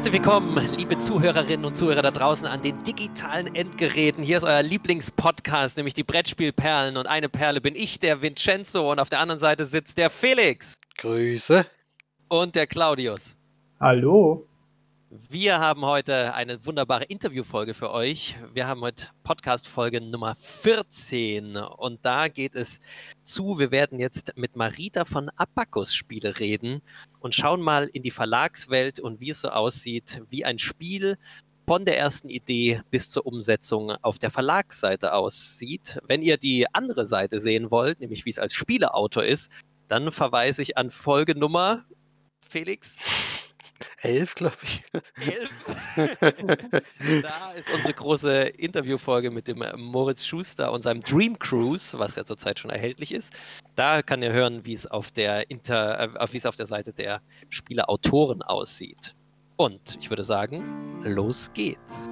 Herzlich 0.00 0.14
willkommen, 0.14 0.56
liebe 0.78 0.96
Zuhörerinnen 0.96 1.66
und 1.66 1.76
Zuhörer 1.76 2.00
da 2.00 2.10
draußen 2.10 2.46
an 2.46 2.62
den 2.62 2.82
digitalen 2.84 3.54
Endgeräten. 3.54 4.24
Hier 4.24 4.38
ist 4.38 4.44
euer 4.44 4.62
Lieblingspodcast, 4.62 5.76
nämlich 5.76 5.92
die 5.92 6.04
Brettspielperlen. 6.04 6.96
Und 6.96 7.06
eine 7.06 7.28
Perle 7.28 7.60
bin 7.60 7.76
ich, 7.76 7.98
der 7.98 8.22
Vincenzo. 8.22 8.90
Und 8.90 8.98
auf 8.98 9.10
der 9.10 9.20
anderen 9.20 9.38
Seite 9.38 9.66
sitzt 9.66 9.98
der 9.98 10.08
Felix. 10.08 10.80
Grüße. 10.96 11.66
Und 12.30 12.54
der 12.54 12.66
Claudius. 12.66 13.36
Hallo. 13.78 14.48
Wir 15.12 15.58
haben 15.58 15.84
heute 15.84 16.34
eine 16.34 16.64
wunderbare 16.64 17.02
Interviewfolge 17.02 17.74
für 17.74 17.90
euch. 17.90 18.36
Wir 18.52 18.68
haben 18.68 18.82
heute 18.82 19.08
Podcast-Folge 19.24 20.00
Nummer 20.00 20.36
14 20.36 21.56
und 21.56 22.04
da 22.04 22.28
geht 22.28 22.54
es 22.54 22.78
zu. 23.24 23.58
Wir 23.58 23.72
werden 23.72 23.98
jetzt 23.98 24.34
mit 24.36 24.54
Marita 24.54 25.04
von 25.04 25.28
Abacus 25.30 25.96
Spiele 25.96 26.38
reden 26.38 26.80
und 27.18 27.34
schauen 27.34 27.60
mal 27.60 27.88
in 27.88 28.04
die 28.04 28.12
Verlagswelt 28.12 29.00
und 29.00 29.18
wie 29.18 29.30
es 29.30 29.40
so 29.40 29.48
aussieht, 29.48 30.22
wie 30.28 30.44
ein 30.44 30.60
Spiel 30.60 31.18
von 31.66 31.84
der 31.84 31.98
ersten 31.98 32.28
Idee 32.28 32.80
bis 32.92 33.08
zur 33.08 33.26
Umsetzung 33.26 33.90
auf 34.02 34.20
der 34.20 34.30
Verlagsseite 34.30 35.12
aussieht. 35.12 35.98
Wenn 36.06 36.22
ihr 36.22 36.36
die 36.36 36.72
andere 36.72 37.04
Seite 37.04 37.40
sehen 37.40 37.72
wollt, 37.72 37.98
nämlich 37.98 38.26
wie 38.26 38.30
es 38.30 38.38
als 38.38 38.54
Spieleautor 38.54 39.24
ist, 39.24 39.50
dann 39.88 40.12
verweise 40.12 40.62
ich 40.62 40.78
an 40.78 40.92
Folge 40.92 41.36
Nummer 41.36 41.84
Felix. 42.48 43.19
Elf, 44.02 44.34
glaube 44.34 44.56
ich. 44.62 44.84
Elf. 45.26 45.50
da 47.22 47.52
ist 47.52 47.70
unsere 47.74 47.94
große 47.94 48.42
Interviewfolge 48.42 49.30
mit 49.30 49.48
dem 49.48 49.64
Moritz 49.76 50.24
Schuster 50.24 50.72
und 50.72 50.82
seinem 50.82 51.02
Dream 51.02 51.38
Cruise, 51.38 51.98
was 51.98 52.16
ja 52.16 52.24
zurzeit 52.24 52.58
schon 52.58 52.70
erhältlich 52.70 53.12
ist. 53.12 53.34
Da 53.74 54.02
kann 54.02 54.22
ihr 54.22 54.32
hören, 54.32 54.64
wie 54.66 54.72
es 54.72 54.86
auf 54.86 55.10
der 55.10 55.50
Inter, 55.50 56.14
äh, 56.18 56.32
wie 56.32 56.36
es 56.36 56.46
auf 56.46 56.56
der 56.56 56.66
Seite 56.66 56.92
der 56.92 57.22
Spieleautoren 57.48 58.42
aussieht. 58.42 59.14
Und 59.56 59.98
ich 60.00 60.10
würde 60.10 60.24
sagen, 60.24 61.00
los 61.02 61.50
geht's. 61.52 62.10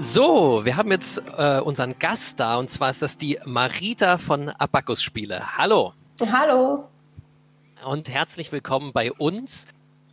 So, 0.00 0.64
wir 0.64 0.76
haben 0.76 0.92
jetzt 0.92 1.20
äh, 1.36 1.58
unseren 1.58 1.98
Gast 1.98 2.38
da 2.38 2.56
und 2.56 2.70
zwar 2.70 2.90
ist 2.90 3.02
das 3.02 3.16
die 3.16 3.36
Marita 3.44 4.16
von 4.16 4.48
Abacus 4.48 5.02
Spiele. 5.02 5.58
Hallo. 5.58 5.92
Hallo. 6.32 6.88
Und 7.84 8.08
herzlich 8.08 8.52
willkommen 8.52 8.92
bei 8.92 9.10
uns. 9.10 9.66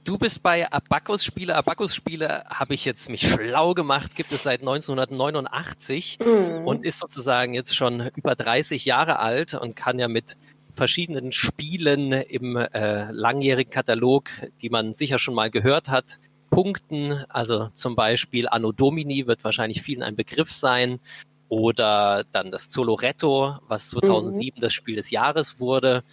Du 0.03 0.17
bist 0.17 0.41
bei 0.41 0.71
Abacus 0.71 1.23
Spiele. 1.23 1.55
Abacus 1.55 1.93
Spiele 1.93 2.45
habe 2.49 2.73
ich 2.73 2.83
jetzt 2.83 3.09
mich 3.09 3.29
schlau 3.29 3.75
gemacht, 3.75 4.15
gibt 4.15 4.31
es 4.31 4.41
seit 4.41 4.61
1989 4.61 6.17
mhm. 6.19 6.65
und 6.65 6.83
ist 6.83 6.97
sozusagen 6.97 7.53
jetzt 7.53 7.75
schon 7.75 8.09
über 8.15 8.33
30 8.33 8.85
Jahre 8.85 9.19
alt 9.19 9.53
und 9.53 9.75
kann 9.75 9.99
ja 9.99 10.07
mit 10.07 10.35
verschiedenen 10.73 11.31
Spielen 11.31 12.11
im 12.11 12.55
äh, 12.55 13.11
langjährigen 13.11 13.71
Katalog, 13.71 14.29
die 14.63 14.71
man 14.71 14.95
sicher 14.95 15.19
schon 15.19 15.35
mal 15.35 15.51
gehört 15.51 15.89
hat, 15.89 16.19
Punkten. 16.49 17.23
Also 17.29 17.69
zum 17.73 17.95
Beispiel 17.95 18.47
Anno 18.47 18.71
Domini 18.71 19.27
wird 19.27 19.43
wahrscheinlich 19.43 19.81
vielen 19.81 20.03
ein 20.03 20.15
Begriff 20.15 20.51
sein. 20.51 20.99
Oder 21.47 22.23
dann 22.31 22.49
das 22.51 22.69
Zoloretto, 22.69 23.57
was 23.67 23.91
2007 23.91 24.57
mhm. 24.57 24.61
das 24.61 24.73
Spiel 24.73 24.95
des 24.95 25.11
Jahres 25.11 25.59
wurde. 25.59 26.03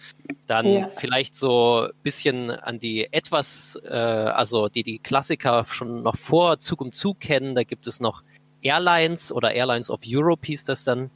Dann 0.45 0.67
ja. 0.67 0.89
vielleicht 0.89 1.33
so 1.33 1.87
ein 1.87 2.03
bisschen 2.03 2.51
an 2.51 2.77
die 2.77 3.11
etwas, 3.11 3.79
äh, 3.83 3.95
also 3.95 4.67
die 4.67 4.83
die 4.83 4.99
Klassiker 4.99 5.65
schon 5.65 6.03
noch 6.03 6.17
vor 6.17 6.59
Zug 6.59 6.81
um 6.81 6.91
Zug 6.91 7.19
kennen. 7.19 7.55
Da 7.55 7.63
gibt 7.63 7.87
es 7.87 7.99
noch 7.99 8.23
Airlines 8.61 9.31
oder 9.31 9.53
Airlines 9.53 9.89
of 9.89 10.01
Europe 10.05 10.45
hieß 10.45 10.65
das 10.65 10.83
dann. 10.83 11.09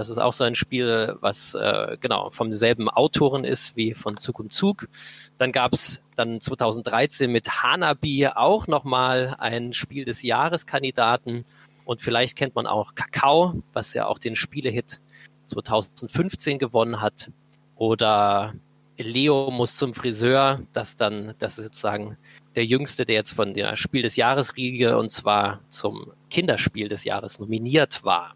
Das 0.00 0.08
ist 0.08 0.16
auch 0.16 0.32
so 0.32 0.44
ein 0.44 0.54
Spiel, 0.54 1.14
was 1.20 1.54
äh, 1.54 1.98
genau 2.00 2.30
vom 2.30 2.54
selben 2.54 2.88
Autoren 2.88 3.44
ist 3.44 3.76
wie 3.76 3.92
von 3.92 4.16
Zug 4.16 4.40
um 4.40 4.48
Zug. 4.48 4.88
Dann 5.36 5.52
gab 5.52 5.74
es 5.74 6.00
dann 6.16 6.40
2013 6.40 7.30
mit 7.30 7.62
Hanabi 7.62 8.26
auch 8.28 8.66
nochmal 8.66 9.36
ein 9.38 9.74
Spiel 9.74 10.06
des 10.06 10.22
Jahreskandidaten. 10.22 11.44
Und 11.84 12.00
vielleicht 12.00 12.38
kennt 12.38 12.54
man 12.54 12.66
auch 12.66 12.94
Kakao, 12.94 13.62
was 13.74 13.92
ja 13.92 14.06
auch 14.06 14.18
den 14.18 14.36
Spielehit 14.36 15.02
2015 15.44 16.58
gewonnen 16.58 17.02
hat. 17.02 17.30
Oder 17.76 18.54
Leo 18.96 19.50
muss 19.50 19.76
zum 19.76 19.92
Friseur, 19.92 20.62
das 20.72 20.96
dann, 20.96 21.34
das 21.36 21.58
ist 21.58 21.64
sozusagen 21.66 22.16
der 22.56 22.64
jüngste, 22.64 23.04
der 23.04 23.16
jetzt 23.16 23.34
von 23.34 23.52
der 23.52 23.76
Spiel 23.76 24.00
des 24.00 24.16
Jahres 24.16 24.56
Riege 24.56 24.96
und 24.96 25.10
zwar 25.10 25.60
zum 25.68 26.14
Kinderspiel 26.30 26.88
des 26.88 27.04
Jahres 27.04 27.38
nominiert 27.38 28.02
war. 28.02 28.34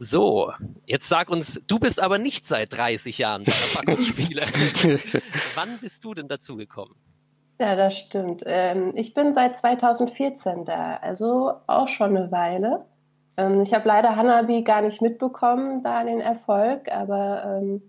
So, 0.00 0.52
jetzt 0.86 1.08
sag 1.08 1.28
uns, 1.28 1.60
du 1.66 1.80
bist 1.80 2.00
aber 2.00 2.18
nicht 2.18 2.46
seit 2.46 2.72
30 2.72 3.18
Jahren 3.18 3.42
bei 3.42 3.50
Verpackungsspiele. 3.50 4.42
Wann 5.56 5.68
bist 5.80 6.04
du 6.04 6.14
denn 6.14 6.28
dazugekommen? 6.28 6.94
Ja, 7.58 7.74
das 7.74 7.98
stimmt. 7.98 8.44
Ähm, 8.46 8.92
ich 8.94 9.12
bin 9.12 9.34
seit 9.34 9.58
2014 9.58 10.64
da, 10.64 10.98
also 10.98 11.54
auch 11.66 11.88
schon 11.88 12.16
eine 12.16 12.30
Weile. 12.30 12.84
Ähm, 13.36 13.62
ich 13.62 13.74
habe 13.74 13.88
leider 13.88 14.14
Hanabi 14.14 14.62
gar 14.62 14.82
nicht 14.82 15.02
mitbekommen, 15.02 15.82
da 15.82 16.04
den 16.04 16.20
Erfolg, 16.20 16.88
aber 16.92 17.58
ähm, 17.60 17.82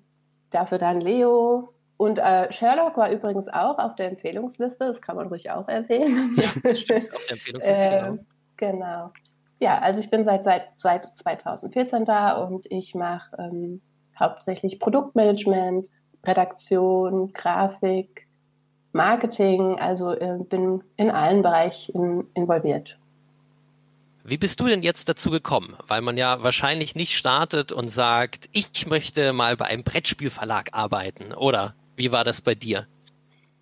dafür 0.50 0.80
dann 0.80 1.02
Leo. 1.02 1.74
Und 1.98 2.18
äh, 2.18 2.52
Sherlock 2.52 2.98
war 2.98 3.12
übrigens 3.12 3.48
auch 3.50 3.78
auf 3.78 3.96
der 3.96 4.08
Empfehlungsliste, 4.08 4.86
das 4.86 5.02
kann 5.02 5.16
man 5.16 5.28
ruhig 5.28 5.52
auch 5.52 5.68
erwähnen. 5.68 6.36
Stimmt, 6.74 7.14
auf 7.14 7.24
der 7.26 7.34
Empfehlungsliste, 7.34 8.20
genau. 8.58 9.12
Genau 9.12 9.12
ja, 9.60 9.80
also 9.80 10.00
ich 10.00 10.10
bin 10.10 10.24
seit, 10.24 10.44
seit, 10.44 10.68
seit 10.76 11.18
2014 11.18 12.06
da 12.06 12.38
und 12.38 12.66
ich 12.72 12.96
mache 12.96 13.36
ähm, 13.38 13.82
hauptsächlich 14.18 14.80
Produktmanagement, 14.80 15.90
Redaktion, 16.26 17.32
Grafik, 17.34 18.28
Marketing, 18.92 19.80
also 19.80 20.12
äh, 20.12 20.38
bin 20.50 20.84
in 20.98 21.12
allen 21.12 21.42
Bereichen 21.42 22.26
involviert. 22.34 22.98
Wie 24.24 24.38
bist 24.38 24.60
du 24.60 24.68
denn 24.68 24.84
jetzt 24.84 25.10
dazu 25.10 25.30
gekommen? 25.30 25.76
Weil 25.88 26.02
man 26.02 26.18
ja 26.18 26.44
wahrscheinlich 26.44 26.96
nicht 26.96 27.18
startet 27.18 27.72
und 27.72 27.88
sagt, 27.88 28.50
ich 28.52 28.86
möchte 28.88 29.34
mal 29.34 29.58
bei 29.58 29.66
einem 29.66 29.84
Brettspielverlag 29.84 30.70
arbeiten, 30.72 31.34
oder? 31.34 31.74
Wie 31.96 32.12
war 32.12 32.24
das 32.24 32.42
bei 32.42 32.56
dir? 32.56 32.88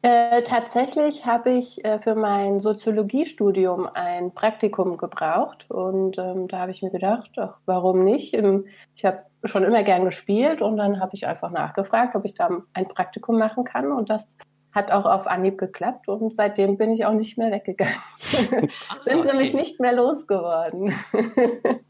Äh, 0.07 0.43
tatsächlich 0.43 1.25
habe 1.25 1.51
ich 1.51 1.83
äh, 1.83 1.99
für 1.99 2.15
mein 2.15 2.61
Soziologiestudium 2.61 3.89
ein 3.93 4.33
Praktikum 4.33 4.95
gebraucht 4.95 5.65
und 5.69 6.17
ähm, 6.17 6.47
da 6.47 6.59
habe 6.59 6.71
ich 6.71 6.81
mir 6.81 6.91
gedacht, 6.91 7.31
ach, 7.35 7.57
warum 7.65 8.05
nicht? 8.05 8.33
Ähm, 8.33 8.67
ich 8.95 9.03
habe 9.03 9.23
schon 9.43 9.65
immer 9.65 9.83
gern 9.83 10.05
gespielt 10.05 10.61
und 10.61 10.77
dann 10.77 11.01
habe 11.01 11.11
ich 11.13 11.27
einfach 11.27 11.51
nachgefragt, 11.51 12.15
ob 12.15 12.23
ich 12.23 12.35
da 12.35 12.49
ein 12.71 12.87
Praktikum 12.87 13.37
machen 13.37 13.65
kann 13.65 13.91
und 13.91 14.09
das 14.09 14.37
hat 14.71 14.91
auch 14.91 15.03
auf 15.03 15.27
Anhieb 15.27 15.57
geklappt 15.57 16.07
und 16.07 16.33
seitdem 16.37 16.77
bin 16.77 16.93
ich 16.93 17.05
auch 17.05 17.11
nicht 17.11 17.37
mehr 17.37 17.51
weggegangen. 17.51 17.97
Sind 18.15 18.71
okay. 19.03 19.29
sie 19.29 19.37
mich 19.37 19.53
nicht 19.53 19.81
mehr 19.81 19.91
losgeworden. 19.91 20.95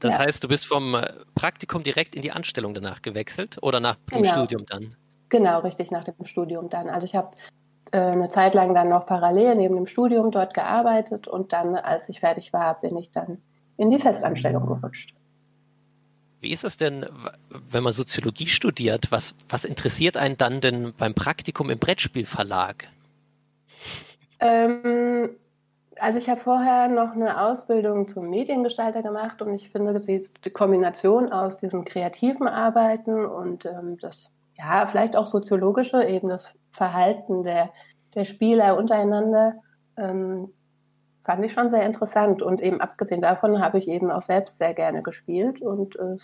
das 0.00 0.14
ja. 0.14 0.20
heißt, 0.20 0.42
du 0.42 0.48
bist 0.48 0.64
vom 0.64 0.94
äh, 0.94 1.06
Praktikum 1.34 1.82
direkt 1.82 2.14
in 2.14 2.22
die 2.22 2.32
Anstellung 2.32 2.72
danach 2.72 3.02
gewechselt 3.02 3.58
oder 3.60 3.78
nach 3.78 3.96
dem 4.10 4.22
genau. 4.22 4.32
Studium 4.32 4.64
dann? 4.64 4.96
Genau, 5.32 5.60
richtig 5.60 5.90
nach 5.90 6.04
dem 6.04 6.26
Studium 6.26 6.68
dann. 6.68 6.90
Also 6.90 7.06
ich 7.06 7.14
habe 7.14 7.30
äh, 7.90 7.98
eine 8.00 8.28
Zeit 8.28 8.52
lang 8.52 8.74
dann 8.74 8.90
noch 8.90 9.06
parallel 9.06 9.54
neben 9.54 9.76
dem 9.76 9.86
Studium 9.86 10.30
dort 10.30 10.52
gearbeitet 10.52 11.26
und 11.26 11.54
dann, 11.54 11.74
als 11.74 12.06
ich 12.10 12.20
fertig 12.20 12.52
war, 12.52 12.78
bin 12.78 12.98
ich 12.98 13.12
dann 13.12 13.38
in 13.78 13.90
die 13.90 13.98
Festanstellung 13.98 14.66
gerutscht. 14.66 15.14
Wie 16.42 16.52
ist 16.52 16.64
es 16.64 16.76
denn, 16.76 17.06
wenn 17.48 17.82
man 17.82 17.94
Soziologie 17.94 18.44
studiert? 18.44 19.10
Was, 19.10 19.34
was 19.48 19.64
interessiert 19.64 20.18
einen 20.18 20.36
dann 20.36 20.60
denn 20.60 20.92
beim 20.98 21.14
Praktikum 21.14 21.70
im 21.70 21.78
Brettspielverlag? 21.78 22.88
Ähm, 24.38 25.30
also 25.98 26.18
ich 26.18 26.28
habe 26.28 26.42
vorher 26.42 26.88
noch 26.88 27.12
eine 27.12 27.40
Ausbildung 27.40 28.06
zum 28.06 28.28
Mediengestalter 28.28 29.02
gemacht 29.02 29.40
und 29.40 29.54
ich 29.54 29.70
finde 29.70 29.98
die 29.98 30.50
Kombination 30.50 31.32
aus 31.32 31.56
diesem 31.56 31.86
kreativen 31.86 32.48
Arbeiten 32.48 33.24
und 33.24 33.64
ähm, 33.64 33.96
das 33.98 34.34
ja, 34.56 34.86
vielleicht 34.86 35.16
auch 35.16 35.26
soziologische, 35.26 36.04
eben 36.04 36.28
das 36.28 36.52
Verhalten 36.72 37.42
der, 37.42 37.70
der 38.14 38.24
Spieler 38.24 38.76
untereinander, 38.76 39.54
ähm, 39.96 40.48
fand 41.24 41.44
ich 41.44 41.52
schon 41.52 41.70
sehr 41.70 41.84
interessant. 41.84 42.42
Und 42.42 42.60
eben 42.60 42.80
abgesehen 42.80 43.20
davon 43.20 43.60
habe 43.60 43.78
ich 43.78 43.88
eben 43.88 44.10
auch 44.10 44.22
selbst 44.22 44.58
sehr 44.58 44.74
gerne 44.74 45.02
gespielt 45.02 45.60
und 45.60 45.96
äh, 45.96 46.16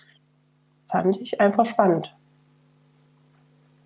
fand 0.88 1.20
ich 1.20 1.40
einfach 1.40 1.66
spannend. 1.66 2.14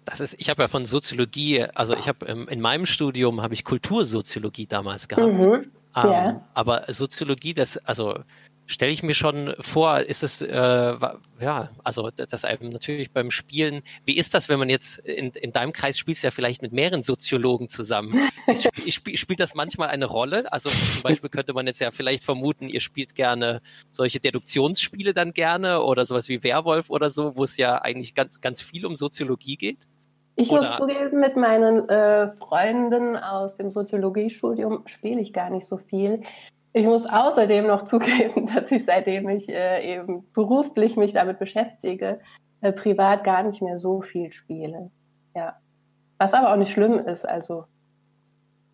Das 0.04 0.20
ist, 0.20 0.34
ich 0.40 0.50
habe 0.50 0.62
ja 0.62 0.68
von 0.68 0.84
Soziologie, 0.84 1.64
also 1.74 1.94
ich 1.94 2.08
habe 2.08 2.26
in 2.26 2.60
meinem 2.60 2.86
Studium 2.86 3.40
habe 3.40 3.54
ich 3.54 3.64
Kultursoziologie 3.64 4.66
damals 4.66 5.06
gehabt. 5.06 5.32
Mhm, 5.32 5.52
ähm, 5.52 5.70
ja. 5.94 6.40
Aber 6.54 6.84
Soziologie, 6.88 7.54
das, 7.54 7.78
also 7.78 8.18
stelle 8.66 8.92
ich 8.92 9.02
mir 9.02 9.14
schon 9.14 9.54
vor, 9.58 10.00
ist 10.00 10.22
es, 10.22 10.40
äh, 10.40 10.96
ja, 11.40 11.70
also 11.84 12.10
das 12.10 12.44
einem 12.44 12.70
natürlich 12.70 13.12
beim 13.12 13.30
Spielen, 13.30 13.82
wie 14.04 14.16
ist 14.16 14.34
das, 14.34 14.48
wenn 14.48 14.58
man 14.58 14.70
jetzt 14.70 14.98
in, 14.98 15.30
in 15.30 15.52
deinem 15.52 15.72
Kreis 15.72 15.98
spielst 15.98 16.24
ja 16.24 16.30
vielleicht 16.30 16.62
mit 16.62 16.72
mehreren 16.72 17.02
Soziologen 17.02 17.68
zusammen? 17.68 18.30
Spielt 18.88 19.18
spiel 19.18 19.36
das 19.36 19.54
manchmal 19.54 19.88
eine 19.88 20.06
Rolle? 20.06 20.50
Also 20.52 20.68
zum 20.68 21.02
Beispiel 21.02 21.30
könnte 21.30 21.52
man 21.52 21.66
jetzt 21.66 21.80
ja 21.80 21.90
vielleicht 21.90 22.24
vermuten, 22.24 22.68
ihr 22.68 22.80
spielt 22.80 23.14
gerne 23.14 23.62
solche 23.90 24.20
Deduktionsspiele 24.20 25.12
dann 25.12 25.32
gerne 25.32 25.82
oder 25.82 26.06
sowas 26.06 26.28
wie 26.28 26.42
Werwolf 26.42 26.90
oder 26.90 27.10
so, 27.10 27.36
wo 27.36 27.44
es 27.44 27.56
ja 27.56 27.82
eigentlich 27.82 28.14
ganz, 28.14 28.40
ganz 28.40 28.62
viel 28.62 28.86
um 28.86 28.94
Soziologie 28.94 29.56
geht. 29.56 29.86
Ich 30.34 30.50
oder? 30.50 30.62
muss 30.62 30.76
zugeben, 30.78 31.20
mit 31.20 31.36
meinen 31.36 31.88
äh, 31.88 32.32
Freunden 32.36 33.16
aus 33.16 33.54
dem 33.56 33.68
Soziologiestudium 33.68 34.84
spiele 34.86 35.20
ich 35.20 35.32
gar 35.32 35.50
nicht 35.50 35.66
so 35.66 35.76
viel. 35.76 36.22
Ich 36.72 36.86
muss 36.86 37.06
außerdem 37.06 37.66
noch 37.66 37.84
zugeben, 37.86 38.50
dass 38.54 38.70
ich 38.70 38.84
seitdem 38.84 39.28
ich 39.28 39.48
äh, 39.48 39.94
eben 39.94 40.30
beruflich 40.32 40.96
mich 40.96 41.12
damit 41.12 41.38
beschäftige, 41.38 42.20
äh, 42.60 42.72
privat 42.72 43.24
gar 43.24 43.42
nicht 43.42 43.62
mehr 43.62 43.78
so 43.78 44.02
viel 44.02 44.32
spiele. 44.32 44.90
Ja. 45.34 45.56
Was 46.18 46.34
aber 46.34 46.52
auch 46.52 46.56
nicht 46.56 46.72
schlimm 46.72 46.94
ist. 46.94 47.26
Also 47.28 47.64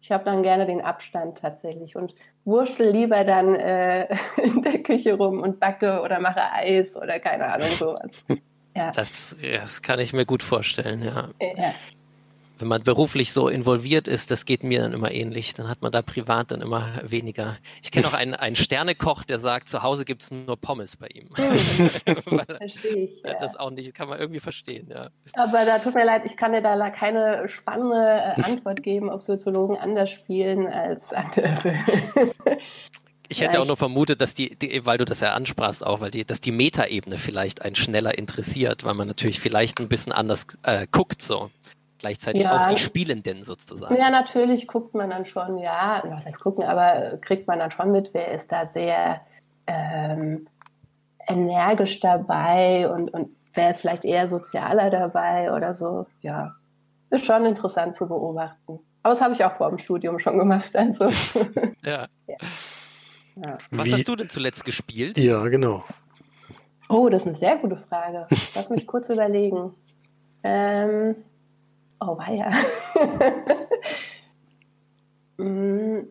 ich 0.00 0.12
habe 0.12 0.24
dann 0.24 0.42
gerne 0.42 0.66
den 0.66 0.80
Abstand 0.80 1.38
tatsächlich 1.38 1.96
und 1.96 2.14
wurschtel 2.44 2.90
lieber 2.90 3.24
dann 3.24 3.54
äh, 3.54 4.08
in 4.42 4.62
der 4.62 4.82
Küche 4.82 5.14
rum 5.14 5.40
und 5.40 5.58
backe 5.58 6.02
oder 6.02 6.20
mache 6.20 6.52
Eis 6.52 6.94
oder 6.94 7.18
keine 7.18 7.46
Ahnung 7.46 7.66
sowas. 7.66 8.26
Ja. 8.76 8.92
Das, 8.92 9.36
das 9.42 9.82
kann 9.82 9.98
ich 9.98 10.12
mir 10.12 10.24
gut 10.24 10.40
vorstellen, 10.40 11.02
ja. 11.02 11.30
ja 11.40 11.74
wenn 12.58 12.69
man 12.69 12.82
beruflich 12.82 13.32
so 13.32 13.49
involviert 13.49 14.08
ist, 14.08 14.31
das 14.31 14.44
geht 14.44 14.62
mir 14.62 14.82
dann 14.82 14.93
immer 14.93 15.10
ähnlich. 15.10 15.55
Dann 15.55 15.69
hat 15.69 15.82
man 15.82 15.93
da 15.93 16.02
privat 16.02 16.50
dann 16.50 16.60
immer 16.60 17.00
weniger. 17.05 17.56
Ich 17.82 17.90
kenne 17.90 18.06
auch 18.06 18.14
einen, 18.14 18.34
einen 18.34 18.56
Sternekoch, 18.56 19.25
der 19.25 19.38
sagt, 19.38 19.69
zu 19.69 19.82
Hause 19.82 20.05
gibt 20.05 20.22
es 20.22 20.31
nur 20.31 20.56
Pommes 20.56 20.96
bei 20.96 21.08
ihm. 21.08 21.28
Hm. 21.38 22.40
Verstehe 22.58 22.96
ich. 23.05 23.22
Ja. 23.25 23.34
Das 23.40 23.56
auch 23.56 23.70
nicht, 23.70 23.94
kann 23.94 24.08
man 24.08 24.19
irgendwie 24.19 24.40
verstehen, 24.40 24.88
ja. 24.90 25.08
Aber 25.34 25.64
da 25.64 25.78
tut 25.78 25.94
mir 25.94 26.05
leid, 26.05 26.22
ich 26.25 26.37
kann 26.37 26.52
dir 26.52 26.60
da 26.60 26.90
keine 26.90 27.49
spannende 27.49 28.06
äh, 28.37 28.43
Antwort 28.43 28.82
geben, 28.82 29.08
ob 29.11 29.22
Soziologen 29.22 29.76
anders 29.76 30.11
spielen 30.11 30.66
als 30.66 31.12
andere. 31.12 31.81
Ich 33.31 33.43
hätte 33.43 33.61
auch 33.61 33.66
nur 33.66 33.76
vermutet, 33.76 34.22
dass 34.22 34.32
die, 34.32 34.56
die, 34.56 34.87
weil 34.87 34.96
du 34.96 35.04
das 35.04 35.20
ja 35.20 35.34
ansprachst 35.34 35.84
auch, 35.84 36.00
weil 36.00 36.11
die, 36.11 36.25
dass 36.25 36.40
die 36.40 36.50
Metaebene 36.50 37.19
vielleicht 37.19 37.61
einen 37.61 37.75
schneller 37.75 38.16
interessiert, 38.16 38.84
weil 38.84 38.94
man 38.94 39.06
natürlich 39.06 39.38
vielleicht 39.38 39.81
ein 39.81 39.88
bisschen 39.88 40.12
anders 40.12 40.46
äh, 40.62 40.87
guckt 40.90 41.20
so 41.20 41.50
gleichzeitig 41.98 42.42
ja. 42.42 42.56
auf 42.56 42.66
die 42.66 42.78
Spielenden 42.78 43.42
sozusagen. 43.42 43.96
Ja, 43.96 44.10
natürlich 44.10 44.66
guckt 44.66 44.94
man 44.94 45.10
dann 45.10 45.26
schon, 45.26 45.58
ja, 45.58 46.02
was 46.04 46.24
heißt 46.24 46.40
gucken, 46.40 46.64
aber 46.64 47.18
kriegt 47.18 47.46
man 47.46 47.58
dann 47.58 47.70
schon 47.70 47.92
mit, 47.92 48.10
wer 48.12 48.32
ist 48.32 48.50
da 48.50 48.66
sehr 48.68 49.20
ähm, 49.66 50.46
energisch 51.26 52.00
dabei 52.00 52.88
und, 52.90 53.12
und 53.12 53.30
wer 53.54 53.70
ist 53.70 53.80
vielleicht 53.80 54.04
eher 54.04 54.26
sozialer 54.26 54.90
dabei 54.90 55.52
oder 55.52 55.74
so. 55.74 56.06
Ja, 56.22 56.54
ist 57.10 57.24
schon 57.24 57.44
interessant 57.44 57.96
zu 57.96 58.06
beobachten. 58.06 58.78
Aber 59.02 59.14
das 59.14 59.20
habe 59.20 59.34
ich 59.34 59.44
auch 59.44 59.52
vor 59.52 59.68
dem 59.68 59.78
Studium 59.78 60.18
schon 60.18 60.38
gemacht. 60.38 60.74
Also. 60.74 61.04
ja. 61.84 62.08
ja. 62.26 62.36
ja. 63.36 63.58
Was 63.70 63.86
Wie? 63.86 63.92
hast 63.92 64.08
du 64.08 64.16
denn 64.16 64.28
zuletzt 64.28 64.64
gespielt? 64.64 65.18
Ja, 65.18 65.46
genau. 65.48 65.84
Oh, 66.88 67.08
das 67.08 67.22
ist 67.22 67.28
eine 67.28 67.36
sehr 67.36 67.56
gute 67.58 67.76
Frage. 67.76 68.26
Lass 68.30 68.70
mich 68.70 68.86
kurz 68.86 69.08
überlegen. 69.08 69.74
Ähm, 70.42 71.16
Oh, 72.00 72.18
weia. 72.18 72.50
Mm. 75.40 76.08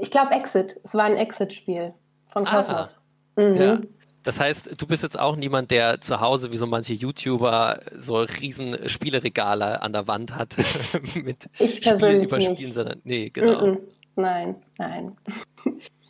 ich 0.00 0.12
glaube 0.12 0.30
Exit. 0.30 0.78
Es 0.84 0.94
war 0.94 1.02
ein 1.02 1.16
Exit-Spiel 1.16 1.92
von 2.30 2.44
Cosmos. 2.44 2.90
Mhm. 3.34 3.56
Ja. 3.56 3.80
Das 4.22 4.38
heißt, 4.38 4.80
du 4.80 4.86
bist 4.86 5.02
jetzt 5.02 5.18
auch 5.18 5.36
niemand, 5.36 5.70
der 5.70 6.00
zu 6.00 6.20
Hause, 6.20 6.52
wie 6.52 6.56
so 6.56 6.66
manche 6.66 6.92
YouTuber, 6.92 7.80
so 7.96 8.18
riesen 8.18 8.88
Spieleregale 8.88 9.82
an 9.82 9.92
der 9.92 10.06
Wand 10.06 10.36
hat 10.36 10.56
mit 11.24 11.48
ich 11.58 11.84
Spiel 11.84 12.22
überspielen, 12.22 12.72
sondern 12.72 13.00
nee, 13.04 13.30
genau. 13.30 13.66
Mm 13.66 13.70
-mm. 13.70 13.78
Nein, 14.16 14.56
nein. 14.78 15.16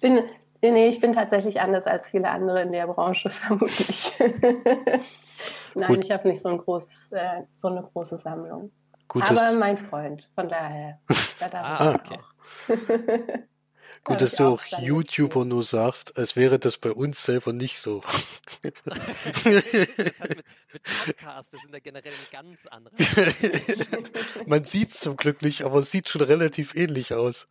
bin, 0.00 0.21
nee, 0.61 0.89
ich 0.89 1.01
bin 1.01 1.13
tatsächlich 1.13 1.61
anders 1.61 1.87
als 1.87 2.09
viele 2.09 2.31
andere 2.31 2.63
in 2.63 2.73
der 2.73 2.87
Branche, 2.87 3.31
vermutlich. 3.47 4.13
Nein, 5.75 5.89
Gut. 5.89 6.05
ich 6.05 6.11
habe 6.11 6.29
nicht 6.29 6.43
so, 6.43 6.49
ein 6.49 6.59
großes, 6.59 7.13
äh, 7.13 7.43
so 7.55 7.69
eine 7.69 7.83
große 7.83 8.19
Sammlung. 8.19 8.73
Gutes 9.07 9.39
Aber 9.39 9.59
mein 9.59 9.79
Freund, 9.79 10.29
von 10.35 10.49
daher. 10.49 10.99
Da 11.41 11.49
darf 11.49 11.81
ah, 11.81 11.95
okay. 11.95 12.19
auch. 12.19 12.29
Gut, 14.05 14.21
dass 14.21 14.33
du 14.33 14.45
auch 14.45 14.65
YouTuber 14.65 15.45
nur 15.45 15.63
sagst, 15.63 16.19
als 16.19 16.35
wäre 16.35 16.59
das 16.59 16.79
bei 16.79 16.91
uns 16.91 17.23
selber 17.23 17.53
nicht 17.53 17.79
so. 17.79 18.01
das 18.01 18.61
mit, 18.63 18.85
mit 19.47 20.45
Podcasts, 21.05 21.51
das 21.51 21.61
sind 21.61 21.73
ja 21.75 21.79
generell 21.81 22.13
ganz 22.33 22.67
andere. 22.71 22.95
man 24.47 24.65
sieht 24.65 24.91
es 24.91 25.01
zum 25.01 25.17
Glück 25.17 25.43
nicht, 25.43 25.63
aber 25.63 25.79
es 25.79 25.91
sieht 25.91 26.09
schon 26.09 26.23
relativ 26.23 26.75
ähnlich 26.75 27.15
aus. 27.15 27.49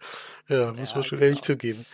Ja, 0.48 0.74
muss 0.74 0.90
ja, 0.90 0.96
man 0.96 1.04
schon 1.04 1.20
genau. 1.20 1.28
ehrlich 1.28 1.44
zugeben. 1.44 1.86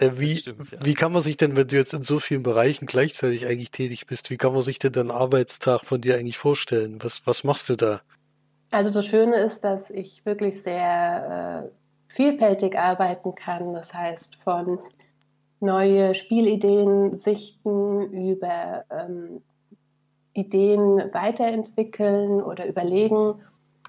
Äh, 0.00 0.10
wie, 0.14 0.36
stimmt, 0.36 0.72
ja. 0.72 0.78
wie 0.82 0.94
kann 0.94 1.12
man 1.12 1.22
sich 1.22 1.36
denn, 1.36 1.56
wenn 1.56 1.68
du 1.68 1.76
jetzt 1.76 1.94
in 1.94 2.02
so 2.02 2.18
vielen 2.18 2.42
Bereichen 2.42 2.86
gleichzeitig 2.86 3.46
eigentlich 3.46 3.70
tätig 3.70 4.06
bist, 4.06 4.30
wie 4.30 4.36
kann 4.36 4.52
man 4.52 4.62
sich 4.62 4.78
denn 4.78 4.92
deinen 4.92 5.10
Arbeitstag 5.10 5.82
von 5.82 6.00
dir 6.00 6.16
eigentlich 6.16 6.38
vorstellen? 6.38 6.98
Was, 7.02 7.26
was 7.26 7.44
machst 7.44 7.68
du 7.68 7.76
da? 7.76 8.00
Also 8.70 8.90
das 8.90 9.06
Schöne 9.06 9.36
ist, 9.36 9.60
dass 9.60 9.88
ich 9.90 10.26
wirklich 10.26 10.62
sehr 10.62 11.70
äh, 11.70 12.14
vielfältig 12.14 12.76
arbeiten 12.76 13.34
kann. 13.34 13.72
Das 13.72 13.94
heißt, 13.94 14.36
von 14.42 14.80
neue 15.60 16.14
Spielideen 16.14 17.16
sichten 17.16 18.12
über 18.12 18.84
ähm, 18.90 19.42
Ideen 20.32 21.12
weiterentwickeln 21.12 22.42
oder 22.42 22.66
überlegen, 22.66 23.40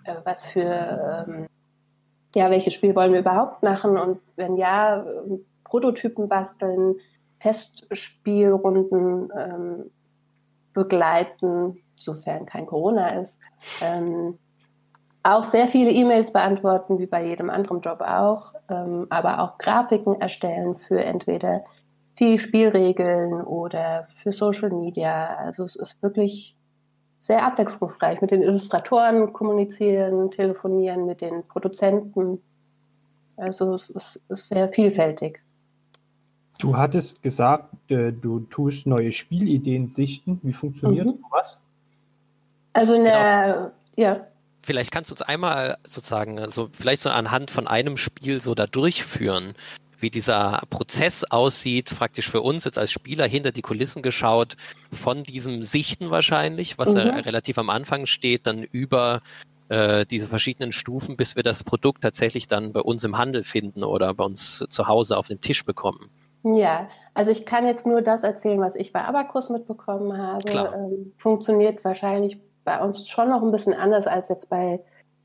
äh, 0.04 0.16
was 0.24 0.46
für, 0.46 1.26
ähm, 1.28 1.48
ja, 2.36 2.52
welches 2.52 2.74
Spiel 2.74 2.96
wollen 2.96 3.14
wir 3.14 3.22
überhaupt 3.22 3.64
machen 3.64 3.98
und 3.98 4.20
wenn 4.36 4.56
ja, 4.56 5.04
Prototypen 5.76 6.30
basteln, 6.30 6.96
Testspielrunden 7.40 9.30
ähm, 9.38 9.92
begleiten, 10.74 11.84
sofern 11.96 12.46
kein 12.46 12.66
Corona 12.66 13.08
ist. 13.08 13.38
Ähm, 13.84 14.40
auch 15.22 15.44
sehr 15.44 15.68
viele 15.68 15.92
E-Mails 15.92 16.32
beantworten, 16.32 16.98
wie 16.98 17.08
bei 17.08 17.26
jedem 17.26 17.50
anderen 17.50 17.82
Job 17.82 18.00
auch, 18.00 18.54
ähm, 18.70 19.08
aber 19.10 19.40
auch 19.42 19.58
Grafiken 19.58 20.22
erstellen 20.22 20.78
für 20.78 21.04
entweder 21.04 21.66
die 22.20 22.40
Spielregeln 22.40 23.42
oder 23.42 24.06
für 24.06 24.32
Social 24.32 24.70
Media. 24.70 25.36
Also 25.36 25.66
es 25.66 25.76
ist 25.76 26.02
wirklich 26.02 26.58
sehr 27.18 27.46
abwechslungsreich. 27.46 28.22
Mit 28.22 28.32
den 28.32 28.44
Illustratoren 28.44 29.34
kommunizieren, 29.34 30.32
telefonieren, 30.32 31.06
mit 31.06 31.20
den 31.20 31.44
Produzenten. 31.44 32.42
Also 33.36 33.74
es 33.74 33.90
ist, 33.90 34.24
ist 34.30 34.48
sehr 34.48 34.70
vielfältig. 34.70 35.45
Du 36.58 36.78
hattest 36.78 37.22
gesagt, 37.22 37.74
äh, 37.92 38.12
du 38.12 38.42
tust 38.42 38.88
neue 38.88 39.12
Spielideen 39.12 39.88
sichten. 39.88 40.40
Wie 40.44 40.54
funktioniert 40.54 41.08
mhm. 41.08 41.20
sowas? 41.22 41.58
Also 42.74 42.96
in 42.96 43.04
der, 43.04 43.74
genau. 43.96 44.10
ja. 44.10 44.28
Vielleicht 44.60 44.92
kannst 44.92 45.12
du 45.12 45.14
uns 45.14 45.22
einmal 45.22 45.78
sozusagen, 45.88 46.40
also 46.40 46.70
vielleicht 46.72 47.02
so 47.02 47.10
anhand 47.10 47.52
von 47.52 47.68
einem 47.68 47.98
Spiel 47.98 48.42
so 48.42 48.56
da 48.56 48.68
durchführen, 48.68 49.54
wie 50.00 50.10
dieser 50.10 50.64
Prozess 50.70 51.24
aussieht, 51.24 51.94
praktisch 51.96 52.30
für 52.30 52.42
uns 52.42 52.66
jetzt 52.66 52.78
als 52.78 52.92
Spieler 52.92 53.28
hinter 53.28 53.52
die 53.52 53.62
Kulissen 53.62 54.02
geschaut, 54.02 54.58
von 54.92 55.24
diesem 55.24 55.64
Sichten 55.64 56.10
wahrscheinlich, 56.10 56.78
was 56.78 56.92
mhm. 56.92 56.98
ja 56.98 57.04
relativ 57.20 57.58
am 57.58 57.70
Anfang 57.70 58.06
steht, 58.06 58.48
dann 58.48 58.64
über 58.64 59.22
äh, 59.70 60.06
diese 60.06 60.28
verschiedenen 60.28 60.72
Stufen, 60.72 61.18
bis 61.18 61.36
wir 61.36 61.44
das 61.44 61.64
Produkt 61.64 62.02
tatsächlich 62.02 62.48
dann 62.48 62.74
bei 62.74 62.82
uns 62.82 63.04
im 63.04 63.18
Handel 63.18 63.44
finden 63.44 63.84
oder 63.84 64.14
bei 64.14 64.24
uns 64.24 64.66
zu 64.70 64.88
Hause 64.88 65.18
auf 65.18 65.28
den 65.28 65.42
Tisch 65.42 65.64
bekommen. 65.66 66.10
Ja, 66.48 66.90
also 67.16 67.32
ich 67.32 67.44
kann 67.48 67.66
jetzt 67.66 67.88
nur 67.88 68.04
das 68.04 68.22
erzählen, 68.22 68.60
was 68.62 68.76
ich 68.76 68.94
bei 68.94 69.04
Abacus 69.04 69.50
mitbekommen 69.50 70.16
habe. 70.16 70.48
Ähm, 70.52 71.14
funktioniert 71.18 71.84
wahrscheinlich 71.84 72.40
bei 72.64 72.80
uns 72.80 73.08
schon 73.10 73.30
noch 73.30 73.42
ein 73.42 73.52
bisschen 73.52 73.74
anders 73.74 74.06
als 74.06 74.30
jetzt 74.30 74.48
bei 74.48 74.80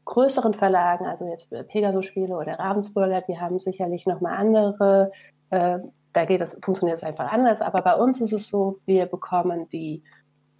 größeren 0.06 0.54
Verlagen, 0.54 1.04
also 1.04 1.26
jetzt 1.26 1.50
Pegasus-Spiele 1.68 2.34
oder 2.34 2.58
Ravensburger, 2.58 3.20
die 3.20 3.38
haben 3.38 3.58
sicherlich 3.58 4.06
nochmal 4.06 4.38
andere, 4.38 5.12
äh, 5.50 5.78
da 6.14 6.24
geht 6.24 6.40
es, 6.40 6.56
funktioniert 6.62 6.98
es 6.98 7.04
einfach 7.04 7.30
anders, 7.30 7.60
aber 7.60 7.82
bei 7.82 7.94
uns 7.94 8.18
ist 8.20 8.32
es 8.32 8.48
so, 8.48 8.78
wir 8.86 9.04
bekommen 9.04 9.68
die 9.68 10.02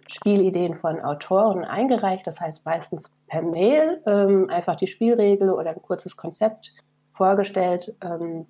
Spielideen 0.07 0.75
von 0.75 1.01
Autoren 1.01 1.65
eingereicht, 1.65 2.27
das 2.27 2.39
heißt 2.39 2.63
meistens 2.65 3.11
per 3.27 3.41
Mail, 3.41 4.01
ähm, 4.05 4.47
einfach 4.49 4.75
die 4.75 4.87
Spielregel 4.87 5.49
oder 5.49 5.71
ein 5.71 5.81
kurzes 5.81 6.15
Konzept 6.15 6.71
vorgestellt. 7.09 7.95
Ähm, 8.03 8.45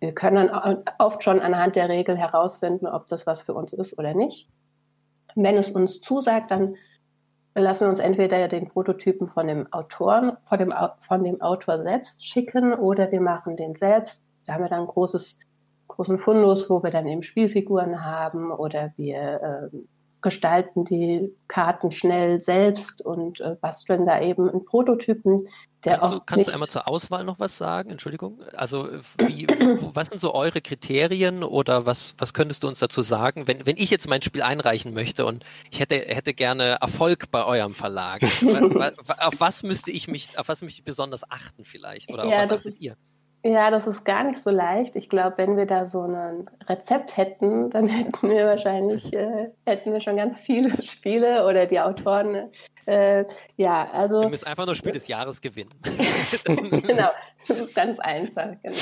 wir 0.00 0.12
können 0.12 0.48
dann 0.48 0.82
oft 0.98 1.22
schon 1.22 1.40
anhand 1.40 1.76
der 1.76 1.88
Regel 1.88 2.16
herausfinden, 2.16 2.86
ob 2.86 3.06
das 3.06 3.26
was 3.26 3.42
für 3.42 3.54
uns 3.54 3.72
ist 3.72 3.98
oder 3.98 4.14
nicht. 4.14 4.48
Wenn 5.34 5.56
es 5.56 5.70
uns 5.70 6.00
zusagt, 6.00 6.50
dann 6.50 6.76
lassen 7.54 7.84
wir 7.84 7.88
uns 7.88 7.98
entweder 7.98 8.48
den 8.48 8.68
Prototypen 8.68 9.28
von 9.28 9.46
dem 9.48 9.72
Autoren, 9.72 10.36
von 10.48 10.58
dem, 10.58 10.74
von 11.00 11.24
dem 11.24 11.40
Autor 11.40 11.82
selbst 11.82 12.24
schicken 12.24 12.74
oder 12.74 13.10
wir 13.10 13.20
machen 13.20 13.56
den 13.56 13.74
selbst. 13.74 14.24
Da 14.46 14.54
haben 14.54 14.64
wir 14.64 14.68
dann 14.68 14.82
ein 14.82 14.86
großes 14.86 15.38
großen 15.88 16.18
Fundus, 16.18 16.68
wo 16.68 16.82
wir 16.82 16.90
dann 16.90 17.06
eben 17.06 17.22
Spielfiguren 17.22 18.04
haben 18.04 18.50
oder 18.50 18.92
wir 18.96 19.70
äh, 19.72 19.76
gestalten 20.20 20.84
die 20.84 21.32
Karten 21.48 21.90
schnell 21.90 22.42
selbst 22.42 23.00
und 23.00 23.40
äh, 23.40 23.56
basteln 23.60 24.06
da 24.06 24.20
eben 24.20 24.48
einen 24.50 24.64
Prototypen. 24.64 25.48
Der 25.86 25.98
kannst 25.98 26.14
du, 26.14 26.20
kannst 26.20 26.48
du 26.48 26.52
einmal 26.52 26.68
zur 26.68 26.88
Auswahl 26.88 27.22
noch 27.22 27.38
was 27.38 27.56
sagen? 27.56 27.90
Entschuldigung. 27.90 28.40
Also 28.56 28.88
wie, 29.18 29.46
was 29.94 30.08
sind 30.08 30.18
so 30.18 30.34
eure 30.34 30.60
Kriterien 30.60 31.44
oder 31.44 31.86
was, 31.86 32.16
was 32.18 32.34
könntest 32.34 32.64
du 32.64 32.68
uns 32.68 32.80
dazu 32.80 33.02
sagen, 33.02 33.46
wenn, 33.46 33.66
wenn 33.66 33.76
ich 33.76 33.90
jetzt 33.90 34.08
mein 34.08 34.20
Spiel 34.20 34.42
einreichen 34.42 34.92
möchte 34.92 35.24
und 35.24 35.44
ich 35.70 35.78
hätte, 35.78 35.94
hätte 35.94 36.34
gerne 36.34 36.78
Erfolg 36.80 37.30
bei 37.30 37.44
eurem 37.44 37.72
Verlag? 37.72 38.20
auf 38.22 39.34
was 39.38 39.62
müsste 39.62 39.92
ich 39.92 40.08
mich, 40.08 40.36
auf 40.38 40.48
was 40.48 40.60
müsste 40.60 40.80
ich 40.80 40.84
besonders 40.84 41.30
achten 41.30 41.64
vielleicht? 41.64 42.10
Oder 42.10 42.24
auf 42.24 42.32
ja, 42.32 42.42
was 42.42 42.50
achtet 42.50 42.80
ihr? 42.80 42.96
Ja, 43.46 43.70
das 43.70 43.86
ist 43.86 44.04
gar 44.04 44.24
nicht 44.24 44.40
so 44.40 44.50
leicht. 44.50 44.96
Ich 44.96 45.08
glaube, 45.08 45.38
wenn 45.38 45.56
wir 45.56 45.66
da 45.66 45.86
so 45.86 46.02
ein 46.02 46.50
Rezept 46.68 47.16
hätten, 47.16 47.70
dann 47.70 47.86
hätten 47.88 48.28
wir 48.28 48.44
wahrscheinlich 48.46 49.12
äh, 49.12 49.50
hätten 49.64 49.92
wir 49.92 50.00
schon 50.00 50.16
ganz 50.16 50.40
viele 50.40 50.70
Spiele 50.82 51.46
oder 51.46 51.66
die 51.66 51.78
Autoren. 51.78 52.50
Äh, 52.86 53.24
ja, 53.56 53.88
also. 53.92 54.22
Wir 54.22 54.30
müssen 54.30 54.48
einfach 54.48 54.66
nur 54.66 54.74
Spiel 54.74 54.92
des 54.92 55.06
Jahres 55.06 55.40
gewinnen. 55.40 55.70
genau, 55.82 57.08
das 57.46 57.58
ist 57.58 57.76
ganz 57.76 58.00
einfach. 58.00 58.50
Genau. 58.62 58.76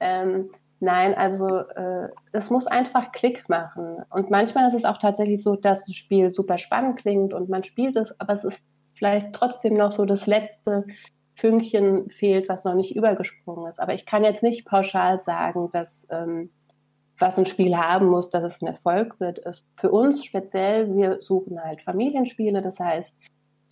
Ähm, 0.00 0.50
nein, 0.80 1.14
also 1.14 1.60
äh, 1.60 2.08
es 2.32 2.50
muss 2.50 2.66
einfach 2.66 3.10
Klick 3.12 3.48
machen. 3.48 4.04
Und 4.10 4.30
manchmal 4.30 4.68
ist 4.68 4.74
es 4.74 4.84
auch 4.84 4.98
tatsächlich 4.98 5.42
so, 5.42 5.56
dass 5.56 5.86
das 5.86 5.94
Spiel 5.94 6.34
super 6.34 6.58
spannend 6.58 6.98
klingt 6.98 7.32
und 7.32 7.48
man 7.48 7.64
spielt 7.64 7.96
es, 7.96 8.18
aber 8.20 8.34
es 8.34 8.44
ist 8.44 8.64
vielleicht 8.94 9.32
trotzdem 9.32 9.74
noch 9.74 9.92
so 9.92 10.04
das 10.04 10.26
letzte 10.26 10.84
Fünkchen 11.34 12.10
fehlt, 12.10 12.48
was 12.48 12.64
noch 12.64 12.74
nicht 12.74 12.94
übergesprungen 12.94 13.70
ist. 13.70 13.80
Aber 13.80 13.94
ich 13.94 14.06
kann 14.06 14.24
jetzt 14.24 14.42
nicht 14.42 14.66
pauschal 14.66 15.20
sagen, 15.20 15.70
dass 15.72 16.06
ähm, 16.10 16.50
was 17.18 17.38
ein 17.38 17.46
Spiel 17.46 17.76
haben 17.76 18.06
muss, 18.06 18.30
dass 18.30 18.42
es 18.42 18.62
ein 18.62 18.68
Erfolg 18.68 19.18
wird. 19.20 19.38
Ist 19.38 19.64
für 19.76 19.90
uns 19.90 20.24
speziell, 20.24 20.94
wir 20.94 21.22
suchen 21.22 21.62
halt 21.62 21.82
Familienspiele, 21.82 22.62
das 22.62 22.78
heißt, 22.78 23.16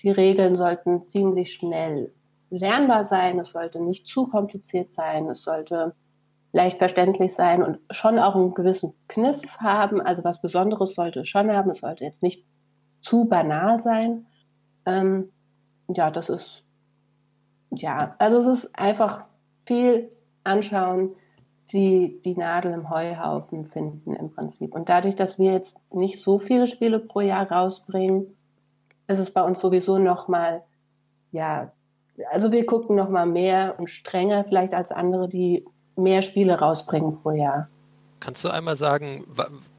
die 0.02 0.10
Regeln 0.10 0.56
sollten 0.56 1.02
ziemlich 1.02 1.52
schnell 1.52 2.12
lernbar 2.50 3.04
sein, 3.04 3.38
es 3.38 3.50
sollte 3.50 3.80
nicht 3.80 4.06
zu 4.06 4.26
kompliziert 4.26 4.92
sein, 4.92 5.28
es 5.28 5.42
sollte 5.42 5.94
leicht 6.52 6.78
verständlich 6.78 7.32
sein 7.32 7.62
und 7.62 7.78
schon 7.90 8.18
auch 8.18 8.34
einen 8.34 8.54
gewissen 8.54 8.92
Kniff 9.08 9.40
haben, 9.58 10.00
also 10.00 10.22
was 10.22 10.42
Besonderes 10.42 10.94
sollte 10.94 11.20
es 11.20 11.28
schon 11.28 11.50
haben, 11.50 11.70
es 11.70 11.78
sollte 11.78 12.04
jetzt 12.04 12.22
nicht 12.22 12.44
zu 13.00 13.24
banal 13.24 13.80
sein. 13.80 14.26
Ähm, 14.84 15.30
ja, 15.88 16.10
das 16.10 16.28
ist 16.28 16.61
ja, 17.72 18.14
also 18.18 18.38
es 18.40 18.58
ist 18.58 18.78
einfach 18.78 19.26
viel 19.64 20.10
anschauen, 20.44 21.10
die 21.72 22.20
die 22.24 22.36
Nadel 22.36 22.72
im 22.72 22.90
Heuhaufen 22.90 23.66
finden 23.66 24.14
im 24.14 24.30
Prinzip. 24.30 24.74
Und 24.74 24.88
dadurch, 24.88 25.16
dass 25.16 25.38
wir 25.38 25.52
jetzt 25.52 25.76
nicht 25.90 26.20
so 26.20 26.38
viele 26.38 26.66
Spiele 26.66 26.98
pro 26.98 27.20
Jahr 27.20 27.50
rausbringen, 27.50 28.26
ist 29.08 29.18
es 29.18 29.30
bei 29.30 29.42
uns 29.42 29.60
sowieso 29.60 29.98
nochmal, 29.98 30.62
ja, 31.32 31.70
also 32.30 32.52
wir 32.52 32.66
gucken 32.66 32.96
nochmal 32.96 33.26
mehr 33.26 33.76
und 33.78 33.88
strenger 33.88 34.44
vielleicht 34.44 34.74
als 34.74 34.90
andere, 34.90 35.28
die 35.28 35.64
mehr 35.96 36.22
Spiele 36.22 36.58
rausbringen 36.58 37.20
pro 37.22 37.30
Jahr. 37.30 37.68
Kannst 38.20 38.44
du 38.44 38.50
einmal 38.50 38.76
sagen, 38.76 39.24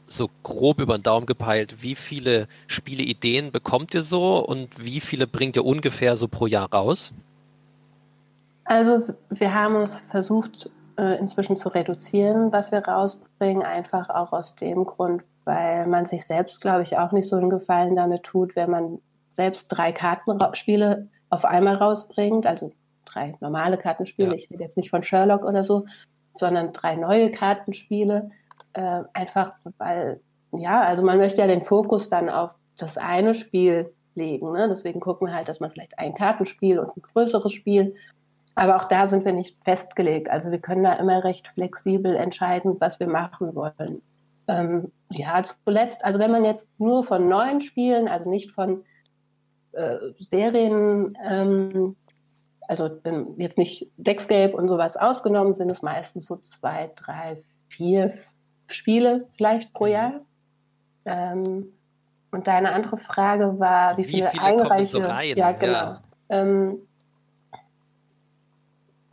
so 0.06 0.30
grob 0.44 0.80
über 0.80 0.98
den 0.98 1.04
Daumen 1.04 1.26
gepeilt, 1.26 1.82
wie 1.82 1.96
viele 1.96 2.48
Spieleideen 2.68 3.52
bekommt 3.52 3.94
ihr 3.94 4.04
so 4.04 4.44
und 4.44 4.84
wie 4.84 5.00
viele 5.00 5.28
bringt 5.28 5.56
ihr 5.56 5.66
ungefähr 5.66 6.18
so 6.18 6.28
pro 6.28 6.48
Jahr 6.48 6.72
raus? 6.72 7.14
Also 8.65 9.03
wir 9.29 9.53
haben 9.53 9.75
uns 9.75 10.00
versucht 10.10 10.70
äh, 10.98 11.20
inzwischen 11.20 11.58
zu 11.58 11.70
reduzieren, 11.70 12.51
was 12.51 12.72
wir 12.72 12.79
rausbringen, 12.79 13.63
einfach 13.63 14.10
auch 14.10 14.32
aus 14.32 14.55
dem 14.55 14.86
Grund, 14.86 15.24
weil 15.43 15.88
man 15.88 16.05
sich 16.05 16.25
selbst, 16.25 16.62
glaube 16.62 16.84
ich, 16.84 16.98
auch 16.98 17.12
nicht 17.12 17.27
so 17.27 17.36
einen 17.36 17.50
Gefallen 17.50 17.96
damit 17.96 18.24
tut, 18.24 18.55
wenn 18.55 18.70
man 18.70 19.00
selbst 19.27 19.67
drei 19.70 19.91
Kartenspiele 19.91 21.10
auf 21.29 21.46
einmal 21.46 21.75
rausbringt, 21.75 22.46
also 22.46 22.72
drei 23.05 23.36
normale 23.41 23.77
Kartenspiele, 23.77 24.29
ja. 24.29 24.36
ich 24.36 24.50
rede 24.50 24.63
jetzt 24.63 24.77
nicht 24.77 24.89
von 24.89 25.03
Sherlock 25.03 25.43
oder 25.43 25.63
so, 25.63 25.86
sondern 26.36 26.74
drei 26.74 26.96
neue 26.96 27.32
Kartenspiele, 27.32 28.29
äh, 28.74 29.01
einfach 29.13 29.53
weil, 29.77 30.22
ja, 30.51 30.82
also 30.82 31.03
man 31.03 31.17
möchte 31.17 31.41
ja 31.41 31.48
den 31.48 31.63
Fokus 31.63 32.10
dann 32.10 32.29
auf 32.29 32.51
das 32.77 32.98
eine 32.98 33.36
Spiel 33.36 33.93
legen. 34.15 34.51
Ne? 34.51 34.67
Deswegen 34.70 35.00
gucken 35.00 35.27
wir 35.27 35.36
halt, 35.36 35.48
dass 35.48 35.60
man 35.60 35.72
vielleicht 35.72 35.98
ein 35.98 36.13
Kartenspiel 36.13 36.79
und 36.79 36.96
ein 36.96 37.01
größeres 37.01 37.51
Spiel 37.51 37.96
aber 38.56 38.76
auch 38.78 38.86
da 38.86 39.08
sind 39.08 39.26
wir 39.26 39.34
nicht 39.34 39.58
festgelegt. 39.64 40.30
Also 40.30 40.52
wir 40.52 40.60
können 40.60 40.84
da 40.84 40.94
immer 40.94 41.24
recht 41.24 41.48
flexibel 41.50 42.16
entscheiden, 42.16 42.78
was 42.80 43.00
wir 43.00 43.08
machen 43.08 43.56
wollen. 43.56 44.02
Ähm, 44.48 44.92
ja, 45.10 45.42
zuletzt, 45.44 46.04
also 46.04 46.20
wenn 46.20 46.32
man 46.32 46.46
jetzt 46.46 46.68
nur 46.78 47.04
von 47.04 47.28
neuen 47.28 47.62
Spielen, 47.62 48.08
also 48.08 48.30
nicht 48.30 48.52
von 48.52 48.84
äh, 49.72 49.98
Serien, 50.20 51.18
ähm, 51.24 51.96
also 52.68 52.90
jetzt 53.38 53.58
nicht 53.58 53.90
Deckscape 53.98 54.56
und 54.56 54.68
sowas 54.68 54.98
ausgenommen, 54.98 55.54
sind 55.54 55.70
es 55.70 55.82
meistens 55.82 56.26
so 56.26 56.38
zwei, 56.38 56.92
drei, 56.96 57.42
vier 57.70 58.14
Spiele 58.68 59.28
vielleicht 59.36 59.74
pro 59.74 59.86
mhm. 59.86 59.92
Jahr. 59.92 60.14
Ähm, 61.06 61.74
und 62.32 62.48
deine 62.48 62.72
andere 62.72 62.98
Frage 62.98 63.60
war, 63.60 63.98
wie, 63.98 64.08
wie 64.08 64.12
viele, 64.12 64.30
viele 64.30 64.44
eingereichte... 64.44 64.98
So 64.98 65.00
rein? 65.00 65.38
Ja, 65.38 65.52
genau. 65.52 65.74
Ja. 65.74 66.02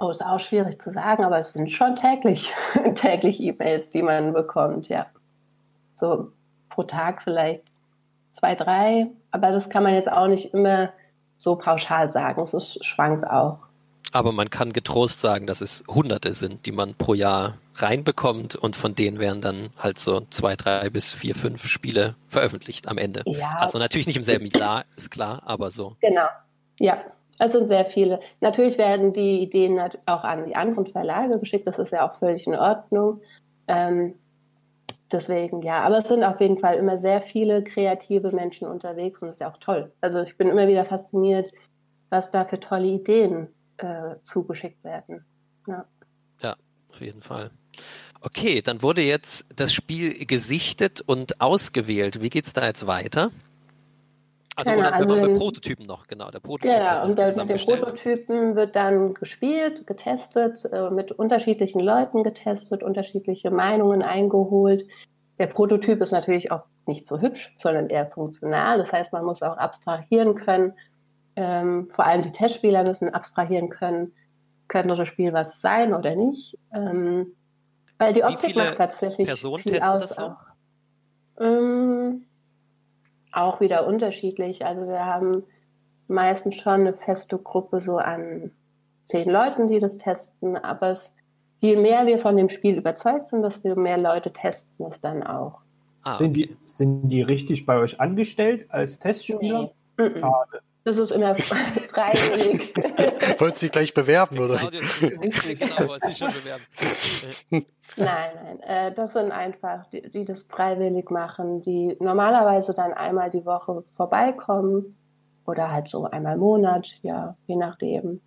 Oh, 0.00 0.10
ist 0.10 0.24
auch 0.24 0.40
schwierig 0.40 0.80
zu 0.80 0.92
sagen, 0.92 1.24
aber 1.24 1.38
es 1.38 1.52
sind 1.52 1.70
schon 1.70 1.94
täglich, 1.94 2.54
täglich 2.94 3.38
E-Mails, 3.40 3.90
die 3.90 4.02
man 4.02 4.32
bekommt, 4.32 4.88
ja. 4.88 5.06
So 5.92 6.32
pro 6.70 6.84
Tag 6.84 7.22
vielleicht 7.22 7.64
zwei, 8.32 8.54
drei, 8.54 9.08
aber 9.30 9.52
das 9.52 9.68
kann 9.68 9.82
man 9.82 9.92
jetzt 9.94 10.10
auch 10.10 10.26
nicht 10.26 10.54
immer 10.54 10.90
so 11.36 11.56
pauschal 11.56 12.10
sagen. 12.10 12.40
Es 12.40 12.54
ist, 12.54 12.84
schwankt 12.84 13.26
auch. 13.28 13.58
Aber 14.12 14.32
man 14.32 14.48
kann 14.48 14.72
getrost 14.72 15.20
sagen, 15.20 15.46
dass 15.46 15.60
es 15.60 15.84
Hunderte 15.86 16.32
sind, 16.32 16.64
die 16.64 16.72
man 16.72 16.94
pro 16.94 17.12
Jahr 17.12 17.58
reinbekommt 17.74 18.56
und 18.56 18.76
von 18.76 18.94
denen 18.94 19.18
werden 19.18 19.42
dann 19.42 19.68
halt 19.78 19.98
so 19.98 20.22
zwei, 20.30 20.56
drei 20.56 20.88
bis 20.88 21.12
vier, 21.12 21.34
fünf 21.34 21.66
Spiele 21.66 22.16
veröffentlicht 22.26 22.88
am 22.88 22.96
Ende. 22.96 23.22
Ja. 23.26 23.56
Also 23.58 23.78
natürlich 23.78 24.06
nicht 24.06 24.16
im 24.16 24.22
selben 24.22 24.46
Jahr, 24.46 24.84
ist 24.96 25.10
klar, 25.10 25.42
aber 25.44 25.70
so. 25.70 25.96
Genau, 26.00 26.26
ja. 26.78 26.98
Es 27.42 27.52
sind 27.52 27.68
sehr 27.68 27.86
viele. 27.86 28.20
Natürlich 28.42 28.76
werden 28.76 29.14
die 29.14 29.40
Ideen 29.40 29.80
auch 30.04 30.24
an 30.24 30.44
die 30.44 30.54
anderen 30.54 30.86
Verlage 30.86 31.38
geschickt. 31.38 31.66
Das 31.66 31.78
ist 31.78 31.90
ja 31.90 32.06
auch 32.06 32.18
völlig 32.18 32.46
in 32.46 32.54
Ordnung. 32.54 33.22
Ähm, 33.66 34.14
deswegen, 35.10 35.62
ja. 35.62 35.80
Aber 35.82 36.00
es 36.00 36.08
sind 36.08 36.22
auf 36.22 36.38
jeden 36.42 36.58
Fall 36.58 36.76
immer 36.76 36.98
sehr 36.98 37.22
viele 37.22 37.64
kreative 37.64 38.30
Menschen 38.36 38.68
unterwegs 38.68 39.22
und 39.22 39.28
das 39.28 39.36
ist 39.36 39.40
ja 39.40 39.50
auch 39.50 39.56
toll. 39.56 39.90
Also 40.02 40.20
ich 40.20 40.36
bin 40.36 40.48
immer 40.48 40.68
wieder 40.68 40.84
fasziniert, 40.84 41.50
was 42.10 42.30
da 42.30 42.44
für 42.44 42.60
tolle 42.60 42.88
Ideen 42.88 43.48
äh, 43.78 44.16
zugeschickt 44.22 44.84
werden. 44.84 45.24
Ja. 45.66 45.86
ja, 46.42 46.56
auf 46.90 47.00
jeden 47.00 47.22
Fall. 47.22 47.50
Okay, 48.20 48.60
dann 48.60 48.82
wurde 48.82 49.00
jetzt 49.00 49.46
das 49.56 49.72
Spiel 49.72 50.26
gesichtet 50.26 51.00
und 51.00 51.40
ausgewählt. 51.40 52.20
Wie 52.20 52.28
geht 52.28 52.44
es 52.44 52.52
da 52.52 52.66
jetzt 52.66 52.86
weiter? 52.86 53.30
Also, 54.56 54.72
genau, 54.72 54.90
also 54.90 55.14
den, 55.14 55.38
Prototypen 55.38 55.86
noch, 55.86 56.06
genau. 56.06 56.30
Der 56.30 56.40
Prototyp 56.40 56.72
ja, 56.72 57.02
und 57.04 57.18
der, 57.18 57.32
der 57.32 57.54
Prototypen 57.56 58.56
wird 58.56 58.74
dann 58.74 59.14
gespielt, 59.14 59.86
getestet, 59.86 60.64
äh, 60.72 60.90
mit 60.90 61.12
unterschiedlichen 61.12 61.80
Leuten 61.80 62.24
getestet, 62.24 62.82
unterschiedliche 62.82 63.50
Meinungen 63.50 64.02
eingeholt. 64.02 64.86
Der 65.38 65.46
Prototyp 65.46 66.00
ist 66.02 66.10
natürlich 66.10 66.50
auch 66.50 66.64
nicht 66.86 67.06
so 67.06 67.20
hübsch, 67.20 67.54
sondern 67.58 67.88
eher 67.88 68.06
funktional. 68.06 68.78
Das 68.78 68.92
heißt, 68.92 69.12
man 69.12 69.24
muss 69.24 69.42
auch 69.42 69.56
abstrahieren 69.56 70.34
können. 70.34 70.74
Ähm, 71.36 71.88
vor 71.92 72.06
allem 72.06 72.22
die 72.22 72.32
Testspieler 72.32 72.82
müssen 72.82 73.08
abstrahieren 73.14 73.70
können, 73.70 74.12
könnte 74.68 74.96
das 74.96 75.08
Spiel 75.08 75.32
was 75.32 75.60
sein 75.60 75.94
oder 75.94 76.16
nicht. 76.16 76.58
Ähm, 76.74 77.34
weil 77.98 78.12
die 78.12 78.24
Optik 78.24 78.56
macht 78.56 78.76
tatsächlich 78.76 79.26
Personen 79.26 79.62
viel 79.62 79.80
aus. 79.80 80.08
Das 80.08 80.16
so? 80.16 80.34
Ähm, 81.38 82.26
auch 83.32 83.60
wieder 83.60 83.86
unterschiedlich. 83.86 84.64
Also 84.64 84.86
wir 84.86 85.04
haben 85.04 85.44
meistens 86.08 86.56
schon 86.56 86.72
eine 86.72 86.94
feste 86.94 87.38
Gruppe 87.38 87.80
so 87.80 87.98
an 87.98 88.50
zehn 89.04 89.28
Leuten, 89.28 89.68
die 89.68 89.80
das 89.80 89.98
testen, 89.98 90.56
aber 90.56 90.90
es, 90.90 91.14
je 91.58 91.76
mehr 91.76 92.06
wir 92.06 92.18
von 92.18 92.36
dem 92.36 92.48
Spiel 92.48 92.76
überzeugt 92.76 93.28
sind, 93.28 93.42
desto 93.42 93.74
mehr 93.76 93.98
Leute 93.98 94.32
testen 94.32 94.86
es 94.86 95.00
dann 95.00 95.22
auch. 95.22 95.60
Ah, 96.02 96.12
sind, 96.12 96.34
die, 96.34 96.56
sind 96.66 97.08
die 97.08 97.22
richtig 97.22 97.66
bei 97.66 97.78
euch 97.78 98.00
angestellt 98.00 98.66
als 98.70 98.98
Testspieler? 98.98 99.70
Nee. 99.98 100.20
Schade. 100.20 100.60
Das 100.84 100.96
ist 100.96 101.10
immer 101.10 101.34
freiwillig. 101.34 102.72
Wolltest 103.40 103.62
du 103.62 103.66
dich 103.66 103.72
gleich 103.72 103.94
bewerben, 103.94 104.38
oder? 104.38 104.58
genau, 104.58 105.88
wollte 105.88 106.08
sich 106.08 106.18
schon 106.18 106.32
bewerben. 106.32 106.62
nein, 107.96 108.32
nein. 108.44 108.60
Äh, 108.60 108.92
das 108.92 109.14
sind 109.14 109.32
einfach, 109.32 109.86
die, 109.86 110.10
die 110.10 110.24
das 110.24 110.42
freiwillig 110.42 111.10
machen, 111.10 111.62
die 111.62 111.96
normalerweise 112.00 112.74
dann 112.74 112.92
einmal 112.92 113.30
die 113.30 113.46
Woche 113.46 113.82
vorbeikommen 113.96 114.96
oder 115.46 115.72
halt 115.72 115.88
so 115.88 116.04
einmal 116.04 116.34
im 116.34 116.40
Monat, 116.40 116.98
ja, 117.02 117.36
je 117.46 117.56
nachdem. 117.56 118.20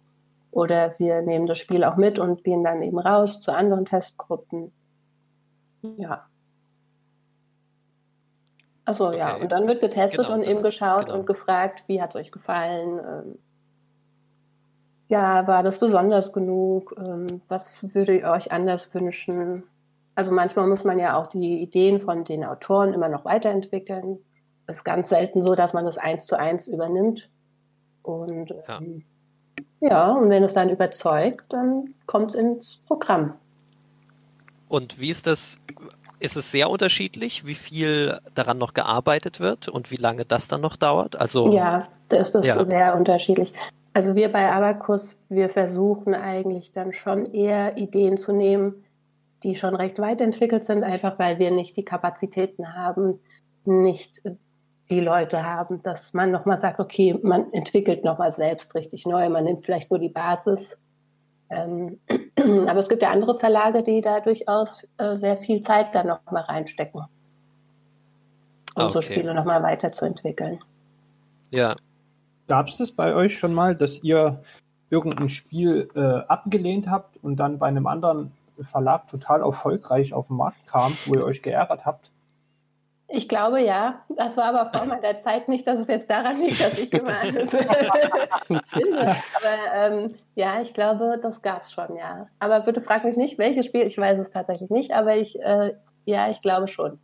Oder 0.52 0.96
wir 0.98 1.22
nehmen 1.22 1.46
das 1.46 1.60
Spiel 1.60 1.84
auch 1.84 1.96
mit 1.96 2.18
und 2.20 2.44
gehen 2.44 2.64
dann 2.64 2.82
eben 2.82 3.00
raus 3.00 3.40
zu 3.40 3.52
anderen 3.52 3.86
Testgruppen. 3.86 4.72
Ja. 5.98 6.26
Achso, 8.86 9.08
okay. 9.10 9.18
ja. 9.20 9.36
Und 9.36 9.52
dann 9.52 9.68
wird 9.68 9.82
getestet 9.82 10.26
genau, 10.26 10.34
und 10.34 10.44
eben 10.44 10.62
geschaut 10.62 11.06
genau. 11.06 11.20
und 11.20 11.26
gefragt, 11.26 11.84
wie 11.88 12.02
hat 12.02 12.10
es 12.10 12.16
euch 12.16 12.32
gefallen? 12.32 13.38
Ja, 15.10 15.46
war 15.48 15.64
das 15.64 15.78
besonders 15.80 16.34
genug? 16.34 16.96
Ähm, 16.98 17.42
was 17.48 17.84
würdet 17.94 18.22
ihr 18.22 18.30
euch 18.30 18.52
anders 18.52 18.94
wünschen? 18.94 19.64
Also 20.16 20.32
manchmal 20.32 20.68
muss 20.68 20.84
man 20.84 21.00
ja 21.00 21.18
auch 21.18 21.28
die 21.28 21.62
Ideen 21.62 22.00
von 22.00 22.24
den 22.24 22.44
Autoren 22.44 22.94
immer 22.94 23.10
noch 23.10 23.26
weiterentwickeln. 23.26 24.20
Es 24.68 24.78
ist 24.78 24.84
ganz 24.84 25.10
selten 25.10 25.42
so, 25.42 25.56
dass 25.56 25.74
man 25.74 25.86
das 25.86 25.98
eins 25.98 26.26
zu 26.26 26.38
eins 26.38 26.68
übernimmt. 26.68 27.30
Und 28.04 28.50
ja, 28.50 28.78
ähm, 28.80 29.04
ja 29.82 30.12
und 30.14 30.30
wenn 30.30 30.44
es 30.44 30.54
dann 30.54 30.70
überzeugt, 30.70 31.46
dann 31.50 31.94
kommt 32.06 32.30
es 32.30 32.36
ins 32.36 32.82
Programm. 32.86 33.34
Und 34.70 35.00
wie 35.00 35.10
ist 35.10 35.28
das? 35.28 35.58
Ist 36.20 36.38
es 36.38 36.52
sehr 36.52 36.70
unterschiedlich, 36.70 37.46
wie 37.46 37.54
viel 37.54 38.20
daran 38.34 38.58
noch 38.58 38.74
gearbeitet 38.74 39.42
wird 39.42 39.68
und 39.68 39.92
wie 39.92 39.98
lange 39.98 40.24
das 40.24 40.48
dann 40.48 40.62
noch 40.62 40.78
dauert? 40.78 41.20
Also 41.20 41.52
ja, 41.52 41.90
das 42.08 42.34
ist 42.34 42.46
ja. 42.46 42.64
sehr 42.64 42.96
unterschiedlich. 42.96 43.54
Also 43.94 44.16
wir 44.16 44.32
bei 44.32 44.52
Abacus, 44.52 45.16
wir 45.30 45.50
versuchen 45.50 46.16
eigentlich 46.16 46.72
dann 46.72 46.94
schon 46.94 47.32
eher 47.32 47.78
Ideen 47.78 48.18
zu 48.18 48.34
nehmen, 48.34 48.84
die 49.44 49.56
schon 49.56 49.76
recht 49.76 50.00
weit 50.00 50.20
entwickelt 50.22 50.66
sind, 50.66 50.84
einfach 50.84 51.20
weil 51.20 51.38
wir 51.38 51.52
nicht 51.52 51.78
die 51.78 51.86
Kapazitäten 51.86 52.74
haben, 52.76 53.20
nicht 53.66 54.22
die 54.90 55.00
Leute 55.00 55.44
haben, 55.44 55.82
dass 55.84 56.14
man 56.14 56.32
nochmal 56.32 56.58
sagt, 56.58 56.80
okay, 56.80 57.18
man 57.22 57.52
entwickelt 57.54 58.04
nochmal 58.04 58.32
selbst 58.32 58.74
richtig 58.76 59.06
neu, 59.06 59.30
man 59.30 59.44
nimmt 59.46 59.66
vielleicht 59.66 59.90
nur 59.92 60.00
die 60.00 60.10
Basis. 60.10 60.60
Ähm, 61.50 62.00
aber 62.68 62.80
es 62.80 62.90
gibt 62.90 63.02
ja 63.02 63.12
andere 63.12 63.38
Verlage, 63.40 63.84
die 63.84 64.02
da 64.02 64.20
durchaus 64.22 64.88
äh, 64.98 65.18
sehr 65.18 65.38
viel 65.38 65.62
Zeit 65.62 65.94
dann 65.94 66.08
nochmal 66.08 66.44
reinstecken, 66.44 67.02
um 68.76 68.84
okay. 68.84 68.92
so 68.92 69.02
Spiele 69.02 69.34
nochmal 69.34 69.62
weiterzuentwickeln. 69.62 70.60
Ja. 71.52 71.76
Gab 72.48 72.68
es 72.68 72.78
das 72.78 72.92
bei 72.92 73.14
euch 73.16 73.38
schon 73.38 73.54
mal, 73.54 73.76
dass 73.76 74.04
ihr 74.04 74.42
irgendein 74.90 75.30
Spiel 75.30 75.90
äh, 75.96 76.00
abgelehnt 76.00 76.90
habt 76.90 77.18
und 77.24 77.38
dann 77.38 77.58
bei 77.58 77.68
einem 77.68 77.88
anderen 77.88 78.32
Verlag 78.62 79.08
total 79.08 79.42
erfolgreich 79.42 80.14
auf 80.14 80.28
den 80.28 80.38
Markt 80.38 80.68
kam, 80.68 80.92
wo 81.06 81.16
ihr 81.16 81.26
euch 81.26 81.42
geärgert 81.42 81.86
habt? 81.86 82.12
Ich 83.16 83.30
glaube 83.30 83.62
ja. 83.62 84.02
Das 84.10 84.38
war 84.38 84.46
aber 84.46 84.72
vor 84.76 84.88
meiner 84.88 85.22
Zeit 85.24 85.48
nicht, 85.48 85.68
dass 85.68 85.80
es 85.80 85.88
jetzt 85.88 86.10
daran 86.10 86.40
liegt, 86.40 86.60
dass 86.60 86.80
ich 86.82 86.92
immer 86.94 87.14
finde. 87.22 87.70
Aber 88.50 89.76
ähm, 89.76 90.16
ja, 90.34 90.62
ich 90.62 90.74
glaube, 90.74 91.20
das 91.22 91.42
gab 91.44 91.62
es 91.62 91.72
schon, 91.72 91.96
ja. 91.96 92.28
Aber 92.40 92.62
bitte 92.62 92.82
frag 92.82 93.04
mich 93.04 93.16
nicht, 93.16 93.38
welches 93.38 93.68
Spiel. 93.68 93.84
Ich 93.84 93.98
weiß 94.00 94.18
es 94.20 94.32
tatsächlich 94.32 94.72
nicht, 94.72 94.94
aber 94.94 95.16
ich, 95.16 95.40
äh, 95.40 95.76
ja, 96.06 96.32
ich 96.32 96.42
glaube 96.42 96.68
schon. 96.68 97.00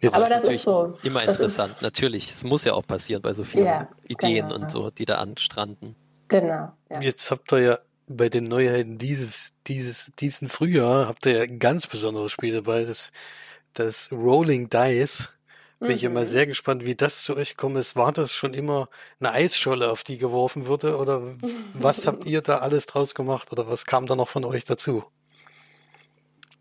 Jetzt 0.00 0.14
aber 0.14 0.28
das 0.28 0.48
ist 0.48 0.62
so. 0.62 0.94
Immer 1.02 1.20
das 1.20 1.30
interessant, 1.30 1.74
ist, 1.76 1.82
natürlich. 1.82 2.30
Es 2.30 2.44
muss 2.44 2.64
ja 2.64 2.74
auch 2.74 2.86
passieren 2.86 3.22
bei 3.22 3.32
so 3.32 3.44
vielen 3.44 3.66
ja, 3.66 3.88
Ideen 4.06 4.48
genau. 4.48 4.60
und 4.60 4.70
so, 4.70 4.90
die 4.90 5.04
da 5.04 5.16
anstranden. 5.16 5.96
Genau. 6.28 6.72
Ja. 6.90 7.00
Jetzt 7.00 7.30
habt 7.30 7.52
ihr 7.52 7.60
ja 7.60 7.78
bei 8.06 8.28
den 8.28 8.44
Neuheiten 8.44 8.98
dieses, 8.98 9.52
dieses, 9.66 10.12
diesen 10.18 10.48
Frühjahr 10.48 11.08
habt 11.08 11.26
ihr 11.26 11.32
ja 11.32 11.42
ein 11.42 11.58
ganz 11.58 11.86
besonderes 11.86 12.32
Spiel 12.32 12.54
dabei. 12.54 12.84
Das 12.84 13.12
das 13.78 14.10
Rolling 14.12 14.68
Dice. 14.68 15.34
Bin 15.78 15.90
mhm. 15.90 15.94
ich 15.94 16.04
immer 16.04 16.26
sehr 16.26 16.46
gespannt, 16.46 16.84
wie 16.84 16.96
das 16.96 17.22
zu 17.22 17.36
euch 17.36 17.56
kommt. 17.56 17.76
ist. 17.76 17.94
War 17.94 18.12
das 18.12 18.32
schon 18.32 18.52
immer 18.52 18.88
eine 19.20 19.32
Eisscholle, 19.32 19.90
auf 19.90 20.02
die 20.02 20.18
geworfen 20.18 20.66
wurde? 20.66 20.96
Oder 20.96 21.22
was 21.74 22.06
habt 22.06 22.26
ihr 22.26 22.42
da 22.42 22.58
alles 22.58 22.86
draus 22.86 23.14
gemacht? 23.14 23.52
Oder 23.52 23.68
was 23.68 23.86
kam 23.86 24.06
da 24.06 24.16
noch 24.16 24.28
von 24.28 24.44
euch 24.44 24.64
dazu? 24.64 25.04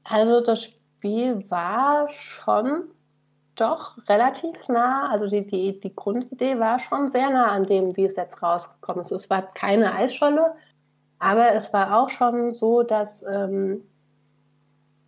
Also 0.03 0.41
das 0.41 0.63
Spiel 0.63 1.43
war 1.49 2.10
schon 2.12 2.84
doch 3.60 3.98
relativ 4.08 4.67
nah. 4.70 5.10
Also 5.10 5.28
die, 5.28 5.46
die, 5.46 5.80
die 5.80 5.96
Grundidee 5.96 6.60
war 6.60 6.80
schon 6.80 7.10
sehr 7.10 7.30
nah 7.30 7.52
an 7.52 7.65
dem, 7.65 7.96
wie 7.98 8.06
es 8.06 8.15
jetzt 8.15 8.41
rausgekommen 8.41 9.04
ist. 9.04 9.12
Es 9.12 9.30
war 9.30 9.41
keine 9.54 9.93
Eisscholle, 9.93 10.54
aber 11.20 11.54
es 11.54 11.74
war 11.74 12.00
auch 12.00 12.10
schon 12.10 12.54
so, 12.54 12.84
dass 12.84 13.24
ähm, 13.24 13.84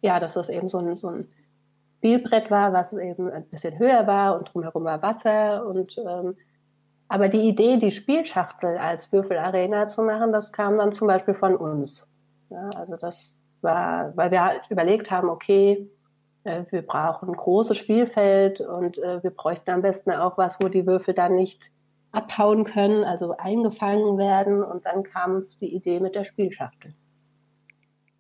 ja, 0.02 0.20
dass 0.20 0.36
es 0.36 0.50
eben 0.50 0.70
so 0.70 0.78
ein, 0.78 0.96
so 0.96 1.10
ein 1.10 1.28
Spielbrett 1.98 2.50
war, 2.50 2.74
was 2.74 2.94
eben 2.94 3.30
ein 3.30 3.46
bisschen 3.46 3.78
höher 3.78 4.08
war 4.08 4.38
und 4.38 4.54
drumherum 4.54 4.86
war 4.86 5.02
Wasser. 5.02 5.66
Und, 5.66 5.98
ähm, 5.98 6.36
aber 7.08 7.28
die 7.28 7.42
Idee, 7.42 7.78
die 7.78 7.92
Spielschachtel 7.92 8.78
als 8.78 9.12
Würfelarena 9.12 9.88
zu 9.88 10.04
machen, 10.04 10.32
das 10.32 10.52
kam 10.52 10.78
dann 10.78 10.94
zum 10.94 11.08
Beispiel 11.08 11.34
von 11.34 11.56
uns. 11.56 12.08
Ja, 12.50 12.70
also 12.76 12.96
das 12.96 13.38
war, 13.62 14.16
weil 14.16 14.32
wir 14.32 14.44
halt 14.44 14.62
überlegt 14.70 15.12
haben, 15.12 15.30
okay, 15.30 15.90
wir 16.70 16.82
brauchen 16.82 17.30
ein 17.30 17.36
großes 17.36 17.78
Spielfeld 17.78 18.62
und 18.62 18.98
äh, 18.98 19.24
wir 19.24 19.32
bräuchten 19.32 19.72
am 19.72 19.82
besten 19.82 20.12
auch 20.12 20.38
was, 20.38 20.58
wo 20.60 20.68
die 20.68 20.86
Würfel 20.86 21.14
dann 21.14 21.36
nicht 21.36 21.72
abhauen 22.12 22.66
können, 22.66 23.04
also 23.04 23.36
eingefangen 23.38 24.18
werden. 24.18 24.64
Und 24.64 24.86
dann 24.86 25.04
kam 25.04 25.36
uns 25.36 25.58
die 25.58 25.74
Idee 25.74 26.00
mit 26.00 26.16
der 26.16 26.26
Spielschachtel. 26.26 26.94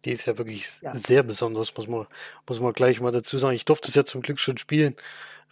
Die 0.06 0.12
ist 0.12 0.26
ja 0.26 0.38
wirklich 0.38 0.65
ja. 0.82 0.96
sehr 0.96 1.24
besonders, 1.24 1.76
muss 1.76 1.88
man, 1.88 2.06
muss 2.48 2.60
man 2.60 2.74
gleich 2.74 3.02
mal 3.02 3.12
dazu 3.12 3.38
sagen. 3.38 3.56
Ich 3.56 3.65
durfte 3.65 3.89
es 3.89 3.96
ja 3.96 4.06
zum 4.06 4.22
Glück 4.22 4.39
schon 4.39 4.58
spielen. 4.58 4.96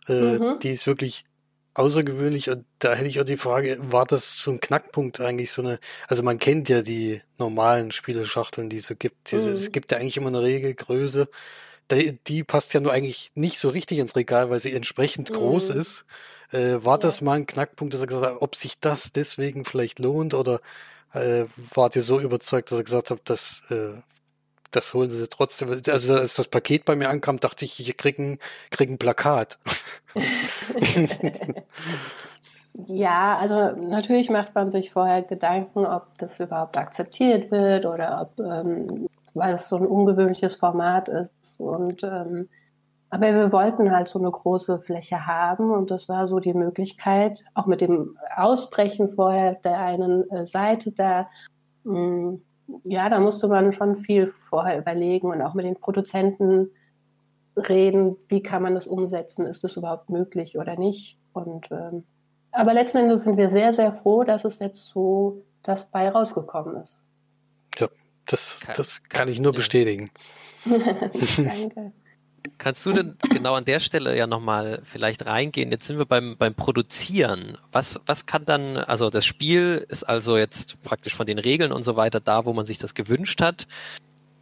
Äh, 0.08 0.38
mhm. 0.38 0.60
Die 0.60 0.70
ist 0.70 0.88
wirklich 0.88 1.26
außergewöhnlich 1.74 2.50
und 2.50 2.66
da 2.80 2.94
hätte 2.94 3.10
ich 3.10 3.20
auch 3.20 3.26
die 3.26 3.38
Frage, 3.38 3.78
war 3.80 4.06
das 4.06 4.42
so 4.42 4.50
ein 4.50 4.60
Knackpunkt 4.60 5.22
eigentlich 5.22 5.52
so 5.52 5.62
eine, 5.62 5.80
also 6.08 6.24
man 6.24 6.40
kennt 6.40 6.70
ja 6.70 6.82
die 6.82 7.22
normalen 7.38 7.92
Spieleschachteln, 7.92 8.70
die 8.70 8.78
es 8.78 8.88
so 8.88 8.96
gibt. 8.96 9.32
Mhm. 9.32 9.40
Es 9.40 9.72
gibt 9.72 9.92
ja 9.92 10.00
eigentlich 10.00 10.18
immer 10.18 10.30
eine 10.30 10.42
Regelgröße. 10.42 11.28
Die, 11.92 12.44
passt 12.44 12.74
ja 12.74 12.80
nur 12.80 12.92
eigentlich 12.92 13.32
nicht 13.36 13.60
so 13.60 13.70
richtig 13.70 14.00
ins 14.00 14.16
Regal, 14.16 14.50
weil 14.50 14.60
sie 14.60 14.74
entsprechend 14.74 15.32
mhm. 15.32 15.36
groß 15.36 15.70
ist. 15.70 16.06
Äh, 16.52 16.84
war 16.84 16.96
ja. 16.96 16.98
das 17.00 17.22
mal 17.22 17.38
ein 17.38 17.46
Knackpunkt, 17.46 17.94
dass 17.94 18.02
er 18.02 18.08
gesagt 18.08 18.26
hat, 18.26 18.42
ob 18.42 18.56
sich 18.56 18.80
das 18.80 19.14
deswegen 19.14 19.66
vielleicht 19.66 20.00
lohnt 20.00 20.34
oder 20.34 20.60
äh, 21.14 21.46
wart 21.74 21.96
ihr 21.96 22.02
so 22.02 22.20
überzeugt, 22.20 22.72
dass 22.72 22.80
er 22.80 22.84
gesagt 22.84 23.12
hat, 23.12 23.22
das 23.26 23.64
äh, 23.70 24.02
das 24.72 24.94
holen 24.94 25.10
sie 25.10 25.28
trotzdem. 25.28 25.70
Also 25.70 26.16
als 26.16 26.36
das 26.36 26.48
Paket 26.48 26.86
bei 26.86 26.96
mir 26.96 27.10
ankam, 27.10 27.40
dachte 27.40 27.66
ich, 27.66 27.80
ich 27.80 27.98
kriege 27.98 28.22
ein, 28.22 28.40
krieg 28.70 28.90
ein 28.90 28.98
Plakat. 28.98 29.58
ja, 32.88 33.38
also 33.38 33.72
natürlich 33.82 34.30
macht 34.30 34.56
man 34.56 34.72
sich 34.72 34.92
vorher 34.92 35.24
Gedanken, 35.24 35.86
ob 35.86 36.08
das 36.18 36.40
überhaupt 36.40 36.78
akzeptiert 36.78 37.52
wird 37.52 37.86
oder 37.86 38.22
ob, 38.22 38.46
ähm, 38.46 39.08
weil 39.34 39.56
es 39.56 39.70
so 39.70 39.78
ein 39.78 39.86
ungewöhnliches 39.86 40.56
Format 40.56 41.10
ist. 41.10 41.32
Und 41.58 42.04
ähm, 42.04 42.50
aber 43.10 43.34
wir 43.34 43.52
wollten 43.54 43.92
halt 43.92 44.10
so 44.10 44.20
eine 44.20 44.30
große 44.30 44.80
Fläche 44.80 45.26
haben 45.26 45.72
und 45.72 45.92
das 45.92 46.10
war 46.10 46.28
so 46.28 46.40
die 46.40 46.54
Möglichkeit, 46.54 47.46
auch 47.54 47.66
mit 47.66 47.80
dem 47.80 48.18
Ausbrechen 48.36 49.08
vorher 49.08 49.56
der 49.56 49.80
einen 49.80 50.30
äh, 50.30 50.46
Seite 50.46 50.92
da 50.92 51.28
hm, 51.86 52.42
ja, 52.84 53.10
da 53.10 53.20
musste 53.20 53.48
man 53.48 53.72
schon 53.72 53.98
viel 53.98 54.28
vorher 54.28 54.80
überlegen 54.80 55.28
und 55.28 55.42
auch 55.42 55.54
mit 55.54 55.66
den 55.66 55.80
Produzenten 55.80 56.70
reden, 57.56 58.18
wie 58.28 58.44
kann 58.44 58.62
man 58.62 58.76
das 58.76 58.88
umsetzen, 58.88 59.46
ist 59.46 59.64
das 59.64 59.78
überhaupt 59.78 60.10
möglich 60.10 60.58
oder 60.58 60.78
nicht. 60.78 61.18
Und 61.34 61.72
ähm, 61.72 62.04
aber 62.52 62.74
letzten 62.74 62.98
Endes 62.98 63.24
sind 63.24 63.38
wir 63.38 63.50
sehr, 63.50 63.74
sehr 63.74 63.94
froh, 63.94 64.24
dass 64.24 64.46
es 64.46 64.60
jetzt 64.60 64.88
so 64.88 65.44
das 65.64 65.90
bei 65.90 66.10
rausgekommen 66.10 66.78
ist. 66.82 67.02
Ja, 68.28 68.32
das, 68.32 68.60
das 68.76 69.04
kann 69.10 69.28
ich 69.28 69.40
nur 69.40 69.54
bestätigen. 69.54 70.10
Danke. 70.66 71.94
Kannst 72.58 72.86
du 72.86 72.94
denn 72.94 73.18
genau 73.30 73.56
an 73.56 73.66
der 73.66 73.80
Stelle 73.80 74.18
ja 74.18 74.26
nochmal 74.26 74.82
vielleicht 74.84 75.26
reingehen? 75.26 75.72
Jetzt 75.72 75.86
sind 75.86 75.98
wir 75.98 76.06
beim, 76.06 76.38
beim 76.38 76.56
Produzieren. 76.56 77.58
Was, 77.72 78.00
was 78.06 78.26
kann 78.26 78.46
dann, 78.46 78.78
also 78.78 79.10
das 79.10 79.26
Spiel 79.26 79.86
ist 79.90 80.04
also 80.04 80.38
jetzt 80.38 80.82
praktisch 80.82 81.16
von 81.16 81.26
den 81.26 81.40
Regeln 81.40 81.72
und 81.72 81.84
so 81.84 81.96
weiter 81.96 82.20
da, 82.20 82.46
wo 82.46 82.54
man 82.54 82.66
sich 82.66 82.78
das 82.78 82.94
gewünscht 82.94 83.42
hat. 83.42 83.68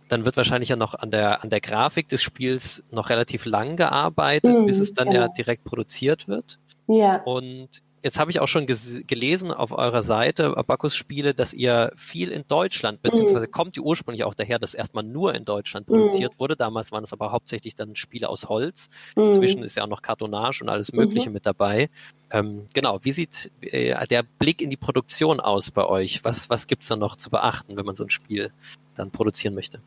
Dann 0.07 0.23
wird 0.23 0.37
wahrscheinlich 0.37 0.69
ja 0.69 0.75
noch 0.75 0.93
an 0.93 1.09
der, 1.09 1.43
an 1.43 1.49
der 1.49 1.61
Grafik 1.61 2.07
des 2.09 2.21
Spiels 2.21 2.83
noch 2.91 3.09
relativ 3.09 3.45
lang 3.45 3.75
gearbeitet, 3.75 4.53
mhm, 4.53 4.65
bis 4.65 4.79
es 4.79 4.93
dann 4.93 5.09
genau. 5.09 5.21
ja 5.21 5.27
direkt 5.29 5.63
produziert 5.63 6.27
wird. 6.27 6.59
Ja. 6.87 7.23
Und 7.23 7.81
Jetzt 8.05 8.19
habe 8.19 8.29
ich 8.29 8.39
auch 8.39 8.47
schon 8.47 8.67
gelesen 8.67 9.51
auf 9.51 9.71
eurer 9.71 10.03
Seite, 10.03 10.55
Abacus 10.55 10.95
Spiele, 10.95 11.33
dass 11.33 11.55
ihr 11.55 11.91
viel 11.95 12.29
in 12.29 12.45
Deutschland, 12.47 13.01
beziehungsweise 13.01 13.47
mhm. 13.47 13.51
kommt 13.51 13.75
die 13.75 13.79
ursprünglich 13.79 14.23
auch 14.25 14.35
daher, 14.35 14.59
dass 14.59 14.75
erstmal 14.75 15.03
nur 15.03 15.33
in 15.33 15.43
Deutschland 15.43 15.87
produziert 15.87 16.33
mhm. 16.33 16.39
wurde. 16.39 16.55
Damals 16.55 16.91
waren 16.91 17.03
es 17.03 17.13
aber 17.13 17.31
hauptsächlich 17.31 17.73
dann 17.73 17.95
Spiele 17.95 18.29
aus 18.29 18.47
Holz. 18.47 18.91
Mhm. 19.15 19.23
Inzwischen 19.23 19.63
ist 19.63 19.75
ja 19.75 19.85
auch 19.85 19.87
noch 19.87 20.03
Kartonage 20.03 20.61
und 20.61 20.69
alles 20.69 20.93
Mögliche 20.93 21.29
mhm. 21.29 21.33
mit 21.33 21.47
dabei. 21.47 21.89
Ähm, 22.29 22.67
genau, 22.75 22.99
wie 23.01 23.11
sieht 23.11 23.51
äh, 23.61 24.05
der 24.05 24.21
Blick 24.21 24.61
in 24.61 24.69
die 24.69 24.77
Produktion 24.77 25.39
aus 25.39 25.71
bei 25.71 25.87
euch? 25.87 26.23
Was, 26.23 26.47
was 26.47 26.67
gibt 26.67 26.83
es 26.83 26.89
da 26.89 26.95
noch 26.97 27.15
zu 27.15 27.31
beachten, 27.31 27.75
wenn 27.75 27.87
man 27.87 27.95
so 27.95 28.03
ein 28.03 28.11
Spiel 28.11 28.51
dann 28.93 29.09
produzieren 29.09 29.55
möchte? 29.55 29.81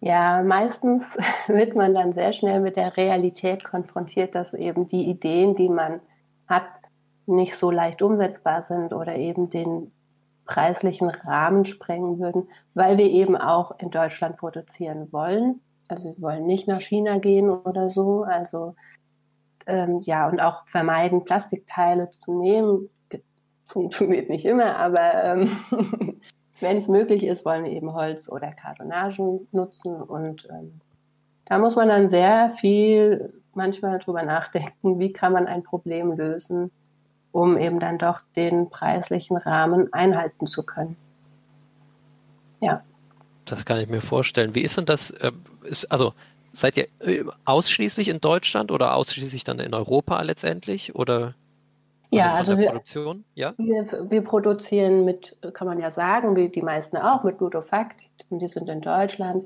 Ja, 0.00 0.40
meistens 0.44 1.02
wird 1.48 1.74
man 1.74 1.94
dann 1.94 2.12
sehr 2.12 2.32
schnell 2.32 2.60
mit 2.60 2.76
der 2.76 2.96
Realität 2.96 3.64
konfrontiert, 3.64 4.36
dass 4.36 4.54
eben 4.54 4.86
die 4.86 5.06
Ideen, 5.06 5.56
die 5.56 5.68
man 5.68 5.98
hat, 6.46 6.68
nicht 7.26 7.56
so 7.56 7.70
leicht 7.70 8.02
umsetzbar 8.02 8.62
sind 8.62 8.92
oder 8.92 9.16
eben 9.16 9.50
den 9.50 9.92
preislichen 10.44 11.08
Rahmen 11.08 11.64
sprengen 11.64 12.18
würden, 12.18 12.48
weil 12.74 12.98
wir 12.98 13.06
eben 13.06 13.36
auch 13.36 13.78
in 13.78 13.90
Deutschland 13.90 14.36
produzieren 14.36 15.12
wollen. 15.12 15.60
Also 15.88 16.14
wir 16.16 16.22
wollen 16.22 16.46
nicht 16.46 16.68
nach 16.68 16.80
China 16.80 17.18
gehen 17.18 17.48
oder 17.48 17.90
so. 17.90 18.22
Also 18.24 18.74
ähm, 19.66 20.00
ja, 20.02 20.28
und 20.28 20.40
auch 20.40 20.66
vermeiden, 20.66 21.24
Plastikteile 21.24 22.10
zu 22.10 22.38
nehmen. 22.38 22.88
Funktioniert 23.66 24.28
nicht 24.28 24.44
immer, 24.44 24.76
aber 24.76 25.24
ähm, 25.24 25.56
wenn 26.60 26.76
es 26.76 26.88
möglich 26.88 27.24
ist, 27.24 27.46
wollen 27.46 27.64
wir 27.64 27.72
eben 27.72 27.94
Holz 27.94 28.28
oder 28.28 28.52
Kartonagen 28.52 29.48
nutzen. 29.52 30.02
Und 30.02 30.46
ähm, 30.50 30.80
da 31.46 31.58
muss 31.58 31.76
man 31.76 31.88
dann 31.88 32.08
sehr 32.08 32.50
viel 32.60 33.32
manchmal 33.54 33.98
drüber 33.98 34.22
nachdenken, 34.22 34.98
wie 34.98 35.12
kann 35.12 35.32
man 35.32 35.46
ein 35.46 35.62
Problem 35.62 36.12
lösen, 36.12 36.70
um 37.34 37.58
eben 37.58 37.80
dann 37.80 37.98
doch 37.98 38.20
den 38.36 38.70
preislichen 38.70 39.36
Rahmen 39.36 39.92
einhalten 39.92 40.46
zu 40.46 40.62
können. 40.62 40.96
Ja. 42.60 42.82
Das 43.44 43.64
kann 43.64 43.80
ich 43.80 43.88
mir 43.88 44.00
vorstellen. 44.00 44.54
Wie 44.54 44.62
ist 44.62 44.76
denn 44.78 44.86
das? 44.86 45.10
Äh, 45.10 45.32
also 45.90 46.14
seid 46.52 46.76
ihr 46.76 46.86
äh, 47.00 47.24
ausschließlich 47.44 48.08
in 48.08 48.20
Deutschland 48.20 48.70
oder 48.70 48.94
ausschließlich 48.94 49.42
dann 49.42 49.58
in 49.58 49.74
Europa 49.74 50.22
letztendlich? 50.22 50.94
Oder 50.94 51.34
ja, 52.10 52.34
also, 52.34 52.52
also 52.52 52.58
wir, 52.58 52.68
Produktion? 52.68 53.24
Ja? 53.34 53.52
Wir, 53.58 54.08
wir, 54.08 54.22
produzieren 54.22 55.04
mit, 55.04 55.36
kann 55.54 55.66
man 55.66 55.80
ja 55.80 55.90
sagen, 55.90 56.36
wie 56.36 56.50
die 56.50 56.62
meisten 56.62 56.96
auch, 56.96 57.24
mit 57.24 57.40
Ludofakt. 57.40 58.06
Und 58.30 58.38
die 58.38 58.48
sind 58.48 58.68
in 58.68 58.80
Deutschland. 58.80 59.44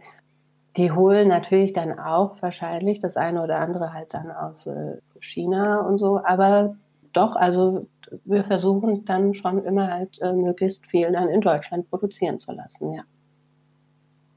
Die 0.77 0.93
holen 0.93 1.29
natürlich 1.29 1.73
dann 1.73 1.99
auch 1.99 2.37
wahrscheinlich 2.43 3.01
das 3.01 3.17
eine 3.17 3.43
oder 3.43 3.61
andere 3.61 3.95
halt 3.95 4.13
dann 4.13 4.31
aus 4.31 4.67
äh, 4.67 4.99
China 5.21 5.81
und 5.81 5.97
so. 5.97 6.21
Aber 6.23 6.77
doch, 7.13 7.37
also 7.37 7.89
wir 8.25 8.45
versuchen 8.45 9.05
dann 9.05 9.35
schon 9.35 9.65
immer 9.65 9.89
halt 9.89 10.21
äh, 10.21 10.33
möglichst 10.33 10.87
viel 10.87 11.13
dann 11.13 11.29
in 11.29 11.41
Deutschland 11.41 11.89
produzieren 11.91 12.39
zu 12.39 12.53
lassen, 12.53 12.93
ja. 12.93 13.03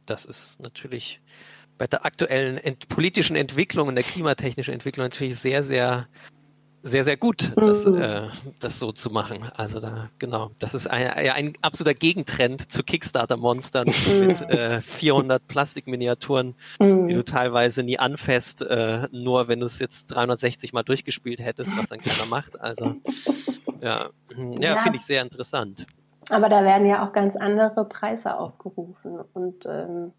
Das 0.06 0.26
ist 0.26 0.60
natürlich 0.60 1.22
bei 1.78 1.88
der 1.88 2.06
aktuellen 2.06 2.58
ent 2.58 2.88
politischen 2.90 3.36
Entwicklung 3.36 3.88
und 3.88 3.96
der 3.96 4.04
klimatechnischen 4.04 4.74
Entwicklung 4.74 5.06
natürlich 5.06 5.38
sehr, 5.38 5.64
sehr 5.64 6.08
sehr, 6.84 7.04
sehr 7.04 7.18
gut, 7.18 7.54
das, 7.56 7.86
mhm. 7.86 8.02
äh, 8.02 8.22
das 8.60 8.80
so 8.80 8.92
zu 8.92 9.10
machen. 9.10 9.40
Also 9.56 9.80
da, 9.80 10.10
genau, 10.20 10.52
das 10.60 10.74
ist 10.74 10.88
ein, 10.88 11.08
ein 11.08 11.54
absoluter 11.62 11.94
Gegentrend 11.94 12.72
zu 12.72 12.84
Kickstarter-Monstern 12.84 13.86
mhm. 13.88 14.28
mit 14.28 14.42
äh, 14.42 14.82
400 14.82 15.48
Plastikminiaturen, 15.48 16.56
mhm. 16.80 17.08
die 17.08 17.14
du 17.14 17.24
teilweise 17.24 17.84
nie 17.84 18.00
anfasst, 18.00 18.62
äh, 18.64 19.08
nur 19.12 19.48
wenn 19.48 19.60
du 19.60 19.66
es 19.66 19.80
jetzt 19.80 20.08
360 20.08 20.74
Mal 20.74 20.84
durchgespielt 20.84 21.40
hättest, 21.42 21.76
was 21.78 21.90
dann 21.90 22.00
keiner 22.00 22.30
macht. 22.30 22.60
Also 22.60 22.96
ja, 23.82 24.10
ja, 24.36 24.60
ja. 24.60 24.78
finde 24.80 24.98
ich 24.98 25.06
sehr 25.06 25.22
interessant. 25.22 25.86
Aber 26.30 26.50
da 26.50 26.64
werden 26.64 26.88
ja 26.88 27.06
auch 27.06 27.14
ganz 27.14 27.36
andere 27.36 27.86
Preise 27.86 28.38
aufgerufen 28.38 29.20
und 29.34 29.66
ähm, 29.66 30.14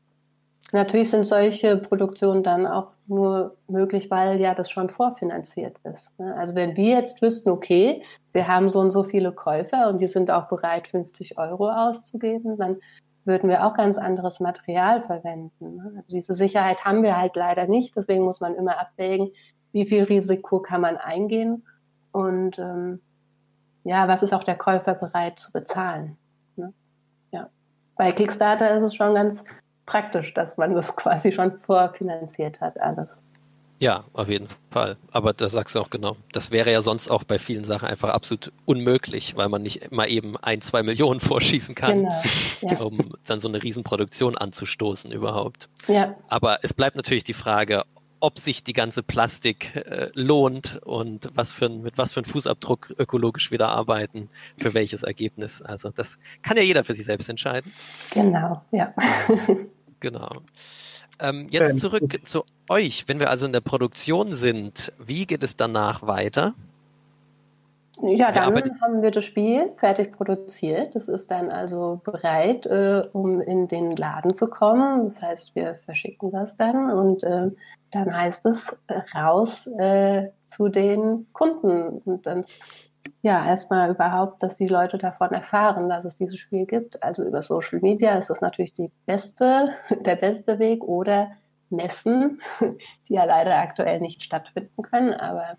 Natürlich 0.72 1.10
sind 1.10 1.26
solche 1.26 1.76
Produktionen 1.76 2.42
dann 2.42 2.66
auch 2.66 2.92
nur 3.06 3.56
möglich, 3.68 4.10
weil 4.10 4.40
ja 4.40 4.54
das 4.54 4.70
schon 4.70 4.88
vorfinanziert 4.88 5.76
ist. 5.84 6.18
Ne? 6.18 6.34
Also 6.34 6.54
wenn 6.54 6.76
wir 6.76 6.98
jetzt 6.98 7.20
wüssten, 7.20 7.50
okay, 7.50 8.02
wir 8.32 8.48
haben 8.48 8.70
so 8.70 8.80
und 8.80 8.90
so 8.90 9.04
viele 9.04 9.32
Käufer 9.32 9.88
und 9.88 10.00
die 10.00 10.06
sind 10.06 10.30
auch 10.30 10.48
bereit, 10.48 10.88
50 10.88 11.36
Euro 11.36 11.70
auszugeben, 11.70 12.56
dann 12.56 12.78
würden 13.26 13.50
wir 13.50 13.66
auch 13.66 13.74
ganz 13.74 13.98
anderes 13.98 14.40
Material 14.40 15.02
verwenden. 15.02 15.76
Ne? 15.76 15.92
Also 15.96 16.08
diese 16.08 16.34
Sicherheit 16.34 16.82
haben 16.86 17.02
wir 17.02 17.18
halt 17.18 17.36
leider 17.36 17.66
nicht. 17.66 17.94
Deswegen 17.94 18.24
muss 18.24 18.40
man 18.40 18.54
immer 18.54 18.80
abwägen, 18.80 19.30
wie 19.72 19.84
viel 19.84 20.04
Risiko 20.04 20.60
kann 20.60 20.80
man 20.80 20.96
eingehen 20.96 21.64
und 22.12 22.58
ähm, 22.58 23.00
ja, 23.84 24.08
was 24.08 24.22
ist 24.22 24.32
auch 24.32 24.44
der 24.44 24.56
Käufer 24.56 24.94
bereit 24.94 25.38
zu 25.38 25.52
bezahlen. 25.52 26.16
Ne? 26.56 26.72
Ja. 27.30 27.48
Bei 27.96 28.12
Kickstarter 28.12 28.76
ist 28.76 28.82
es 28.82 28.94
schon 28.94 29.14
ganz 29.14 29.42
praktisch, 29.86 30.34
dass 30.34 30.56
man 30.56 30.74
das 30.74 30.94
quasi 30.96 31.32
schon 31.32 31.60
vorfinanziert 31.60 32.60
hat, 32.60 32.80
alles. 32.80 33.08
Ja, 33.82 34.04
auf 34.12 34.28
jeden 34.28 34.46
Fall. 34.70 34.96
Aber 35.10 35.32
da 35.32 35.48
sagst 35.48 35.74
du 35.74 35.80
auch 35.80 35.90
genau. 35.90 36.16
Das 36.30 36.52
wäre 36.52 36.70
ja 36.70 36.82
sonst 36.82 37.10
auch 37.10 37.24
bei 37.24 37.40
vielen 37.40 37.64
Sachen 37.64 37.88
einfach 37.88 38.10
absolut 38.10 38.52
unmöglich, 38.64 39.36
weil 39.36 39.48
man 39.48 39.62
nicht 39.62 39.90
mal 39.90 40.08
eben 40.08 40.36
ein, 40.36 40.60
zwei 40.60 40.84
Millionen 40.84 41.18
vorschießen 41.20 41.74
kann, 41.74 42.04
genau, 42.04 42.20
ja. 42.62 42.80
um 42.80 42.96
dann 43.26 43.40
so 43.40 43.48
eine 43.48 43.60
Riesenproduktion 43.60 44.38
anzustoßen 44.38 45.10
überhaupt. 45.10 45.68
Ja. 45.88 46.14
Aber 46.28 46.60
es 46.62 46.72
bleibt 46.72 46.94
natürlich 46.94 47.24
die 47.24 47.34
Frage, 47.34 47.82
ob 48.20 48.38
sich 48.38 48.62
die 48.62 48.72
ganze 48.72 49.02
Plastik 49.02 49.74
äh, 49.74 50.10
lohnt 50.14 50.80
und 50.84 51.28
was 51.34 51.50
für 51.50 51.66
ein, 51.66 51.82
mit 51.82 51.98
was 51.98 52.12
für 52.12 52.20
einem 52.20 52.30
Fußabdruck 52.30 52.94
ökologisch 52.96 53.50
wieder 53.50 53.70
arbeiten, 53.70 54.28
für 54.58 54.74
welches 54.74 55.02
Ergebnis. 55.02 55.60
Also 55.60 55.90
das 55.90 56.20
kann 56.40 56.56
ja 56.56 56.62
jeder 56.62 56.84
für 56.84 56.94
sich 56.94 57.04
selbst 57.04 57.28
entscheiden. 57.28 57.72
Genau, 58.14 58.62
ja. 58.70 58.94
Genau. 60.02 60.30
Ähm, 61.20 61.46
jetzt 61.50 61.78
zurück 61.78 62.02
zu 62.24 62.42
euch. 62.68 63.04
Wenn 63.06 63.20
wir 63.20 63.30
also 63.30 63.46
in 63.46 63.52
der 63.52 63.60
Produktion 63.60 64.32
sind, 64.32 64.92
wie 64.98 65.26
geht 65.26 65.44
es 65.44 65.54
danach 65.54 66.04
weiter? 66.04 66.54
Ja, 68.00 68.32
dann 68.32 68.56
ja, 68.56 68.80
haben 68.80 69.02
wir 69.02 69.12
das 69.12 69.24
Spiel 69.24 69.70
fertig 69.76 70.12
produziert. 70.12 70.96
Das 70.96 71.06
ist 71.06 71.30
dann 71.30 71.50
also 71.50 72.00
bereit, 72.02 72.66
äh, 72.66 73.04
um 73.12 73.40
in 73.40 73.68
den 73.68 73.94
Laden 73.94 74.34
zu 74.34 74.48
kommen. 74.48 75.04
Das 75.04 75.22
heißt, 75.22 75.54
wir 75.54 75.78
verschicken 75.84 76.32
das 76.32 76.56
dann 76.56 76.90
und 76.90 77.22
äh, 77.22 77.50
dann 77.92 78.16
heißt 78.16 78.44
es 78.46 78.74
raus 79.14 79.68
äh, 79.78 80.30
zu 80.46 80.68
den 80.68 81.28
Kunden. 81.32 82.02
Und 82.04 82.26
dann 82.26 82.42
ja, 83.22 83.46
erstmal 83.46 83.90
überhaupt, 83.90 84.42
dass 84.42 84.56
die 84.56 84.66
Leute 84.66 84.98
davon 84.98 85.30
erfahren, 85.30 85.88
dass 85.88 86.04
es 86.04 86.16
dieses 86.16 86.38
Spiel 86.40 86.66
gibt. 86.66 87.02
Also 87.02 87.22
über 87.24 87.42
Social 87.42 87.80
Media 87.80 88.16
ist 88.18 88.30
das 88.30 88.40
natürlich 88.40 88.74
die 88.74 88.90
beste, 89.06 89.70
der 89.90 90.16
beste 90.16 90.58
Weg 90.58 90.82
oder 90.82 91.30
Messen, 91.70 92.40
die 93.08 93.14
ja 93.14 93.24
leider 93.24 93.56
aktuell 93.56 94.00
nicht 94.00 94.22
stattfinden 94.22 94.82
können, 94.82 95.14
aber 95.14 95.56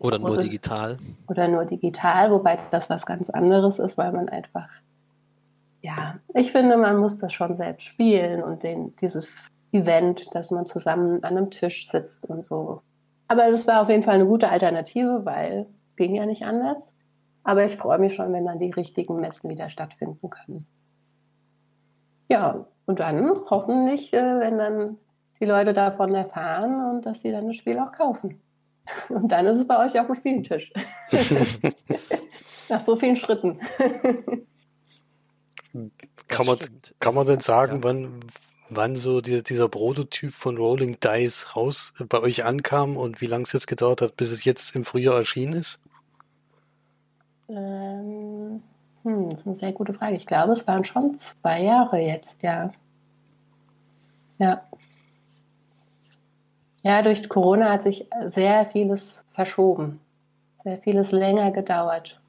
oder 0.00 0.18
nur 0.18 0.36
digital. 0.36 0.96
Oder 1.26 1.48
nur 1.48 1.64
digital, 1.64 2.30
wobei 2.30 2.58
das 2.70 2.88
was 2.88 3.04
ganz 3.04 3.30
anderes 3.30 3.80
ist, 3.80 3.98
weil 3.98 4.12
man 4.12 4.28
einfach, 4.28 4.68
ja, 5.82 6.18
ich 6.34 6.52
finde, 6.52 6.76
man 6.76 6.98
muss 6.98 7.18
das 7.18 7.32
schon 7.32 7.56
selbst 7.56 7.84
spielen 7.84 8.42
und 8.42 8.62
den, 8.62 8.94
dieses 9.00 9.48
Event, 9.72 10.32
dass 10.34 10.52
man 10.52 10.66
zusammen 10.66 11.24
an 11.24 11.36
einem 11.36 11.50
Tisch 11.50 11.88
sitzt 11.88 12.26
und 12.26 12.44
so. 12.44 12.80
Aber 13.26 13.48
es 13.48 13.66
war 13.66 13.82
auf 13.82 13.88
jeden 13.88 14.04
Fall 14.04 14.14
eine 14.14 14.26
gute 14.26 14.48
Alternative, 14.48 15.24
weil 15.24 15.66
ging 15.98 16.14
ja 16.14 16.24
nicht 16.24 16.44
anders. 16.44 16.78
Aber 17.44 17.64
ich 17.64 17.76
freue 17.76 17.98
mich 17.98 18.14
schon, 18.14 18.32
wenn 18.32 18.46
dann 18.46 18.58
die 18.58 18.70
richtigen 18.70 19.20
Messen 19.20 19.50
wieder 19.50 19.68
stattfinden 19.68 20.30
können. 20.30 20.66
Ja, 22.28 22.66
und 22.86 23.00
dann 23.00 23.32
hoffentlich, 23.50 24.12
äh, 24.12 24.40
wenn 24.40 24.58
dann 24.58 24.98
die 25.40 25.44
Leute 25.44 25.72
davon 25.72 26.14
erfahren 26.14 26.90
und 26.90 27.06
dass 27.06 27.20
sie 27.20 27.30
dann 27.30 27.46
das 27.46 27.56
Spiel 27.56 27.78
auch 27.78 27.92
kaufen. 27.92 28.40
Und 29.10 29.28
dann 29.28 29.46
ist 29.46 29.58
es 29.58 29.66
bei 29.66 29.84
euch 29.84 30.00
auf 30.00 30.06
dem 30.06 30.16
Spieltisch. 30.16 30.72
Nach 32.70 32.80
so 32.82 32.96
vielen 32.96 33.16
Schritten. 33.16 33.60
kann, 36.26 36.46
man, 36.46 36.58
kann 36.98 37.14
man 37.14 37.26
denn 37.26 37.40
sagen, 37.40 37.76
ja. 37.76 37.84
wann, 37.84 38.20
wann 38.70 38.96
so 38.96 39.20
die, 39.20 39.42
dieser 39.42 39.68
Prototyp 39.68 40.32
von 40.32 40.56
Rolling 40.56 40.98
Dice 41.00 41.54
raus 41.54 41.92
bei 42.08 42.18
euch 42.20 42.44
ankam 42.44 42.96
und 42.96 43.20
wie 43.20 43.26
lange 43.26 43.44
es 43.44 43.52
jetzt 43.52 43.66
gedauert 43.66 44.00
hat, 44.00 44.16
bis 44.16 44.30
es 44.30 44.44
jetzt 44.44 44.74
im 44.74 44.84
Frühjahr 44.84 45.16
erschienen 45.16 45.52
ist? 45.52 45.78
Ähm, 47.48 48.62
hm, 49.02 49.30
das 49.30 49.40
ist 49.40 49.46
eine 49.46 49.56
sehr 49.56 49.72
gute 49.72 49.94
Frage. 49.94 50.16
Ich 50.16 50.26
glaube, 50.26 50.52
es 50.52 50.66
waren 50.66 50.84
schon 50.84 51.18
zwei 51.18 51.62
Jahre 51.62 51.98
jetzt, 51.98 52.42
ja. 52.42 52.70
Ja. 54.38 54.62
Ja, 56.82 57.02
durch 57.02 57.28
Corona 57.28 57.70
hat 57.70 57.82
sich 57.82 58.06
sehr 58.26 58.66
vieles 58.66 59.24
verschoben. 59.32 60.00
Sehr 60.64 60.78
vieles 60.78 61.10
länger 61.10 61.50
gedauert. 61.50 62.20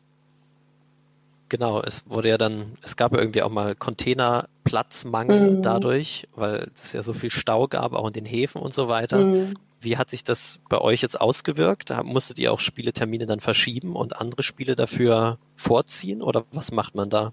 Genau, 1.50 1.82
es 1.82 2.08
wurde 2.08 2.30
ja 2.30 2.38
dann, 2.38 2.74
es 2.84 2.96
gab 2.96 3.12
ja 3.12 3.20
irgendwie 3.20 3.42
auch 3.42 3.50
mal 3.50 3.76
Containerplatzmangel 3.76 5.52
mhm. 5.52 5.62
dadurch, 5.64 6.28
weil 6.36 6.70
es 6.76 6.94
ja 6.94 7.02
so 7.02 7.14
viel 7.14 7.32
Stau 7.32 7.68
gab, 7.68 7.94
auch 7.94 8.08
in 8.08 8.14
den 8.14 8.26
Häfen 8.26 8.62
und 8.62 8.74
so 8.74 8.88
weiter. 8.88 9.18
Mhm. 9.18 9.56
Wie 9.82 9.98
hat 9.98 10.10
sich 10.10 10.24
das 10.24 10.60
bei 10.70 10.80
euch 10.80 11.02
jetzt 11.02 11.20
ausgewirkt? 11.20 11.94
Musstet 12.04 12.38
ihr 12.40 12.52
auch 12.52 12.60
Spieletermine 12.60 13.26
dann 13.26 13.40
verschieben 13.40 13.96
und 13.96 14.18
andere 14.18 14.44
Spiele 14.44 14.76
dafür 14.76 15.38
vorziehen 15.56 16.22
oder 16.22 16.44
was 16.52 16.72
macht 16.72 16.96
man 16.96 17.10
da? 17.10 17.32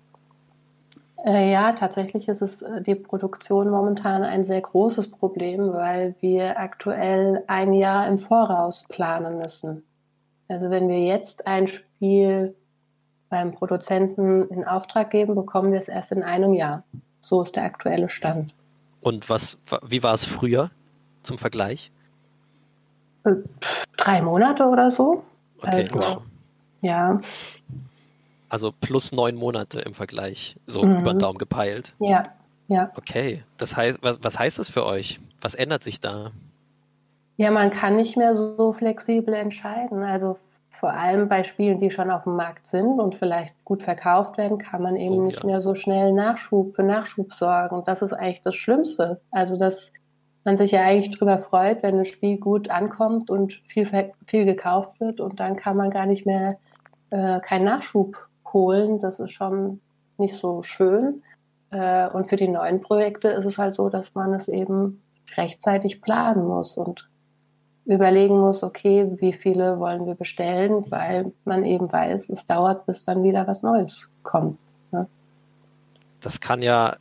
Äh, 1.25 1.51
ja, 1.51 1.73
tatsächlich 1.73 2.29
ist 2.29 2.41
es 2.41 2.63
äh, 2.63 2.81
die 2.83 2.95
Produktion 2.95 3.69
momentan 3.69 4.23
ein 4.23 4.45
sehr 4.45 4.61
großes 4.61 5.11
Problem, 5.11 5.73
weil 5.73 6.15
wir 6.21 6.59
aktuell 6.59 7.43
ein 7.49 7.73
Jahr 7.73 8.07
im 8.07 8.21
Voraus 8.21 8.85
planen 8.89 9.39
müssen. 9.39 9.83
Also 10.47 10.71
wenn 10.71 10.89
wir 10.89 11.01
jetzt 11.01 11.47
ein 11.49 11.67
Spiel 11.67 12.55
beim 13.29 13.53
Produzenten 13.53 14.49
in 14.51 14.65
Auftrag 14.65 15.11
geben, 15.11 15.35
bekommen 15.35 15.73
wir 15.73 15.81
es 15.81 15.89
erst 15.89 16.13
in 16.13 16.23
einem 16.23 16.55
Jahr. 16.55 16.85
So 17.21 17.43
ist 17.43 17.57
der 17.57 17.65
aktuelle 17.65 18.09
Stand. 18.09 18.55
Und 19.01 19.29
was, 19.29 19.59
wie 19.85 20.05
war 20.05 20.15
es 20.15 20.25
früher 20.25 20.71
zum 21.25 21.39
Vergleich? 21.39 21.91
Drei 23.97 24.23
Monate 24.23 24.67
oder 24.67 24.91
so. 24.91 25.23
Okay, 25.59 25.85
also, 25.85 26.01
wow. 26.01 26.23
Ja. 26.83 27.19
Also 28.49 28.73
plus 28.81 29.13
neun 29.13 29.37
Monate 29.37 29.81
im 29.81 29.95
Vergleich, 29.95 30.57
so 30.67 30.83
mhm. 30.83 31.01
über 31.01 31.15
den 31.15 31.19
Daumen 31.19 31.39
gepeilt. 31.39 31.95
Ja, 31.99 32.23
ja. 32.69 32.91
Okay, 32.97 33.43
das 33.57 33.77
heißt, 33.77 34.03
was, 34.03 34.19
was 34.23 34.39
heißt 34.39 34.59
das 34.59 34.69
für 34.69 34.85
euch? 34.85 35.21
was 35.47 35.55
ändert 35.55 35.85
sich 35.85 36.01
da? 36.01 36.33
Ja, 37.37 37.51
man 37.51 37.71
kann 37.71 37.97
nicht 37.97 38.17
mehr 38.17 38.35
so 38.35 38.73
flexibel 38.73 39.35
entscheiden. 39.35 40.03
Also 40.03 40.39
vor 40.71 40.93
allem 40.93 41.29
bei 41.29 41.43
Spielen, 41.45 41.79
die 41.79 41.91
schon 41.91 42.11
auf 42.11 42.25
dem 42.25 42.37
Markt 42.37 42.67
sind 42.67 42.99
und 42.99 43.15
vielleicht 43.15 43.53
gut 43.65 43.83
verkauft 43.83 44.39
werden, 44.39 44.59
kann 44.59 44.83
man 44.83 44.97
eben 44.97 45.19
oh, 45.19 45.23
nicht 45.23 45.39
ja. 45.39 45.47
mehr 45.47 45.61
so 45.61 45.75
schnell 45.75 46.13
Nachschub 46.13 46.75
für 46.75 46.83
Nachschub 46.83 47.33
sorgen. 47.33 47.77
Und 47.77 47.89
das 47.89 48.03
ist 48.03 48.13
eigentlich 48.13 48.43
das 48.43 48.57
Schlimmste. 48.57 49.21
Also, 49.31 49.57
dass 49.57 49.93
man 50.47 50.57
sich 50.57 50.71
ja 50.71 50.83
eigentlich 50.83 51.11
darüber 51.19 51.39
freut, 51.39 51.83
wenn 51.83 51.99
ein 51.99 52.05
Spiel 52.05 52.39
gut 52.39 52.71
ankommt 52.71 53.31
und 53.31 53.61
viel, 53.67 53.91
viel 54.27 54.45
gekauft 54.47 54.99
wird 55.01 55.21
und 55.21 55.41
dann 55.41 55.57
kann 55.57 55.77
man 55.77 55.91
gar 55.91 56.07
nicht 56.07 56.25
mehr 56.25 56.57
äh, 57.11 57.41
keinen 57.41 57.65
Nachschub 57.65 58.17
holen. 58.53 59.01
Das 59.01 59.19
ist 59.19 59.33
schon 59.33 59.81
nicht 60.19 60.37
so 60.37 60.63
schön. 60.63 61.23
Äh, 61.71 62.09
und 62.11 62.29
für 62.29 62.37
die 62.37 62.49
neuen 62.49 62.81
Projekte 62.81 63.29
ist 63.29 63.45
es 63.45 63.59
halt 63.59 63.75
so, 63.75 63.89
dass 63.89 64.15
man 64.15 64.33
es 64.35 64.47
eben 64.47 65.03
rechtzeitig 65.37 66.01
planen 66.01 66.47
muss 66.47 66.77
und 66.77 67.09
überlegen 67.85 68.39
muss, 68.39 68.63
okay, 68.63 69.11
wie 69.17 69.33
viele 69.33 69.81
wollen 69.81 70.07
wir 70.07 70.15
bestellen, 70.15 70.85
weil 70.91 71.33
man 71.45 71.65
eben 71.65 71.91
weiß, 71.91 72.29
es 72.29 72.47
dauert, 72.47 72.87
bis 72.87 73.05
dann 73.05 73.25
wieder 73.25 73.49
was 73.49 73.63
Neues 73.63 74.09
kommt. 74.23 74.59
Ne? 74.93 75.09
Das 76.21 76.41
kann 76.41 76.63
ja 76.63 76.97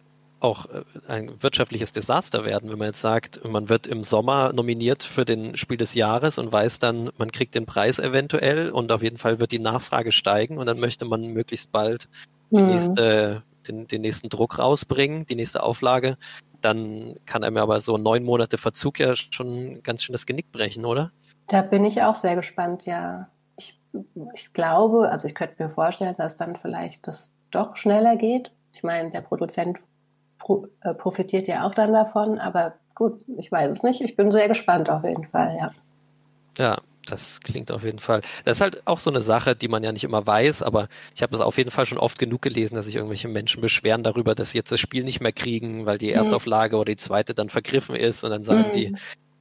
auch 0.45 0.65
äh, 0.67 0.84
ein 1.08 1.41
wirtschaftliches 1.41 1.91
Desaster 1.91 2.45
werden, 2.45 2.69
wenn 2.71 2.77
man 2.77 2.88
jetzt 2.88 3.01
sagt, 3.01 3.43
man 3.43 3.69
wird 3.69 3.88
im 3.88 4.03
Sommer 4.03 4.53
nominiert 4.53 5.03
für 5.03 5.25
den 5.25 5.58
Spiel 5.58 5.77
des 5.77 5.93
Jahres 5.93 6.38
und 6.38 6.51
weiß 6.51 6.79
dann, 6.79 7.12
man 7.17 7.31
kriegt 7.31 7.55
den 7.55 7.65
Preis 7.65 7.99
eventuell 7.99 8.71
und 8.71 8.91
auf 8.91 9.03
jeden 9.03 9.17
Fall 9.17 9.39
wird 9.39 9.51
die 9.51 9.60
Nachfrage 9.60 10.12
steigen 10.12 10.58
und 10.58 10.65
dann 10.65 10.79
möchte 10.79 11.05
man 11.05 11.27
möglichst 11.27 11.71
bald 11.71 12.08
die 12.51 12.62
mhm. 12.62 12.67
nächste, 12.67 13.43
den, 13.67 13.88
den 13.88 14.01
nächsten 14.01 14.29
Druck 14.29 14.60
rausbringen, 14.60 15.25
die 15.25 15.36
nächste 15.36 15.63
Auflage 15.63 16.17
dann 16.65 17.15
kann 17.25 17.43
er 17.43 17.51
mir 17.51 17.62
aber 17.62 17.79
so 17.79 17.97
neun 17.97 18.23
Monate 18.23 18.58
Verzug 18.58 18.99
ja 18.99 19.15
schon 19.15 19.84
ganz 19.84 20.03
schön 20.03 20.13
das 20.13 20.25
Genick 20.25 20.51
brechen, 20.51 20.84
oder? 20.84 21.12
Da 21.47 21.62
bin 21.62 21.86
ich 21.86 22.01
auch 22.01 22.15
sehr 22.15 22.36
gespannt, 22.36 22.86
ja. 22.86 23.29
Ich, 23.55 23.79
ich 24.34 24.51
glaube, 24.51 25.10
also 25.10 25.27
ich 25.27 25.36
könnte 25.36 25.62
mir 25.62 25.69
vorstellen, 25.69 26.15
dass 26.17 26.38
dann 26.38 26.55
vielleicht 26.55 27.08
das 27.08 27.31
doch 27.51 27.77
schneller 27.77 28.15
geht. 28.15 28.51
Ich 28.73 28.84
meine, 28.84 29.12
der 29.12 29.21
Produzent 29.21 29.77
pro, 29.77 29.86
profitiert 30.37 31.47
ja 31.47 31.65
auch 31.65 31.73
dann 31.73 31.93
davon, 31.93 32.39
aber 32.39 32.75
gut, 32.93 33.23
ich 33.37 33.51
weiß 33.51 33.71
es 33.71 33.83
nicht. 33.83 34.01
Ich 34.01 34.15
bin 34.15 34.31
sehr 34.31 34.47
gespannt 34.47 34.89
auf 34.89 35.03
jeden 35.03 35.27
Fall, 35.27 35.57
ja. 35.59 35.67
Ja, 36.57 36.77
das 37.07 37.41
klingt 37.41 37.71
auf 37.71 37.83
jeden 37.83 37.99
Fall. 37.99 38.21
Das 38.45 38.57
ist 38.57 38.61
halt 38.61 38.81
auch 38.85 38.99
so 38.99 39.11
eine 39.11 39.21
Sache, 39.21 39.55
die 39.55 39.67
man 39.67 39.83
ja 39.83 39.91
nicht 39.91 40.03
immer 40.03 40.25
weiß, 40.25 40.63
aber 40.63 40.87
ich 41.13 41.21
habe 41.21 41.31
das 41.31 41.41
auf 41.41 41.57
jeden 41.57 41.71
Fall 41.71 41.85
schon 41.85 41.97
oft 41.97 42.17
genug 42.17 42.41
gelesen, 42.41 42.75
dass 42.75 42.85
sich 42.85 42.95
irgendwelche 42.95 43.27
Menschen 43.27 43.61
beschweren 43.61 44.03
darüber, 44.03 44.33
dass 44.33 44.51
sie 44.51 44.57
jetzt 44.57 44.71
das 44.71 44.79
Spiel 44.79 45.03
nicht 45.03 45.21
mehr 45.21 45.33
kriegen, 45.33 45.85
weil 45.85 45.97
die 45.97 46.09
mhm. 46.09 46.15
Erstauflage 46.15 46.77
oder 46.77 46.85
die 46.85 46.95
zweite 46.95 47.33
dann 47.33 47.49
vergriffen 47.49 47.95
ist 47.95 48.23
und 48.23 48.31
dann 48.31 48.43
sagen 48.43 48.69
mhm. 48.69 48.71
die, 48.71 48.95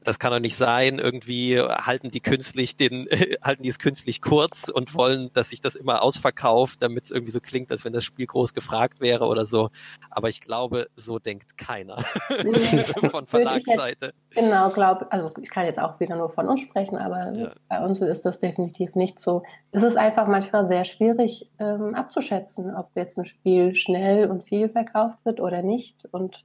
das 0.05 0.19
kann 0.19 0.33
doch 0.33 0.40
nicht 0.40 0.57
sein. 0.57 0.99
Irgendwie 0.99 1.61
halten 1.61 2.11
die 2.11 2.21
künstlich 2.21 2.77
den, 2.77 3.09
halten 3.43 3.62
die 3.62 3.69
es 3.69 3.79
künstlich 3.79 4.21
kurz 4.21 4.69
und 4.69 4.95
wollen, 4.95 5.31
dass 5.33 5.51
sich 5.51 5.61
das 5.61 5.75
immer 5.75 6.03
ausverkauft, 6.03 6.83
damit 6.83 7.05
es 7.05 7.11
irgendwie 7.11 7.33
so 7.33 7.40
klingt, 7.40 7.71
als 7.71 7.85
wenn 7.85 7.93
das 7.93 8.05
Spiel 8.05 8.27
groß 8.27 8.55
gefragt 8.55 9.01
wäre 9.01 9.27
oder 9.27 9.47
so. 9.47 9.71
Aber 10.11 10.29
ich 10.29 10.40
glaube, 10.40 10.88
so 10.97 11.19
denkt 11.19 11.59
keiner 11.59 12.03
von 13.11 13.27
Verlagsseite. 13.27 14.12
genau, 14.31 14.71
glaube, 14.71 15.11
also 15.11 15.33
ich 15.40 15.51
kann 15.51 15.67
jetzt 15.67 15.79
auch 15.79 15.99
wieder 16.01 16.17
nur 16.17 16.31
von 16.31 16.49
uns 16.49 16.61
sprechen, 16.61 16.97
aber 16.97 17.33
ja. 17.33 17.53
bei 17.69 17.85
uns 17.85 18.01
ist 18.01 18.25
das 18.25 18.38
definitiv 18.38 18.95
nicht 18.95 19.21
so. 19.21 19.43
Es 19.73 19.83
ist 19.83 19.97
einfach 19.97 20.27
manchmal 20.27 20.67
sehr 20.67 20.85
schwierig 20.85 21.49
ähm, 21.59 21.95
abzuschätzen, 21.95 22.75
ob 22.75 22.90
jetzt 22.95 23.19
ein 23.19 23.25
Spiel 23.25 23.75
schnell 23.75 24.31
und 24.31 24.45
viel 24.45 24.69
verkauft 24.69 25.19
wird 25.25 25.40
oder 25.40 25.62
nicht. 25.62 26.07
Und 26.12 26.45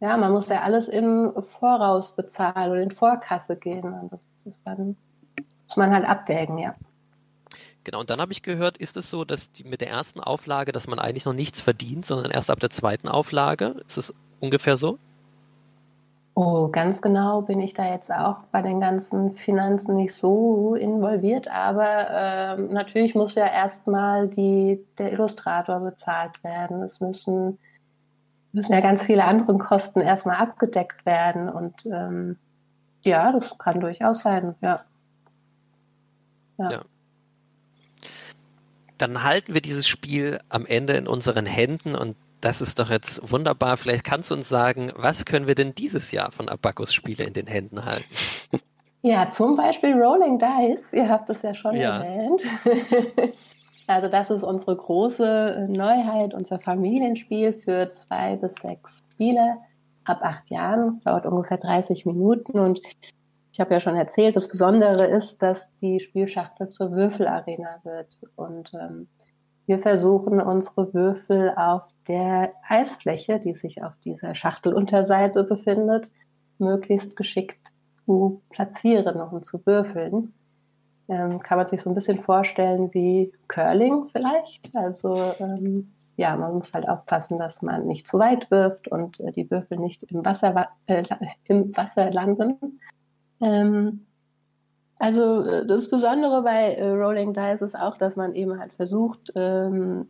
ja, 0.00 0.16
man 0.16 0.32
muss 0.32 0.48
ja 0.48 0.62
alles 0.62 0.88
im 0.88 1.32
Voraus 1.58 2.14
bezahlen 2.14 2.70
oder 2.70 2.82
in 2.82 2.90
Vorkasse 2.90 3.56
gehen. 3.56 3.84
Und 3.84 4.12
das 4.12 4.26
ist 4.44 4.62
dann, 4.66 4.96
muss 5.66 5.76
man 5.76 5.90
halt 5.90 6.06
abwägen, 6.06 6.58
ja. 6.58 6.72
Genau, 7.84 8.00
und 8.00 8.10
dann 8.10 8.20
habe 8.20 8.32
ich 8.32 8.42
gehört, 8.42 8.78
ist 8.78 8.96
es 8.96 9.08
so, 9.10 9.24
dass 9.24 9.52
die, 9.52 9.64
mit 9.64 9.80
der 9.80 9.88
ersten 9.88 10.20
Auflage, 10.20 10.72
dass 10.72 10.88
man 10.88 10.98
eigentlich 10.98 11.24
noch 11.24 11.32
nichts 11.32 11.60
verdient, 11.60 12.04
sondern 12.04 12.32
erst 12.32 12.50
ab 12.50 12.58
der 12.60 12.70
zweiten 12.70 13.08
Auflage? 13.08 13.76
Ist 13.86 13.96
es 13.96 14.14
ungefähr 14.40 14.76
so? 14.76 14.98
Oh, 16.34 16.68
ganz 16.68 17.00
genau 17.00 17.40
bin 17.40 17.60
ich 17.60 17.72
da 17.72 17.90
jetzt 17.90 18.12
auch 18.12 18.38
bei 18.52 18.60
den 18.60 18.78
ganzen 18.78 19.32
Finanzen 19.32 19.96
nicht 19.96 20.12
so 20.12 20.74
involviert, 20.74 21.48
aber 21.48 22.10
äh, 22.10 22.56
natürlich 22.58 23.14
muss 23.14 23.36
ja 23.36 23.46
erstmal 23.46 24.28
der 24.28 25.12
Illustrator 25.12 25.80
bezahlt 25.80 26.44
werden. 26.44 26.82
Es 26.82 27.00
müssen 27.00 27.58
müssen 28.56 28.72
ja 28.72 28.80
ganz 28.80 29.02
viele 29.02 29.24
andere 29.24 29.58
Kosten 29.58 30.00
erstmal 30.00 30.38
abgedeckt 30.38 31.04
werden. 31.04 31.50
Und 31.50 31.74
ähm, 31.84 32.38
ja, 33.02 33.30
das 33.30 33.56
kann 33.58 33.80
durchaus 33.80 34.20
sein, 34.20 34.54
ja. 34.62 34.82
ja. 36.58 36.70
ja. 36.70 36.82
Dann 38.96 39.22
halten 39.22 39.52
wir 39.52 39.60
dieses 39.60 39.86
Spiel 39.86 40.40
am 40.48 40.64
Ende 40.64 40.94
in 40.94 41.06
unseren 41.06 41.44
Händen 41.44 41.94
und 41.94 42.16
das 42.40 42.62
ist 42.62 42.78
doch 42.78 42.88
jetzt 42.88 43.30
wunderbar. 43.30 43.76
Vielleicht 43.76 44.04
kannst 44.04 44.30
du 44.30 44.34
uns 44.34 44.48
sagen, 44.48 44.90
was 44.96 45.26
können 45.26 45.46
wir 45.46 45.54
denn 45.54 45.74
dieses 45.74 46.10
Jahr 46.10 46.32
von 46.32 46.48
Abacus 46.48 46.94
Spiele 46.94 47.24
in 47.24 47.34
den 47.34 47.46
Händen 47.46 47.84
halten? 47.84 48.62
Ja, 49.02 49.28
zum 49.30 49.56
Beispiel 49.56 49.92
Rolling 49.92 50.38
Dice. 50.38 50.92
Ihr 50.92 51.08
habt 51.08 51.28
es 51.30 51.42
ja 51.42 51.54
schon 51.54 51.76
ja. 51.76 52.02
erwähnt. 52.02 52.42
Also 53.86 54.08
das 54.08 54.30
ist 54.30 54.42
unsere 54.42 54.76
große 54.76 55.66
Neuheit, 55.70 56.34
unser 56.34 56.58
Familienspiel 56.58 57.52
für 57.52 57.90
zwei 57.92 58.36
bis 58.36 58.54
sechs 58.54 59.04
Spieler 59.12 59.58
ab 60.04 60.20
acht 60.22 60.50
Jahren, 60.50 61.00
dauert 61.04 61.26
ungefähr 61.26 61.58
30 61.58 62.04
Minuten. 62.06 62.58
Und 62.58 62.80
ich 63.52 63.60
habe 63.60 63.74
ja 63.74 63.80
schon 63.80 63.96
erzählt, 63.96 64.36
das 64.36 64.48
Besondere 64.48 65.06
ist, 65.06 65.40
dass 65.40 65.70
die 65.80 66.00
Spielschachtel 66.00 66.70
zur 66.70 66.92
Würfelarena 66.92 67.80
wird. 67.84 68.18
Und 68.34 68.72
ähm, 68.74 69.08
wir 69.66 69.78
versuchen 69.78 70.40
unsere 70.40 70.92
Würfel 70.92 71.52
auf 71.56 71.82
der 72.08 72.52
Eisfläche, 72.68 73.40
die 73.40 73.54
sich 73.54 73.82
auf 73.82 73.92
dieser 74.04 74.34
Schachtelunterseite 74.34 75.44
befindet, 75.44 76.10
möglichst 76.58 77.16
geschickt 77.16 77.58
zu 78.04 78.42
platzieren 78.50 79.20
und 79.20 79.44
zu 79.44 79.64
würfeln 79.64 80.32
ähm, 81.08 81.40
kann 81.40 81.58
man 81.58 81.66
sich 81.66 81.80
so 81.82 81.90
ein 81.90 81.94
bisschen 81.94 82.18
vorstellen 82.18 82.92
wie 82.92 83.32
Curling 83.48 84.08
vielleicht. 84.12 84.74
Also 84.74 85.16
ähm, 85.40 85.92
ja, 86.16 86.36
man 86.36 86.54
muss 86.54 86.72
halt 86.72 86.88
aufpassen, 86.88 87.38
dass 87.38 87.62
man 87.62 87.86
nicht 87.86 88.06
zu 88.06 88.18
weit 88.18 88.50
wirft 88.50 88.88
und 88.88 89.20
äh, 89.20 89.32
die 89.32 89.50
Würfel 89.50 89.78
nicht 89.78 90.02
im 90.04 90.24
Wasser, 90.24 90.68
äh, 90.86 91.04
im 91.44 91.76
Wasser 91.76 92.10
landen. 92.10 92.80
Ähm, 93.40 94.06
also 94.98 95.42
äh, 95.44 95.66
das 95.66 95.88
Besondere 95.88 96.42
bei 96.42 96.74
äh, 96.74 96.88
Rolling 96.88 97.34
Dice 97.34 97.62
ist 97.62 97.78
auch, 97.78 97.96
dass 97.98 98.16
man 98.16 98.34
eben 98.34 98.58
halt 98.58 98.72
versucht, 98.72 99.32
ähm, 99.36 100.08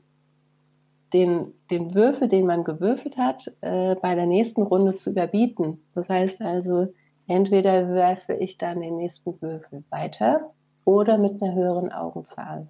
den, 1.12 1.52
den 1.70 1.94
Würfel, 1.94 2.28
den 2.28 2.46
man 2.46 2.64
gewürfelt 2.64 3.16
hat, 3.16 3.52
äh, 3.60 3.94
bei 3.96 4.14
der 4.14 4.26
nächsten 4.26 4.62
Runde 4.62 4.96
zu 4.96 5.10
überbieten. 5.10 5.80
Das 5.94 6.08
heißt 6.08 6.40
also, 6.42 6.92
entweder 7.26 7.88
werfe 7.88 8.34
ich 8.34 8.58
dann 8.58 8.80
den 8.80 8.96
nächsten 8.96 9.40
Würfel 9.40 9.84
weiter 9.90 10.52
oder 10.86 11.18
mit 11.18 11.42
einer 11.42 11.54
höheren 11.54 11.92
Augenzahl. 11.92 12.68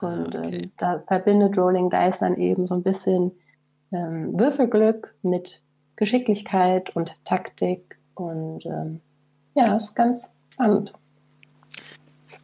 Ah, 0.00 0.06
und 0.08 0.34
ähm, 0.34 0.40
okay. 0.40 0.56
ähm, 0.64 0.72
da 0.78 0.98
verbindet 1.06 1.56
Rolling 1.56 1.90
Dice 1.90 2.18
dann 2.18 2.36
eben 2.36 2.66
so 2.66 2.74
ein 2.74 2.82
bisschen 2.82 3.30
ähm, 3.92 4.38
Würfelglück 4.38 5.14
mit 5.22 5.60
Geschicklichkeit 5.94 6.94
und 6.96 7.14
Taktik. 7.24 7.98
Und 8.14 8.66
ähm, 8.66 9.00
ja, 9.54 9.76
ist 9.76 9.94
ganz 9.94 10.28
spannend. 10.52 10.92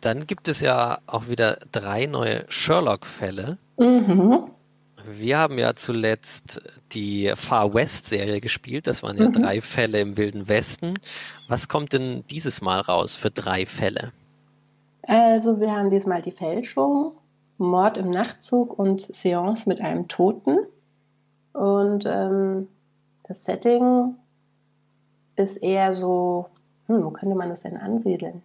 Dann 0.00 0.26
gibt 0.26 0.48
es 0.48 0.60
ja 0.60 0.98
auch 1.06 1.28
wieder 1.28 1.58
drei 1.72 2.06
neue 2.06 2.44
Sherlock-Fälle. 2.48 3.58
Mhm. 3.78 4.50
Wir 5.04 5.38
haben 5.38 5.58
ja 5.58 5.74
zuletzt 5.74 6.62
die 6.92 7.32
Far 7.34 7.74
West-Serie 7.74 8.40
gespielt. 8.40 8.86
Das 8.86 9.02
waren 9.02 9.16
ja 9.16 9.28
mhm. 9.28 9.32
drei 9.32 9.60
Fälle 9.60 10.00
im 10.00 10.16
Wilden 10.16 10.48
Westen. 10.48 10.94
Was 11.48 11.68
kommt 11.68 11.92
denn 11.92 12.24
dieses 12.30 12.60
Mal 12.60 12.80
raus 12.80 13.16
für 13.16 13.30
drei 13.30 13.66
Fälle? 13.66 14.12
Also 15.02 15.60
wir 15.60 15.72
haben 15.72 15.90
diesmal 15.90 16.22
die 16.22 16.32
Fälschung, 16.32 17.12
Mord 17.58 17.96
im 17.96 18.10
Nachtzug 18.10 18.78
und 18.78 19.14
Seance 19.14 19.68
mit 19.68 19.80
einem 19.80 20.08
Toten. 20.08 20.58
Und 21.52 22.04
ähm, 22.06 22.68
das 23.24 23.44
Setting 23.44 24.14
ist 25.36 25.56
eher 25.56 25.94
so, 25.94 26.46
hm, 26.86 27.04
wo 27.04 27.10
könnte 27.10 27.34
man 27.34 27.50
das 27.50 27.62
denn 27.62 27.76
ansiedeln? 27.76 28.42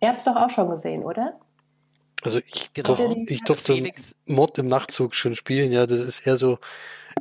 Ihr 0.00 0.08
habt 0.08 0.18
es 0.18 0.24
doch 0.24 0.36
auch 0.36 0.50
schon 0.50 0.70
gesehen, 0.70 1.04
oder? 1.04 1.38
Also 2.22 2.38
ich, 2.38 2.72
genau. 2.72 2.94
durf, 2.94 3.00
ich 3.28 3.42
durfte 3.42 3.90
Mord 4.26 4.58
im 4.58 4.68
Nachtzug 4.68 5.14
schon 5.14 5.34
spielen, 5.34 5.72
ja, 5.72 5.86
das 5.86 6.00
ist 6.00 6.26
eher 6.26 6.36
so, 6.36 6.58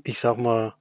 ich 0.03 0.17
sag 0.17 0.37
mal, 0.37 0.73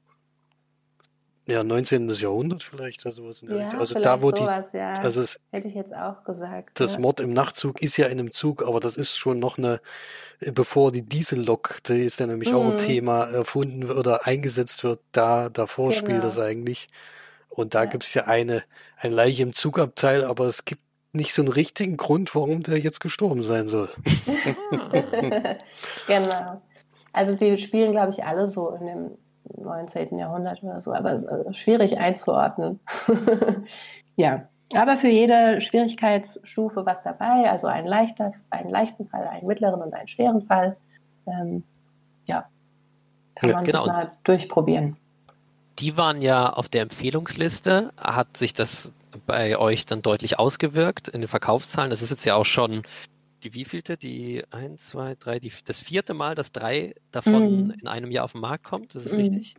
ja, 1.46 1.64
19. 1.64 2.08
Jahrhundert 2.08 2.62
vielleicht 2.62 3.04
oder 3.04 3.12
sowas 3.12 3.42
in 3.42 3.48
der 3.48 3.58
ja. 3.58 3.68
Also 3.78 3.98
da, 3.98 4.22
wo 4.22 4.30
sowas, 4.30 4.66
die, 4.72 4.76
ja. 4.76 4.92
also 4.92 5.20
es, 5.20 5.40
hätte 5.50 5.66
ich 5.68 5.74
jetzt 5.74 5.92
auch 5.92 6.22
gesagt. 6.24 6.78
Das 6.78 6.94
ja. 6.94 7.00
Mord 7.00 7.18
im 7.18 7.32
Nachtzug 7.32 7.82
ist 7.82 7.96
ja 7.96 8.06
in 8.06 8.20
einem 8.20 8.32
Zug, 8.32 8.62
aber 8.62 8.78
das 8.78 8.96
ist 8.96 9.16
schon 9.16 9.40
noch 9.40 9.58
eine, 9.58 9.80
bevor 10.52 10.92
die 10.92 11.02
Diesellok, 11.02 11.78
die 11.88 12.00
ist 12.00 12.20
ja 12.20 12.26
nämlich 12.26 12.50
mhm. 12.50 12.56
auch 12.56 12.64
ein 12.64 12.72
mhm. 12.72 12.78
Thema, 12.78 13.24
erfunden 13.24 13.90
oder 13.90 14.26
eingesetzt 14.26 14.84
wird, 14.84 15.00
da, 15.10 15.48
davor 15.48 15.90
genau. 15.90 15.98
spielt 15.98 16.24
das 16.24 16.38
eigentlich. 16.38 16.86
Und 17.48 17.74
da 17.74 17.84
ja. 17.84 17.90
gibt's 17.90 18.14
ja 18.14 18.24
eine, 18.26 18.62
ein 18.96 19.12
Leiche 19.12 19.42
im 19.42 19.52
Zugabteil, 19.52 20.24
aber 20.24 20.46
es 20.46 20.64
gibt 20.64 20.82
nicht 21.12 21.34
so 21.34 21.42
einen 21.42 21.50
richtigen 21.50 21.96
Grund, 21.96 22.34
warum 22.34 22.62
der 22.62 22.78
jetzt 22.78 23.00
gestorben 23.00 23.42
sein 23.42 23.68
soll. 23.68 23.88
genau. 26.06 26.62
Also 27.12 27.34
die 27.34 27.58
spielen, 27.58 27.92
glaube 27.92 28.12
ich, 28.12 28.24
alle 28.24 28.48
so 28.48 28.70
in 28.70 28.86
dem 28.86 29.10
19. 29.56 30.18
Jahrhundert 30.18 30.62
oder 30.62 30.80
so, 30.80 30.92
aber 30.92 31.14
ist 31.14 31.58
schwierig 31.58 31.98
einzuordnen. 31.98 32.80
ja, 34.16 34.48
aber 34.74 34.96
für 34.96 35.08
jede 35.08 35.60
Schwierigkeitsstufe 35.60 36.86
was 36.86 37.02
dabei, 37.02 37.50
also 37.50 37.66
ein 37.66 37.86
leichter, 37.86 38.32
einen 38.50 38.70
leichten 38.70 39.06
Fall, 39.06 39.26
einen 39.26 39.46
mittleren 39.46 39.82
und 39.82 39.92
einen 39.92 40.08
schweren 40.08 40.42
Fall. 40.42 40.76
Ähm, 41.26 41.62
ja, 42.26 42.46
kann 43.34 43.50
man 43.50 43.64
ja, 43.64 43.72
genau. 43.72 43.86
mal 43.86 44.12
durchprobieren. 44.24 44.96
Die 45.78 45.96
waren 45.96 46.22
ja 46.22 46.50
auf 46.50 46.68
der 46.68 46.82
Empfehlungsliste. 46.82 47.92
Hat 47.96 48.36
sich 48.36 48.52
das 48.52 48.92
bei 49.26 49.58
euch 49.58 49.86
dann 49.86 50.02
deutlich 50.02 50.38
ausgewirkt 50.38 51.08
in 51.08 51.20
den 51.20 51.28
Verkaufszahlen? 51.28 51.90
Das 51.90 52.02
ist 52.02 52.10
jetzt 52.10 52.24
ja 52.24 52.34
auch 52.34 52.44
schon 52.44 52.82
die 53.44 53.54
wievielte? 53.54 53.96
Die 53.96 54.42
eins, 54.50 54.88
zwei, 54.88 55.14
drei, 55.14 55.38
die, 55.38 55.52
das 55.64 55.80
vierte 55.80 56.14
Mal, 56.14 56.34
dass 56.34 56.52
drei 56.52 56.94
davon 57.10 57.68
mm. 57.68 57.70
in 57.80 57.86
einem 57.86 58.10
Jahr 58.10 58.24
auf 58.24 58.32
den 58.32 58.40
Markt 58.40 58.64
kommt. 58.64 58.94
Das 58.94 59.06
ist 59.06 59.12
mm. 59.12 59.16
richtig? 59.16 59.54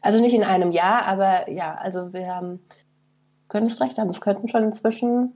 Also 0.00 0.20
nicht 0.20 0.34
in 0.34 0.42
einem 0.42 0.72
Jahr, 0.72 1.04
aber 1.04 1.50
ja, 1.50 1.74
also 1.74 2.12
wir 2.12 2.26
haben, 2.28 2.60
können 3.48 3.66
es 3.66 3.80
recht 3.80 3.98
haben, 3.98 4.08
es 4.08 4.20
könnten 4.20 4.48
schon 4.48 4.64
inzwischen 4.64 5.32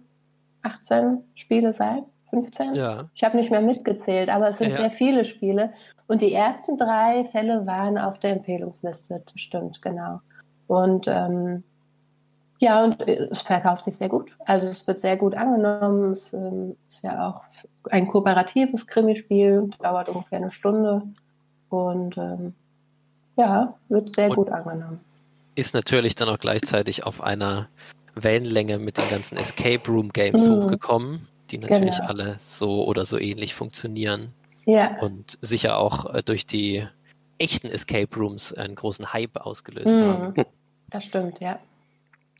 18 0.62 1.24
Spiele 1.34 1.72
sein. 1.72 2.04
15? 2.30 2.74
Ja. 2.74 3.10
Ich 3.14 3.24
habe 3.24 3.36
nicht 3.36 3.50
mehr 3.50 3.60
mitgezählt, 3.60 4.28
aber 4.28 4.50
es 4.50 4.58
sind 4.58 4.70
ja. 4.70 4.76
sehr 4.76 4.90
viele 4.90 5.24
Spiele. 5.24 5.72
Und 6.06 6.22
die 6.22 6.32
ersten 6.32 6.76
drei 6.78 7.24
Fälle 7.24 7.66
waren 7.66 7.98
auf 7.98 8.18
der 8.20 8.32
Empfehlungsliste, 8.32 9.22
das 9.24 9.40
stimmt, 9.40 9.82
genau. 9.82 10.20
Und 10.68 11.06
ähm, 11.08 11.64
ja, 12.60 12.84
und 12.84 13.00
äh, 13.08 13.28
es 13.30 13.40
verkauft 13.40 13.84
sich 13.84 13.96
sehr 13.96 14.10
gut. 14.10 14.36
Also 14.44 14.68
es 14.68 14.86
wird 14.86 15.00
sehr 15.00 15.16
gut 15.16 15.34
angenommen. 15.34 16.12
Es 16.12 16.32
ähm, 16.34 16.76
ist 16.88 17.02
ja 17.02 17.28
auch 17.28 17.42
ein 17.90 18.06
kooperatives 18.06 18.86
Krimispiel, 18.86 19.70
dauert 19.80 20.10
ungefähr 20.10 20.38
eine 20.38 20.52
Stunde 20.52 21.02
und 21.70 22.18
ähm, 22.18 22.52
ja, 23.36 23.74
wird 23.88 24.14
sehr 24.14 24.28
und 24.28 24.36
gut 24.36 24.50
angenommen. 24.50 25.00
Ist 25.54 25.72
natürlich 25.72 26.14
dann 26.14 26.28
auch 26.28 26.38
gleichzeitig 26.38 27.06
auf 27.06 27.22
einer 27.22 27.68
Wellenlänge 28.14 28.78
mit 28.78 28.98
den 28.98 29.08
ganzen 29.08 29.38
Escape 29.38 29.90
Room 29.90 30.10
Games 30.10 30.46
mhm. 30.46 30.56
hochgekommen, 30.56 31.28
die 31.50 31.56
natürlich 31.56 31.96
genau. 31.96 32.08
alle 32.08 32.36
so 32.38 32.84
oder 32.84 33.06
so 33.06 33.18
ähnlich 33.18 33.54
funktionieren. 33.54 34.34
Ja. 34.66 34.98
Und 35.00 35.38
sicher 35.40 35.78
auch 35.78 36.12
äh, 36.14 36.22
durch 36.22 36.46
die 36.46 36.86
echten 37.38 37.68
Escape 37.68 38.14
Rooms 38.16 38.52
einen 38.52 38.74
großen 38.74 39.14
Hype 39.14 39.38
ausgelöst 39.38 39.96
mhm. 39.96 40.02
haben. 40.02 40.34
Das 40.90 41.04
stimmt, 41.04 41.40
ja. 41.40 41.58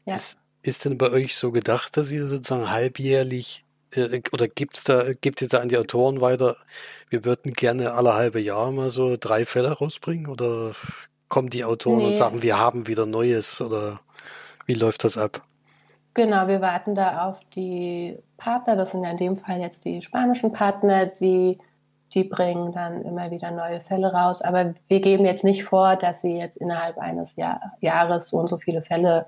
Ja. 0.07 0.15
Ist, 0.15 0.39
ist 0.63 0.85
denn 0.85 0.99
bei 0.99 1.11
euch 1.11 1.37
so 1.37 1.53
gedacht, 1.53 1.97
dass 1.97 2.11
ihr 2.11 2.27
sozusagen 2.27 2.71
halbjährlich 2.71 3.65
äh, 3.95 4.21
oder 4.33 4.49
gibt's 4.49 4.85
da, 4.85 5.13
gibt 5.13 5.43
ihr 5.43 5.49
da 5.49 5.61
an 5.61 5.69
die 5.69 5.79
Autoren 5.79 6.21
weiter, 6.21 6.57
wir 7.09 7.25
würden 7.25 7.53
gerne 7.53 7.93
alle 7.93 8.15
halbe 8.15 8.41
Jahr 8.41 8.71
mal 8.73 8.91
so 8.91 9.17
drei 9.19 9.47
Fälle 9.47 9.73
rausbringen 9.73 10.27
oder 10.27 10.73
kommen 11.29 11.49
die 11.49 11.65
Autoren 11.65 11.99
nee. 11.99 12.07
und 12.09 12.17
sagen, 12.17 12.43
wir 12.43 12.59
haben 12.59 12.87
wieder 12.87 13.07
Neues 13.07 13.61
oder 13.61 14.01
wie 14.67 14.75
läuft 14.75 15.05
das 15.05 15.17
ab? 15.17 15.43
Genau, 16.15 16.49
wir 16.49 16.61
warten 16.61 16.95
da 16.95 17.29
auf 17.29 17.39
die 17.55 18.19
Partner, 18.37 18.75
das 18.77 18.91
sind 18.91 19.05
ja 19.05 19.11
in 19.11 19.17
dem 19.17 19.37
Fall 19.37 19.61
jetzt 19.61 19.85
die 19.85 20.03
spanischen 20.03 20.53
Partner, 20.53 21.07
die, 21.07 21.59
die 22.15 22.25
bringen 22.25 22.73
dann 22.73 23.03
immer 23.03 23.31
wieder 23.31 23.53
neue 23.53 23.81
Fälle 23.81 24.13
raus. 24.13 24.43
Aber 24.43 24.75
wir 24.89 25.01
geben 25.01 25.25
jetzt 25.25 25.45
nicht 25.45 25.65
vor, 25.65 25.95
dass 25.95 26.21
sie 26.21 26.37
jetzt 26.37 26.57
innerhalb 26.57 26.99
eines 26.99 27.37
Jahr, 27.37 27.61
Jahres 27.81 28.29
so 28.29 28.39
und 28.39 28.49
so 28.49 28.59
viele 28.59 28.83
Fälle 28.83 29.27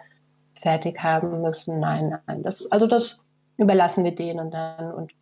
fertig 0.63 1.03
haben 1.03 1.43
müssen. 1.43 1.81
Nein, 1.81 2.19
nein. 2.27 2.43
Das, 2.43 2.71
also 2.71 2.87
das 2.87 3.19
überlassen 3.59 4.05
wir 4.05 4.15
denen 4.15 4.51
dann. 4.51 4.93
Und 4.95 5.13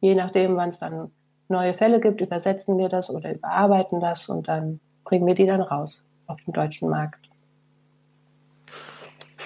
je 0.00 0.14
nachdem, 0.14 0.56
wann 0.56 0.70
es 0.70 0.80
dann 0.80 1.10
neue 1.48 1.74
Fälle 1.74 2.00
gibt, 2.00 2.20
übersetzen 2.20 2.76
wir 2.76 2.88
das 2.88 3.08
oder 3.08 3.34
überarbeiten 3.34 4.00
das 4.00 4.28
und 4.28 4.48
dann 4.48 4.80
bringen 5.04 5.26
wir 5.26 5.34
die 5.34 5.46
dann 5.46 5.62
raus 5.62 6.04
auf 6.26 6.40
den 6.44 6.52
deutschen 6.52 6.88
Markt. 6.90 7.18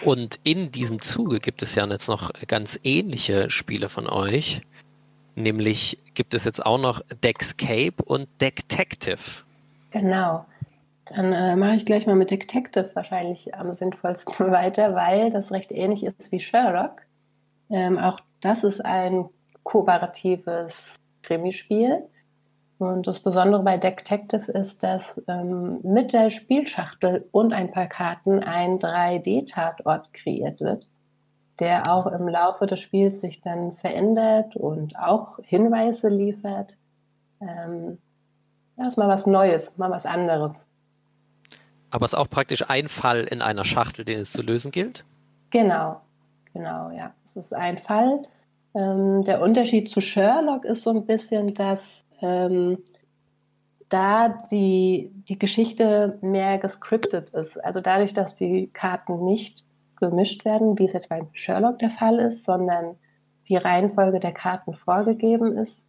Und 0.04 0.38
in 0.42 0.70
diesem 0.70 1.00
Zuge 1.00 1.40
gibt 1.40 1.62
es 1.62 1.74
ja 1.74 1.86
jetzt 1.86 2.08
noch 2.08 2.30
ganz 2.46 2.78
ähnliche 2.82 3.48
Spiele 3.50 3.88
von 3.88 4.08
euch. 4.08 4.60
Nämlich 5.34 5.98
gibt 6.14 6.34
es 6.34 6.44
jetzt 6.44 6.64
auch 6.64 6.78
noch 6.78 7.00
Deckscape 7.22 8.02
und 8.04 8.28
Detective. 8.40 9.18
Genau. 9.90 10.44
Dann 11.06 11.32
äh, 11.32 11.56
mache 11.56 11.74
ich 11.74 11.86
gleich 11.86 12.06
mal 12.06 12.16
mit 12.16 12.30
Detective 12.30 12.90
wahrscheinlich 12.94 13.54
am 13.54 13.74
sinnvollsten 13.74 14.34
weiter, 14.50 14.94
weil 14.94 15.30
das 15.30 15.50
recht 15.50 15.70
ähnlich 15.70 16.04
ist 16.04 16.32
wie 16.32 16.40
Sherlock. 16.40 17.02
Ähm, 17.70 17.98
auch 17.98 18.20
das 18.40 18.64
ist 18.64 18.84
ein 18.84 19.28
kooperatives 19.62 20.96
Krimispiel. 21.22 22.04
Und 22.78 23.06
das 23.06 23.20
Besondere 23.20 23.62
bei 23.62 23.76
Detective 23.76 24.50
ist, 24.52 24.82
dass 24.82 25.20
ähm, 25.28 25.80
mit 25.82 26.12
der 26.12 26.30
Spielschachtel 26.30 27.28
und 27.30 27.52
ein 27.52 27.70
paar 27.70 27.86
Karten 27.86 28.40
ein 28.42 28.78
3D-Tatort 28.78 30.12
kreiert 30.12 30.60
wird, 30.60 30.86
der 31.60 31.90
auch 31.90 32.06
im 32.06 32.28
Laufe 32.28 32.66
des 32.66 32.80
Spiels 32.80 33.20
sich 33.20 33.40
dann 33.40 33.72
verändert 33.72 34.56
und 34.56 34.98
auch 34.98 35.38
Hinweise 35.44 36.08
liefert. 36.08 36.76
Ähm, 37.40 37.98
ja, 38.76 38.88
ist 38.88 38.98
mal 38.98 39.08
was 39.08 39.24
Neues, 39.26 39.78
mal 39.78 39.90
was 39.90 40.04
anderes. 40.04 40.54
Aber 41.94 42.06
es 42.06 42.12
ist 42.12 42.18
auch 42.18 42.28
praktisch 42.28 42.68
ein 42.68 42.88
Fall 42.88 43.20
in 43.20 43.40
einer 43.40 43.64
Schachtel, 43.64 44.04
den 44.04 44.18
es 44.18 44.32
zu 44.32 44.42
lösen 44.42 44.72
gilt? 44.72 45.04
Genau, 45.50 46.00
genau, 46.52 46.90
ja. 46.90 47.14
Es 47.24 47.36
ist 47.36 47.54
ein 47.54 47.78
Fall. 47.78 48.22
Ähm, 48.74 49.22
der 49.22 49.40
Unterschied 49.40 49.88
zu 49.88 50.00
Sherlock 50.00 50.64
ist 50.64 50.82
so 50.82 50.90
ein 50.90 51.06
bisschen, 51.06 51.54
dass 51.54 52.04
ähm, 52.20 52.78
da 53.88 54.42
die, 54.50 55.12
die 55.28 55.38
Geschichte 55.38 56.18
mehr 56.20 56.58
gescriptet 56.58 57.30
ist. 57.30 57.64
Also 57.64 57.80
dadurch, 57.80 58.12
dass 58.12 58.34
die 58.34 58.70
Karten 58.72 59.24
nicht 59.24 59.64
gemischt 59.94 60.44
werden, 60.44 60.76
wie 60.80 60.86
es 60.86 60.94
jetzt 60.94 61.10
beim 61.10 61.28
Sherlock 61.32 61.78
der 61.78 61.90
Fall 61.90 62.18
ist, 62.18 62.42
sondern 62.42 62.96
die 63.46 63.56
Reihenfolge 63.56 64.18
der 64.18 64.32
Karten 64.32 64.74
vorgegeben 64.74 65.56
ist, 65.56 65.80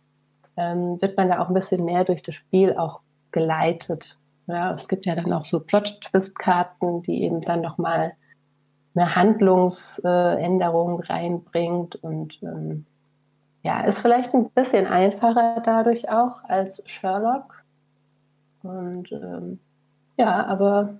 ähm, 0.56 1.02
wird 1.02 1.18
man 1.18 1.30
da 1.30 1.40
auch 1.40 1.48
ein 1.48 1.56
bisschen 1.56 1.84
mehr 1.84 2.04
durch 2.04 2.22
das 2.22 2.36
Spiel 2.36 2.78
auch 2.78 3.00
geleitet. 3.32 4.20
Ja, 4.48 4.74
es 4.74 4.88
gibt 4.88 5.06
ja 5.06 5.16
dann 5.16 5.34
auch 5.34 5.46
so 5.46 5.60
Plot-Twist-Karten, 5.60 7.02
die 7.04 7.24
eben 7.24 7.42
dann 7.42 7.62
nochmal 7.62 8.14
eine 8.96 9.16
Handlungsänderung 9.16 11.02
reinbringt 11.02 11.96
und 11.96 12.42
ähm, 12.44 12.86
ja, 13.64 13.82
ist 13.82 14.00
vielleicht 14.00 14.34
ein 14.34 14.52
bisschen 14.52 14.86
einfacher 14.86 15.62
dadurch 15.66 16.08
auch 16.10 16.44
als 16.44 16.84
Sherlock. 16.86 17.64
Und 18.62 19.12
ähm, 19.12 19.60
ja, 20.18 20.46
aber. 20.46 21.00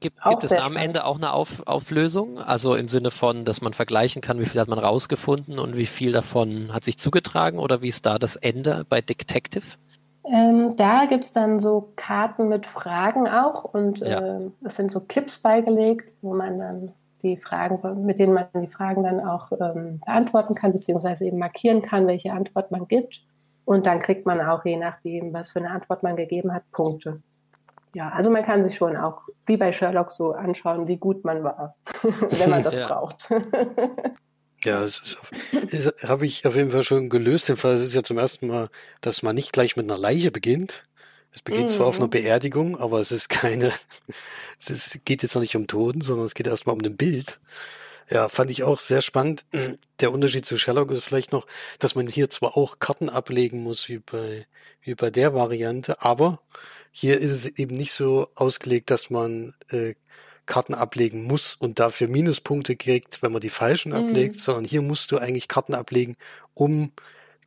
Gibt, 0.00 0.22
gibt 0.22 0.44
es 0.44 0.50
da 0.50 0.64
am 0.64 0.76
Ende 0.76 1.04
auch 1.04 1.16
eine 1.16 1.32
Auf, 1.32 1.66
Auflösung? 1.66 2.38
Also 2.38 2.74
im 2.76 2.88
Sinne 2.88 3.10
von, 3.10 3.44
dass 3.44 3.62
man 3.62 3.72
vergleichen 3.72 4.22
kann, 4.22 4.38
wie 4.38 4.46
viel 4.46 4.60
hat 4.60 4.68
man 4.68 4.78
rausgefunden 4.78 5.58
und 5.58 5.76
wie 5.76 5.86
viel 5.86 6.12
davon 6.12 6.72
hat 6.72 6.84
sich 6.84 6.98
zugetragen? 6.98 7.58
Oder 7.58 7.82
wie 7.82 7.88
ist 7.88 8.06
da 8.06 8.18
das 8.18 8.36
Ende 8.36 8.84
bei 8.88 9.00
Detective? 9.00 9.64
Ähm, 10.30 10.76
da 10.76 11.06
gibt 11.06 11.24
es 11.24 11.32
dann 11.32 11.58
so 11.58 11.92
Karten 11.96 12.48
mit 12.48 12.66
Fragen 12.66 13.28
auch 13.28 13.64
und 13.64 14.00
ja. 14.00 14.20
äh, 14.20 14.50
es 14.64 14.76
sind 14.76 14.92
so 14.92 15.00
Clips 15.00 15.38
beigelegt, 15.38 16.12
wo 16.20 16.34
man 16.34 16.58
dann 16.58 16.92
die 17.22 17.36
Fragen, 17.36 18.04
mit 18.04 18.18
denen 18.18 18.34
man 18.34 18.46
die 18.54 18.68
Fragen 18.68 19.02
dann 19.02 19.20
auch 19.20 19.50
ähm, 19.52 20.00
beantworten 20.04 20.54
kann, 20.54 20.72
beziehungsweise 20.72 21.24
eben 21.24 21.38
markieren 21.38 21.82
kann, 21.82 22.06
welche 22.06 22.32
Antwort 22.32 22.70
man 22.70 22.86
gibt. 22.86 23.22
Und 23.64 23.86
dann 23.86 24.00
kriegt 24.00 24.26
man 24.26 24.40
auch, 24.40 24.64
je 24.64 24.76
nachdem, 24.76 25.32
was 25.32 25.50
für 25.50 25.58
eine 25.58 25.70
Antwort 25.70 26.02
man 26.02 26.16
gegeben 26.16 26.52
hat, 26.52 26.62
Punkte. 26.72 27.20
Ja, 27.94 28.10
also 28.10 28.30
man 28.30 28.44
kann 28.44 28.64
sich 28.64 28.76
schon 28.76 28.96
auch 28.96 29.22
wie 29.46 29.56
bei 29.56 29.72
Sherlock 29.72 30.10
so 30.10 30.32
anschauen, 30.32 30.86
wie 30.88 30.96
gut 30.96 31.24
man 31.24 31.42
war, 31.42 31.74
wenn 32.02 32.50
man 32.50 32.62
das 32.62 32.74
ja. 32.78 32.86
braucht. 32.86 33.28
Ja, 34.64 34.80
das, 34.80 35.16
das 35.70 35.94
habe 36.02 36.26
ich 36.26 36.46
auf 36.46 36.56
jeden 36.56 36.70
Fall 36.70 36.82
schon 36.82 37.08
gelöst. 37.08 37.48
Den 37.48 37.56
Fall 37.56 37.76
ist 37.76 37.94
ja 37.94 38.02
zum 38.02 38.18
ersten 38.18 38.48
Mal, 38.48 38.68
dass 39.00 39.22
man 39.22 39.34
nicht 39.34 39.52
gleich 39.52 39.76
mit 39.76 39.88
einer 39.88 39.98
Leiche 39.98 40.30
beginnt. 40.30 40.84
Es 41.32 41.42
beginnt 41.42 41.70
mhm. 41.70 41.74
zwar 41.74 41.86
auf 41.86 41.96
einer 41.96 42.06
mhm. 42.06 42.10
Beerdigung, 42.10 42.76
aber 42.78 43.00
es 43.00 43.12
ist 43.12 43.28
keine, 43.28 43.72
es 44.60 44.70
ist, 44.70 45.04
geht 45.04 45.22
jetzt 45.22 45.34
noch 45.34 45.42
nicht 45.42 45.56
um 45.56 45.66
Toten, 45.66 46.00
sondern 46.00 46.26
es 46.26 46.34
geht 46.34 46.46
erstmal 46.46 46.74
um 46.74 46.84
ein 46.84 46.96
Bild. 46.96 47.38
Ja, 48.10 48.28
fand 48.28 48.50
ich 48.50 48.62
auch 48.62 48.80
sehr 48.80 49.02
spannend. 49.02 49.44
Der 50.00 50.12
Unterschied 50.12 50.44
zu 50.44 50.56
Sherlock 50.56 50.90
ist 50.90 51.04
vielleicht 51.04 51.32
noch, 51.32 51.46
dass 51.78 51.94
man 51.94 52.06
hier 52.06 52.30
zwar 52.30 52.56
auch 52.56 52.78
Karten 52.78 53.08
ablegen 53.08 53.62
muss 53.62 53.88
wie 53.88 53.98
bei, 53.98 54.46
wie 54.82 54.94
bei 54.94 55.10
der 55.10 55.34
Variante, 55.34 56.02
aber 56.02 56.40
hier 56.90 57.20
ist 57.20 57.30
es 57.30 57.46
eben 57.46 57.76
nicht 57.76 57.92
so 57.92 58.28
ausgelegt, 58.34 58.90
dass 58.90 59.10
man 59.10 59.54
äh, 59.70 59.94
Karten 60.48 60.74
ablegen 60.74 61.22
muss 61.24 61.54
und 61.54 61.78
dafür 61.78 62.08
Minuspunkte 62.08 62.74
kriegt, 62.74 63.22
wenn 63.22 63.30
man 63.30 63.40
die 63.40 63.50
falschen 63.50 63.92
mhm. 63.92 64.08
ablegt, 64.08 64.40
sondern 64.40 64.64
hier 64.64 64.82
musst 64.82 65.12
du 65.12 65.18
eigentlich 65.18 65.46
Karten 65.46 65.74
ablegen, 65.74 66.16
um 66.54 66.90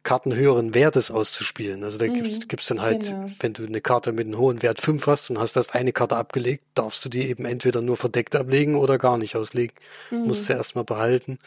Karten 0.04 0.34
höheren 0.34 0.74
Wertes 0.74 1.12
auszuspielen. 1.12 1.84
Also 1.84 2.00
da 2.00 2.08
mhm, 2.08 2.24
gibt 2.48 2.62
es 2.62 2.66
dann 2.68 2.82
halt, 2.82 3.02
genau. 3.02 3.26
wenn 3.40 3.54
du 3.54 3.66
eine 3.66 3.82
Karte 3.82 4.14
mit 4.14 4.26
einem 4.26 4.38
hohen 4.38 4.64
Wert 4.64 4.82
5 4.82 5.06
hast 5.06 5.30
und 5.30 5.40
hast 5.40 5.56
erst 5.56 5.76
eine 5.76 5.94
Karte 5.94 6.16
abgelegt, 6.16 6.64
darfst 6.74 7.06
du 7.06 7.10
die 7.10 7.28
eben 7.28 7.46
entweder 7.46 7.82
nur 7.82 7.98
verdeckt 7.98 8.36
ablegen 8.36 8.76
oder 8.76 8.98
gar 8.98 9.18
nicht 9.20 9.36
auslegen. 9.36 9.76
Mhm. 10.10 10.28
Musst 10.28 10.50
du 10.50 10.54
erstmal 10.54 10.86
behalten. 10.86 11.38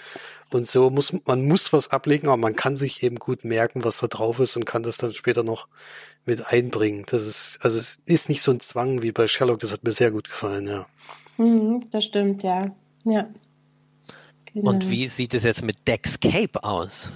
Und 0.50 0.68
so 0.68 0.88
muss 0.90 1.12
man 1.24 1.44
muss 1.46 1.72
was 1.72 1.90
ablegen, 1.90 2.28
aber 2.28 2.36
man 2.36 2.54
kann 2.54 2.76
sich 2.76 3.02
eben 3.02 3.16
gut 3.16 3.44
merken, 3.44 3.82
was 3.82 3.98
da 3.98 4.06
drauf 4.06 4.38
ist 4.38 4.56
und 4.56 4.66
kann 4.66 4.84
das 4.84 4.98
dann 4.98 5.12
später 5.12 5.42
noch 5.42 5.66
mit 6.24 6.46
einbringen. 6.52 7.04
Das 7.10 7.26
ist, 7.26 7.58
also 7.62 7.76
es 7.76 7.98
ist 8.04 8.28
nicht 8.28 8.42
so 8.42 8.52
ein 8.52 8.60
Zwang 8.60 9.02
wie 9.02 9.10
bei 9.10 9.26
Sherlock, 9.26 9.58
das 9.58 9.72
hat 9.72 9.82
mir 9.82 9.92
sehr 9.92 10.12
gut 10.12 10.28
gefallen, 10.28 10.68
ja. 10.68 10.86
Mhm, 11.38 11.90
das 11.90 12.04
stimmt, 12.04 12.42
ja. 12.42 12.60
Ja. 13.04 13.26
Genau. 14.52 14.70
Und 14.70 14.88
wie 14.90 15.08
sieht 15.08 15.34
es 15.34 15.42
jetzt 15.42 15.64
mit 15.64 15.86
Dexcape 15.86 16.62
aus? 16.62 17.12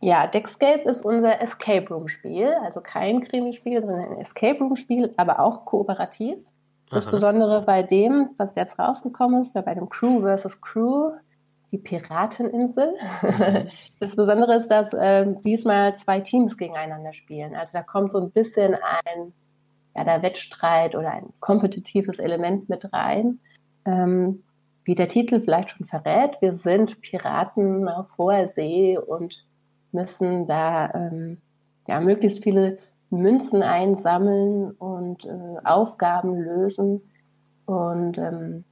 Ja, 0.00 0.26
Dexcape 0.26 0.82
ist 0.82 1.04
unser 1.04 1.40
Escape 1.40 1.88
Room 1.88 2.08
Spiel, 2.08 2.54
also 2.62 2.80
kein 2.80 3.24
Krimi-Spiel, 3.24 3.80
sondern 3.80 4.12
ein 4.12 4.18
Escape 4.18 4.58
Room 4.58 4.76
Spiel, 4.76 5.12
aber 5.16 5.40
auch 5.40 5.64
kooperativ. 5.64 6.36
Das. 6.90 7.06
Besondere 7.06 7.62
bei 7.62 7.82
dem, 7.82 8.30
was 8.36 8.54
jetzt 8.54 8.78
rausgekommen 8.78 9.40
ist, 9.40 9.54
bei 9.54 9.74
dem 9.74 9.88
Crew 9.88 10.20
versus 10.20 10.60
Crew, 10.60 11.12
die 11.70 11.78
Pirateninsel. 11.78 12.94
Mhm. 13.22 13.70
Das 14.00 14.14
Besondere 14.16 14.56
ist, 14.56 14.68
dass 14.68 14.92
äh, 14.92 15.24
diesmal 15.42 15.96
zwei 15.96 16.20
Teams 16.20 16.58
gegeneinander 16.58 17.14
spielen. 17.14 17.54
Also 17.54 17.72
da 17.72 17.82
kommt 17.82 18.12
so 18.12 18.20
ein 18.20 18.30
bisschen 18.30 18.74
ein 18.74 19.32
ja, 19.94 20.04
der 20.04 20.22
Wettstreit 20.22 20.94
oder 20.94 21.10
ein 21.10 21.32
kompetitives 21.40 22.18
Element 22.18 22.68
mit 22.68 22.92
rein. 22.92 23.40
Ähm, 23.84 24.42
wie 24.84 24.94
der 24.94 25.08
Titel 25.08 25.40
vielleicht 25.40 25.70
schon 25.70 25.86
verrät, 25.86 26.36
wir 26.40 26.56
sind 26.56 27.00
Piraten 27.00 27.88
auf 27.88 28.18
hoher 28.18 28.48
See 28.48 28.98
und 28.98 29.44
müssen 29.92 30.46
da 30.46 30.92
ähm, 30.92 31.38
ja, 31.86 32.00
möglichst 32.00 32.42
viele 32.42 32.78
Münzen 33.10 33.62
einsammeln 33.62 34.72
und 34.72 35.24
äh, 35.24 35.58
Aufgaben 35.64 36.36
lösen. 36.36 37.00
Und 37.66 38.18
ähm, 38.18 38.64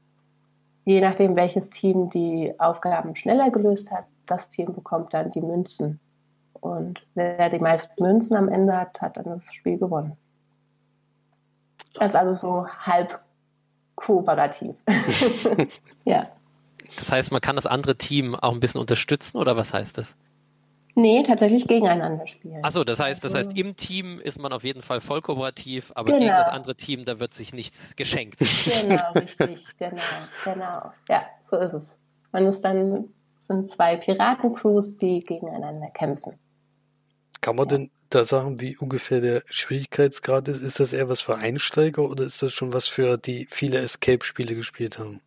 je 0.84 1.00
nachdem, 1.00 1.36
welches 1.36 1.70
Team 1.70 2.10
die 2.10 2.52
Aufgaben 2.58 3.16
schneller 3.16 3.50
gelöst 3.50 3.90
hat, 3.90 4.04
das 4.26 4.48
Team 4.50 4.74
bekommt 4.74 5.14
dann 5.14 5.30
die 5.30 5.40
Münzen. 5.40 6.00
Und 6.52 7.04
wer 7.14 7.48
die 7.48 7.58
meisten 7.58 8.02
Münzen 8.02 8.36
am 8.36 8.48
Ende 8.48 8.76
hat, 8.76 9.00
hat 9.00 9.16
dann 9.16 9.24
das 9.24 9.44
Spiel 9.52 9.78
gewonnen. 9.78 10.16
Das 11.94 12.08
ist 12.08 12.14
also 12.14 12.32
so 12.32 12.66
halb 12.66 13.20
kooperativ. 13.94 14.74
ja. 16.04 16.24
Das 16.96 17.10
heißt, 17.10 17.32
man 17.32 17.40
kann 17.40 17.56
das 17.56 17.66
andere 17.66 17.96
Team 17.96 18.34
auch 18.34 18.52
ein 18.52 18.60
bisschen 18.60 18.80
unterstützen 18.80 19.38
oder 19.38 19.56
was 19.56 19.72
heißt 19.72 19.98
das? 19.98 20.16
Nee, 20.94 21.22
tatsächlich 21.22 21.66
gegeneinander 21.66 22.26
spielen. 22.26 22.62
Achso, 22.62 22.84
das 22.84 23.00
heißt, 23.00 23.24
das 23.24 23.34
heißt, 23.34 23.48
also 23.48 23.60
im 23.60 23.76
Team 23.76 24.20
ist 24.20 24.38
man 24.38 24.52
auf 24.52 24.62
jeden 24.62 24.82
Fall 24.82 25.00
voll 25.00 25.22
kooperativ, 25.22 25.90
aber 25.94 26.08
genau. 26.08 26.18
gegen 26.18 26.32
das 26.32 26.48
andere 26.48 26.74
Team, 26.74 27.06
da 27.06 27.18
wird 27.18 27.32
sich 27.32 27.54
nichts 27.54 27.96
geschenkt. 27.96 28.38
Genau, 28.38 29.10
richtig, 29.14 29.64
genau, 29.78 30.02
genau. 30.44 30.92
Ja, 31.08 31.24
so 31.50 31.56
ist 31.56 31.72
es. 31.72 31.82
Man 32.30 32.46
ist 32.46 32.60
dann, 32.60 33.08
sind 33.38 33.70
zwei 33.70 33.96
Piratencrews, 33.96 34.98
die 34.98 35.20
gegeneinander 35.20 35.88
kämpfen. 35.88 36.34
Kann 37.40 37.56
man 37.56 37.68
ja. 37.70 37.76
denn 37.78 37.90
da 38.14 38.24
sagen, 38.24 38.60
wie 38.60 38.76
ungefähr 38.76 39.20
der 39.20 39.42
Schwierigkeitsgrad 39.46 40.48
ist? 40.48 40.60
Ist 40.60 40.80
das 40.80 40.92
eher 40.92 41.08
was 41.08 41.20
für 41.20 41.36
Einsteiger 41.36 42.02
oder 42.02 42.24
ist 42.24 42.42
das 42.42 42.52
schon 42.52 42.72
was 42.72 42.86
für 42.86 43.18
die 43.18 43.46
viele 43.50 43.78
Escape-Spiele 43.78 44.54
gespielt 44.54 44.98
haben? 44.98 45.20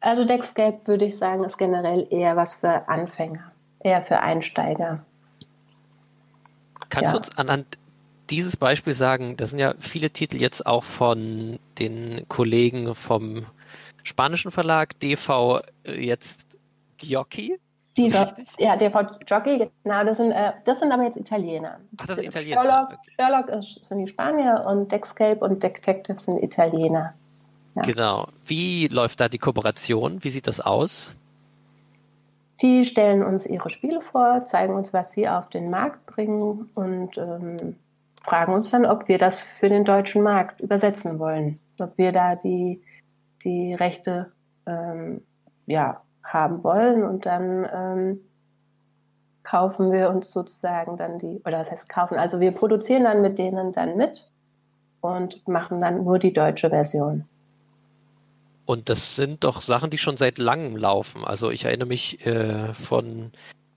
Also 0.00 0.24
Deckscape 0.24 0.80
würde 0.86 1.04
ich 1.04 1.16
sagen, 1.16 1.44
ist 1.44 1.58
generell 1.58 2.06
eher 2.10 2.36
was 2.36 2.54
für 2.54 2.88
Anfänger, 2.88 3.52
eher 3.80 4.02
für 4.02 4.18
Einsteiger. 4.18 5.04
Kannst 6.88 7.06
ja. 7.06 7.12
du 7.12 7.18
uns 7.18 7.38
anhand 7.38 7.78
dieses 8.28 8.56
Beispiel 8.56 8.94
sagen, 8.94 9.36
das 9.36 9.50
sind 9.50 9.58
ja 9.58 9.74
viele 9.78 10.10
Titel 10.10 10.40
jetzt 10.40 10.66
auch 10.66 10.84
von 10.84 11.58
den 11.78 12.26
Kollegen 12.28 12.94
vom 12.94 13.46
spanischen 14.02 14.50
Verlag 14.50 14.98
DV 15.00 15.60
äh, 15.84 16.04
jetzt 16.04 16.58
Giocchi. 16.96 17.58
Dieser, 17.96 18.32
ja, 18.58 18.76
DV 18.76 19.02
Jockey, 19.26 19.70
genau, 19.84 20.04
das 20.04 20.16
sind, 20.16 20.32
äh, 20.32 20.52
das 20.64 20.80
sind 20.80 20.92
aber 20.92 21.04
jetzt 21.04 21.16
Italiener. 21.18 21.78
Ach, 22.00 22.06
das 22.06 22.16
sind 22.16 22.26
Italiener. 22.26 22.62
Sherlock, 22.62 22.88
okay. 22.88 23.10
Sherlock 23.16 23.48
ist, 23.48 23.84
sind 23.84 23.98
die 23.98 24.06
Spanier 24.06 24.64
und 24.66 24.90
Dexcape 24.90 25.40
und 25.40 25.62
Detective 25.62 26.18
sind 26.18 26.42
Italiener. 26.42 27.14
Ja. 27.74 27.82
Genau. 27.82 28.28
Wie 28.46 28.88
läuft 28.88 29.20
da 29.20 29.28
die 29.28 29.38
Kooperation? 29.38 30.24
Wie 30.24 30.30
sieht 30.30 30.46
das 30.46 30.60
aus? 30.60 31.14
Die 32.62 32.84
stellen 32.84 33.22
uns 33.22 33.44
ihre 33.44 33.68
Spiele 33.70 34.00
vor, 34.00 34.46
zeigen 34.46 34.74
uns, 34.74 34.92
was 34.92 35.12
sie 35.12 35.28
auf 35.28 35.48
den 35.48 35.68
Markt 35.68 36.06
bringen 36.06 36.70
und 36.74 37.18
ähm, 37.18 37.76
fragen 38.22 38.54
uns 38.54 38.70
dann, 38.70 38.86
ob 38.86 39.08
wir 39.08 39.18
das 39.18 39.38
für 39.38 39.68
den 39.68 39.84
deutschen 39.84 40.22
Markt 40.22 40.60
übersetzen 40.60 41.18
wollen, 41.18 41.58
ob 41.78 41.98
wir 41.98 42.12
da 42.12 42.36
die, 42.36 42.80
die 43.42 43.74
Rechte 43.74 44.30
ähm, 44.66 45.22
ja, 45.66 46.02
haben 46.32 46.62
wollen 46.64 47.04
und 47.04 47.26
dann 47.26 47.68
ähm, 47.72 48.20
kaufen 49.42 49.92
wir 49.92 50.10
uns 50.10 50.30
sozusagen 50.30 50.96
dann 50.96 51.18
die, 51.18 51.40
oder 51.44 51.58
das 51.58 51.70
heißt 51.70 51.88
kaufen, 51.88 52.18
also 52.18 52.40
wir 52.40 52.52
produzieren 52.52 53.04
dann 53.04 53.22
mit 53.22 53.38
denen 53.38 53.72
dann 53.72 53.96
mit 53.96 54.28
und 55.00 55.46
machen 55.48 55.80
dann 55.80 56.04
nur 56.04 56.18
die 56.18 56.32
deutsche 56.32 56.70
Version. 56.70 57.24
Und 58.64 58.88
das 58.88 59.16
sind 59.16 59.44
doch 59.44 59.60
Sachen, 59.60 59.90
die 59.90 59.98
schon 59.98 60.16
seit 60.16 60.38
langem 60.38 60.76
laufen. 60.76 61.24
Also 61.24 61.50
ich 61.50 61.64
erinnere 61.64 61.88
mich 61.88 62.24
äh, 62.24 62.72
von 62.74 63.32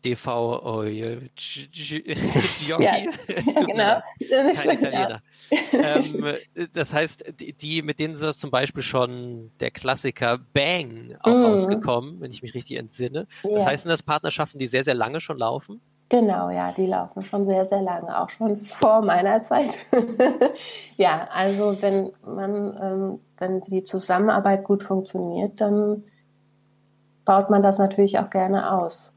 DV 0.05 0.27
oh, 0.27 0.83
Giocchi. 0.83 2.03
ja, 2.79 2.93
genau. 3.65 4.01
Kein 4.53 4.69
Italiener. 4.79 5.21
ähm, 5.71 6.25
das 6.73 6.93
heißt, 6.93 7.33
die, 7.39 7.53
die, 7.53 7.81
mit 7.81 7.99
denen 7.99 8.13
ist 8.13 8.21
das 8.23 8.37
zum 8.37 8.51
Beispiel 8.51 8.83
schon 8.83 9.51
der 9.59 9.71
Klassiker 9.71 10.37
Bang 10.53 11.15
auch 11.21 11.31
mm. 11.31 11.43
rausgekommen, 11.45 12.21
wenn 12.21 12.31
ich 12.31 12.43
mich 12.43 12.53
richtig 12.53 12.77
entsinne. 12.77 13.27
Das 13.43 13.63
ja. 13.63 13.69
heißt, 13.69 13.83
sind 13.83 13.89
das 13.89 14.03
Partnerschaften, 14.03 14.59
die 14.59 14.67
sehr, 14.67 14.83
sehr 14.83 14.93
lange 14.93 15.19
schon 15.19 15.39
laufen? 15.39 15.81
Genau, 16.09 16.51
ja, 16.51 16.71
die 16.71 16.85
laufen 16.85 17.23
schon 17.23 17.45
sehr, 17.45 17.65
sehr 17.65 17.81
lange, 17.81 18.21
auch 18.21 18.29
schon 18.29 18.57
vor 18.57 19.01
meiner 19.01 19.43
Zeit. 19.45 19.71
ja, 20.97 21.27
also 21.33 21.81
wenn 21.81 22.11
man, 22.23 22.77
ähm, 22.79 23.19
wenn 23.37 23.61
die 23.61 23.83
Zusammenarbeit 23.83 24.63
gut 24.63 24.83
funktioniert, 24.83 25.59
dann 25.59 26.03
baut 27.25 27.49
man 27.49 27.63
das 27.63 27.79
natürlich 27.79 28.19
auch 28.19 28.29
gerne 28.29 28.71
aus. 28.71 29.14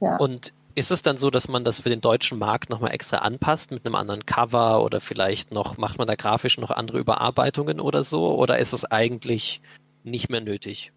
Ja. 0.00 0.16
Und 0.16 0.52
ist 0.74 0.90
es 0.90 1.02
dann 1.02 1.16
so, 1.16 1.30
dass 1.30 1.48
man 1.48 1.64
das 1.64 1.80
für 1.80 1.88
den 1.88 2.02
deutschen 2.02 2.38
Markt 2.38 2.68
nochmal 2.68 2.92
extra 2.92 3.18
anpasst 3.18 3.70
mit 3.70 3.86
einem 3.86 3.94
anderen 3.94 4.26
Cover 4.26 4.84
oder 4.84 5.00
vielleicht 5.00 5.50
noch, 5.50 5.78
macht 5.78 5.96
man 5.96 6.06
da 6.06 6.14
grafisch 6.14 6.58
noch 6.58 6.70
andere 6.70 6.98
Überarbeitungen 6.98 7.80
oder 7.80 8.04
so? 8.04 8.36
Oder 8.38 8.58
ist 8.58 8.74
es 8.74 8.84
eigentlich 8.84 9.62
nicht 10.04 10.28
mehr 10.28 10.42
nötig? 10.42 10.92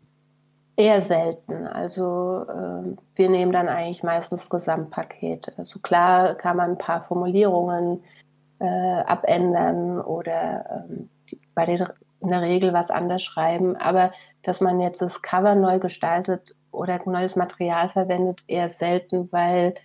Eher 0.76 1.00
selten. 1.00 1.66
Also 1.66 2.45
äh, 2.50 2.97
wir 3.16 3.30
nehmen 3.30 3.54
dann 3.54 3.70
eigentlich 3.70 4.04
meistens 4.04 4.41
das 4.41 4.50
Gesamtpaket. 4.50 5.54
Also 5.58 5.80
klar 5.80 6.36
kann 6.36 6.58
man 6.58 6.72
ein 6.72 6.78
paar 6.78 7.02
Formulierungen 7.02 8.04
äh, 8.60 8.66
abändern 8.66 10.02
oder 10.02 10.86
ähm, 10.89 11.10
bei 11.56 11.66
den, 11.66 11.88
in 12.20 12.30
der 12.30 12.41
Regel 12.41 12.74
was 12.74 12.91
anders 12.91 13.24
schreiben, 13.24 13.78
aber 13.78 14.12
dass 14.43 14.62
man 14.62 14.82
jetzt 14.82 15.02
das 15.02 15.22
Cover 15.22 15.56
neu 15.56 15.80
gestaltet 15.80 16.56
oder 16.72 16.99
neues 17.05 17.36
Material 17.36 17.89
verwendet, 17.89 18.43
eher 18.47 18.70
selten, 18.70 19.30
weil 19.32 19.76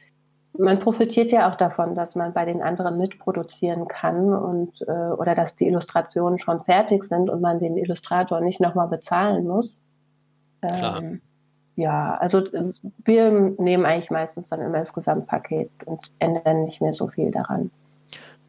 man 0.57 0.79
profitiert 0.79 1.33
ja 1.33 1.51
auch 1.51 1.57
davon, 1.57 1.95
dass 1.95 2.15
man 2.15 2.33
bei 2.33 2.45
den 2.45 2.63
anderen 2.63 2.97
mitproduzieren 2.99 3.89
kann 3.89 4.33
und 4.33 4.83
äh, 4.83 5.13
oder 5.17 5.35
dass 5.35 5.57
die 5.57 5.67
Illustrationen 5.67 6.39
schon 6.39 6.61
fertig 6.61 7.05
sind 7.05 7.29
und 7.29 7.41
man 7.41 7.59
den 7.59 7.77
Illustrator 7.77 8.41
nicht 8.41 8.61
nochmal 8.61 8.89
bezahlen 8.89 9.47
muss. 9.47 9.83
Ähm, 10.63 11.21
ja, 11.77 12.17
also 12.17 12.43
wir 13.05 13.31
nehmen 13.59 13.85
eigentlich 13.85 14.11
meistens 14.11 14.49
dann 14.49 14.61
immer 14.61 14.79
das 14.79 14.93
Gesamtpaket 14.93 15.71
und 15.87 16.13
ändern 16.21 16.65
nicht 16.65 16.81
mehr 16.81 16.93
so 16.93 17.09
viel 17.09 17.33
daran. 17.33 17.71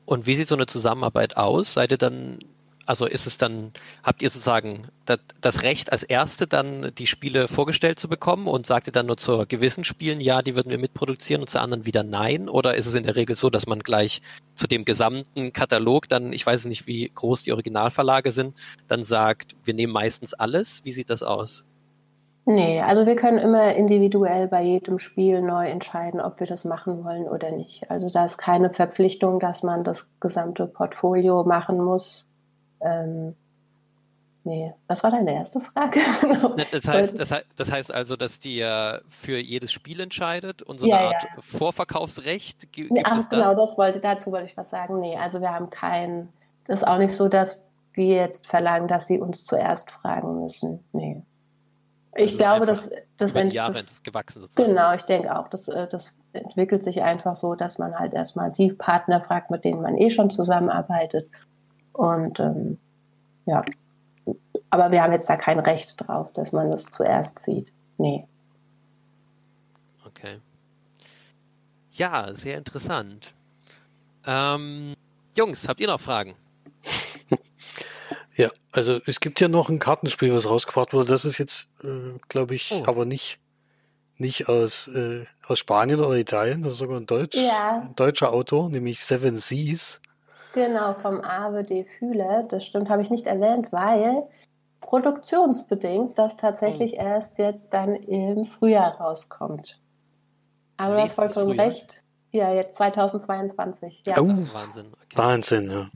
Und 0.05 0.27
wie 0.27 0.36
sieht 0.36 0.47
so 0.47 0.55
eine 0.55 0.67
Zusammenarbeit 0.67 1.36
aus? 1.36 1.73
Seid 1.73 1.91
ihr 1.91 1.97
dann, 1.97 2.38
also 2.86 3.05
ist 3.05 3.25
es 3.25 3.38
dann, 3.38 3.71
habt 4.03 4.21
ihr 4.21 4.29
sozusagen 4.29 4.88
das, 5.05 5.19
das, 5.41 5.63
Recht 5.63 5.91
als 5.91 6.03
Erste 6.03 6.47
dann 6.47 6.91
die 6.97 7.07
Spiele 7.07 7.47
vorgestellt 7.47 7.99
zu 7.99 8.07
bekommen 8.07 8.47
und 8.47 8.65
sagt 8.65 8.88
ihr 8.88 8.93
dann 8.93 9.07
nur 9.07 9.17
zu 9.17 9.45
gewissen 9.47 9.83
Spielen, 9.83 10.21
ja, 10.21 10.41
die 10.41 10.55
würden 10.55 10.69
wir 10.69 10.77
mitproduzieren 10.77 11.41
und 11.41 11.47
zu 11.49 11.59
anderen 11.59 11.86
wieder 11.86 12.03
nein? 12.03 12.47
Oder 12.49 12.75
ist 12.75 12.86
es 12.86 12.95
in 12.95 13.03
der 13.03 13.15
Regel 13.15 13.36
so, 13.36 13.49
dass 13.49 13.67
man 13.67 13.79
gleich 13.79 14.21
zu 14.53 14.67
dem 14.67 14.86
gesamten 14.86 15.53
Katalog 15.53 16.07
dann, 16.09 16.33
ich 16.33 16.45
weiß 16.45 16.65
nicht, 16.65 16.88
wie 16.88 17.09
groß 17.13 17.43
die 17.43 17.53
Originalverlage 17.53 18.31
sind, 18.31 18.55
dann 18.88 19.03
sagt, 19.03 19.55
wir 19.63 19.73
nehmen 19.73 19.93
meistens 19.93 20.33
alles? 20.33 20.86
Wie 20.86 20.91
sieht 20.91 21.09
das 21.09 21.23
aus? 21.23 21.65
Nee, 22.47 22.79
also 22.79 23.07
wir 23.07 23.15
können 23.15 23.39
immer 23.39 23.73
individuell 23.73 24.47
bei 24.47 24.61
jedem 24.61 24.99
Spiel 24.99 25.41
neu 25.41 25.65
entscheiden, 25.65 26.21
ob 26.21 26.39
wir 26.39 26.45
das 26.45 26.63
machen 26.63 27.03
wollen 27.03 27.27
oder 27.27 27.49
nicht. 27.49 27.89
Also 27.89 28.11
da 28.11 28.25
ist 28.25 28.38
keine 28.38 28.69
Verpflichtung, 28.69 29.39
dass 29.39 29.63
man 29.63 29.83
das 29.83 30.05
gesamte 30.19 30.67
Portfolio 30.67 31.43
machen 31.43 31.83
muss. 31.83 32.27
Ähm, 32.86 33.36
nee. 34.43 34.73
Was 34.88 35.03
war 35.03 35.11
deine 35.11 35.33
erste 35.33 35.59
Frage? 35.59 35.99
das, 36.71 36.88
heißt, 36.88 37.19
das, 37.19 37.31
heißt, 37.31 37.47
das 37.55 37.71
heißt 37.71 37.93
also, 37.93 38.15
dass 38.15 38.39
die 38.39 38.57
ja 38.57 38.99
für 39.09 39.38
jedes 39.38 39.71
Spiel 39.71 39.99
entscheidet 39.99 40.61
und 40.61 40.79
so 40.79 40.86
eine 40.86 40.93
ja, 40.93 41.07
Art 41.07 41.23
ja. 41.23 41.41
Vorverkaufsrecht 41.41 42.71
gibt 42.71 42.91
nee, 42.91 43.01
ach, 43.03 43.17
es 43.17 43.27
das? 43.29 43.39
Genau, 43.39 43.65
das 43.65 43.77
wollte, 43.77 43.99
dazu 43.99 44.31
wollte 44.31 44.47
ich 44.47 44.55
was 44.55 44.69
sagen. 44.69 44.99
Nee, 44.99 45.17
also 45.17 45.41
wir 45.41 45.51
haben 45.51 45.69
kein, 45.69 46.29
das 46.67 46.81
ist 46.81 46.88
auch 46.88 46.97
nicht 46.97 47.15
so, 47.15 47.27
dass 47.27 47.59
wir 47.93 48.15
jetzt 48.15 48.47
verlangen, 48.47 48.88
dass 48.88 49.07
sie 49.07 49.19
uns 49.19 49.45
zuerst 49.45 49.89
fragen 49.89 50.43
müssen. 50.43 50.83
Nee. 50.93 51.23
Ich 52.17 52.38
glaube, 52.38 52.65
dass 52.65 52.89
das 53.17 53.31
über 53.31 53.43
die 53.43 53.55
Jahre 53.55 53.73
das, 53.73 54.03
gewachsen 54.03 54.41
sozusagen. 54.41 54.69
Genau, 54.69 54.93
ich 54.93 55.03
denke 55.03 55.38
auch, 55.38 55.49
das, 55.49 55.67
äh, 55.67 55.88
das 55.88 56.13
entwickelt 56.33 56.83
sich 56.83 57.01
einfach 57.01 57.36
so, 57.36 57.55
dass 57.55 57.77
man 57.77 57.97
halt 57.97 58.13
erstmal 58.13 58.51
die 58.51 58.71
Partner 58.71 59.21
fragt, 59.21 59.51
mit 59.51 59.65
denen 59.65 59.81
man 59.81 59.97
eh 59.97 60.09
schon 60.09 60.29
zusammenarbeitet. 60.29 61.29
Und 61.95 62.39
ähm, 62.39 62.77
ja, 63.45 63.63
aber 64.69 64.91
wir 64.91 65.01
haben 65.01 65.13
jetzt 65.13 65.29
da 65.29 65.37
kein 65.37 65.59
Recht 65.59 65.95
drauf, 65.97 66.27
dass 66.33 66.51
man 66.51 66.69
das 66.71 66.83
zuerst 66.85 67.39
sieht. 67.45 67.71
Nee. 67.97 68.27
Okay. 70.05 70.39
Ja, 71.91 72.33
sehr 72.33 72.57
interessant. 72.57 73.33
Ähm, 74.25 74.95
Jungs, 75.37 75.67
habt 75.69 75.79
ihr 75.79 75.87
noch 75.87 76.01
Fragen? 76.01 76.35
ja, 78.35 78.49
also 78.73 78.99
es 79.05 79.21
gibt 79.21 79.39
ja 79.39 79.47
noch 79.47 79.69
ein 79.69 79.79
Kartenspiel, 79.79 80.33
was 80.33 80.49
rausgebracht 80.49 80.93
wurde. 80.93 81.09
Das 81.09 81.23
ist 81.23 81.37
jetzt, 81.37 81.69
äh, 81.85 82.19
glaube 82.27 82.55
ich, 82.55 82.73
oh. 82.73 82.83
aber 82.87 83.05
nicht, 83.05 83.39
nicht 84.17 84.49
aus, 84.49 84.89
äh, 84.89 85.25
aus 85.47 85.59
Spanien 85.59 86.01
oder 86.01 86.17
Italien. 86.17 86.63
Das 86.63 86.73
ist 86.73 86.79
sogar 86.79 86.99
ein, 86.99 87.05
Deutsch, 87.05 87.37
ja. 87.37 87.81
ein 87.81 87.95
deutscher 87.95 88.33
Autor, 88.33 88.69
nämlich 88.69 88.99
Seven 88.99 89.37
Seas. 89.37 90.01
Genau, 90.55 90.93
vom 91.01 91.21
de 91.67 91.83
Fühle. 91.99 92.47
Das 92.49 92.65
stimmt, 92.65 92.89
habe 92.89 93.01
ich 93.01 93.09
nicht 93.09 93.27
erwähnt, 93.27 93.67
weil 93.71 94.23
produktionsbedingt 94.79 96.17
das 96.17 96.37
tatsächlich 96.37 96.93
hm. 96.93 96.99
erst 96.99 97.37
jetzt 97.37 97.67
dann 97.71 97.93
im 97.93 98.45
Frühjahr 98.45 98.95
rauskommt. 98.99 99.81
Aber 100.77 100.95
du 100.95 101.01
hast 101.01 101.13
vollkommen 101.15 101.59
recht. 101.59 102.01
Ja, 102.31 102.53
jetzt 102.53 102.75
2022. 102.75 104.03
Ja. 104.07 104.15
Oh, 104.19 104.27
Wahnsinn. 104.27 104.87
Okay. 104.87 105.17
Wahnsinn, 105.17 105.69
ja. 105.69 105.89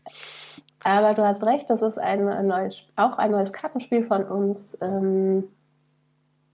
Aber 0.83 1.13
du 1.13 1.25
hast 1.25 1.43
recht, 1.43 1.69
das 1.69 1.81
ist 1.81 1.97
ein 1.97 2.47
neues, 2.47 2.83
auch 2.95 3.17
ein 3.17 3.31
neues 3.31 3.53
Kartenspiel 3.53 4.05
von 4.05 4.23
uns. 4.25 4.77
Ähm, 4.81 5.45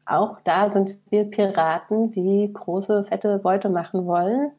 auch 0.05 0.39
da 0.43 0.71
sind 0.71 0.97
wir 1.09 1.25
Piraten, 1.25 2.11
die 2.11 2.51
große, 2.53 3.05
fette 3.05 3.39
Beute 3.39 3.69
machen 3.69 4.05
wollen. 4.05 4.51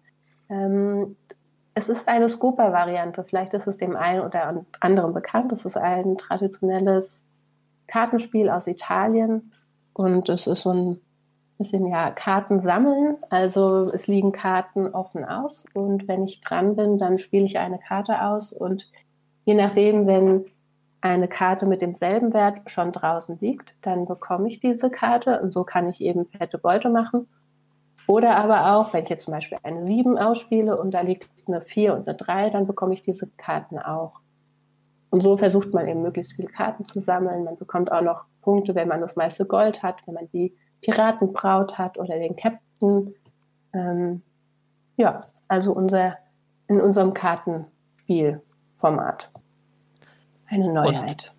Ähm, 0.49 1.17
es 1.77 1.91
ist 1.91 2.09
eine 2.09 2.31
Scopa-Variante. 2.31 3.23
Vielleicht 3.23 3.53
ist 3.53 3.67
es 3.67 3.77
dem 3.77 3.97
einen 3.97 4.23
oder 4.23 4.65
anderen 4.81 5.13
bekannt. 5.13 5.53
Es 5.53 5.67
ist 5.67 5.77
ein 5.77 6.17
traditionelles 6.17 7.23
Kartenspiel 7.87 8.49
aus 8.49 8.67
Italien 8.67 9.53
und 9.93 10.31
es 10.31 10.47
ist 10.47 10.63
so 10.63 10.73
ein 10.73 11.01
bisschen 11.59 11.87
ja 11.87 12.11
Karten 12.13 12.63
sammeln. 12.63 13.19
Also 13.29 13.93
es 13.93 14.07
liegen 14.07 14.33
Karten 14.33 14.87
offen 14.95 15.27
aus 15.27 15.67
und 15.75 16.09
wenn 16.09 16.25
ich 16.25 16.41
dran 16.41 16.77
bin, 16.77 16.97
dann 16.97 17.19
spiele 17.19 17.45
ich 17.45 17.59
eine 17.59 17.79
Karte 17.79 18.23
aus 18.23 18.55
und 18.55 18.91
je 19.45 19.53
nachdem, 19.53 20.07
wenn 20.07 20.47
eine 21.03 21.29
Karte 21.29 21.67
mit 21.67 21.83
demselben 21.83 22.33
Wert 22.33 22.71
schon 22.71 22.91
draußen 22.91 23.37
liegt, 23.43 23.75
dann 23.83 24.07
bekomme 24.07 24.49
ich 24.49 24.61
diese 24.61 24.89
Karte 24.89 25.43
und 25.43 25.53
so 25.53 25.63
kann 25.63 25.91
ich 25.91 26.01
eben 26.01 26.25
fette 26.25 26.57
Beute 26.57 26.89
machen. 26.89 27.29
Oder 28.07 28.37
aber 28.37 28.77
auch, 28.77 28.95
wenn 28.95 29.05
ich 29.05 29.11
jetzt 29.11 29.25
zum 29.25 29.33
Beispiel 29.33 29.59
eine 29.63 29.87
7 29.87 30.19
ausspiele 30.19 30.79
und 30.79 30.93
da 30.93 31.01
liegt 31.01 31.29
eine 31.47 31.61
4 31.61 31.95
und 31.95 32.09
eine 32.09 32.17
3, 32.17 32.51
dann 32.51 32.67
bekomme 32.67 32.95
ich 32.95 33.03
diese 33.03 33.29
Karten 33.37 33.79
auch. 33.79 34.21
Und 35.11 35.23
so 35.23 35.37
versucht 35.37 35.73
man 35.73 35.89
eben 35.89 36.03
möglichst 36.03 36.35
viele 36.35 36.49
Karten 36.49 36.85
zu 36.85 37.01
sammeln. 37.01 37.45
Man 37.45 37.57
bekommt 37.57 37.91
auch 37.91 38.03
noch 38.03 38.25
Punkte, 38.43 38.75
wenn 38.75 38.89
man 38.89 39.01
das 39.01 39.17
meiste 39.17 39.45
Gold 39.45 39.83
hat, 39.83 39.97
wenn 40.07 40.15
man 40.15 40.29
die 40.33 40.55
Piratenbraut 40.83 41.79
hat 41.79 41.99
oder 41.99 42.19
den 42.19 42.37
Captain. 42.37 43.15
Ähm, 43.73 44.23
ja, 44.97 45.27
also 45.49 45.73
unser, 45.73 46.17
in 46.69 46.81
unserem 46.81 47.15
Kartenspielformat. 47.15 49.31
Eine 50.49 50.73
Neuheit. 50.73 51.33
Und, 51.33 51.36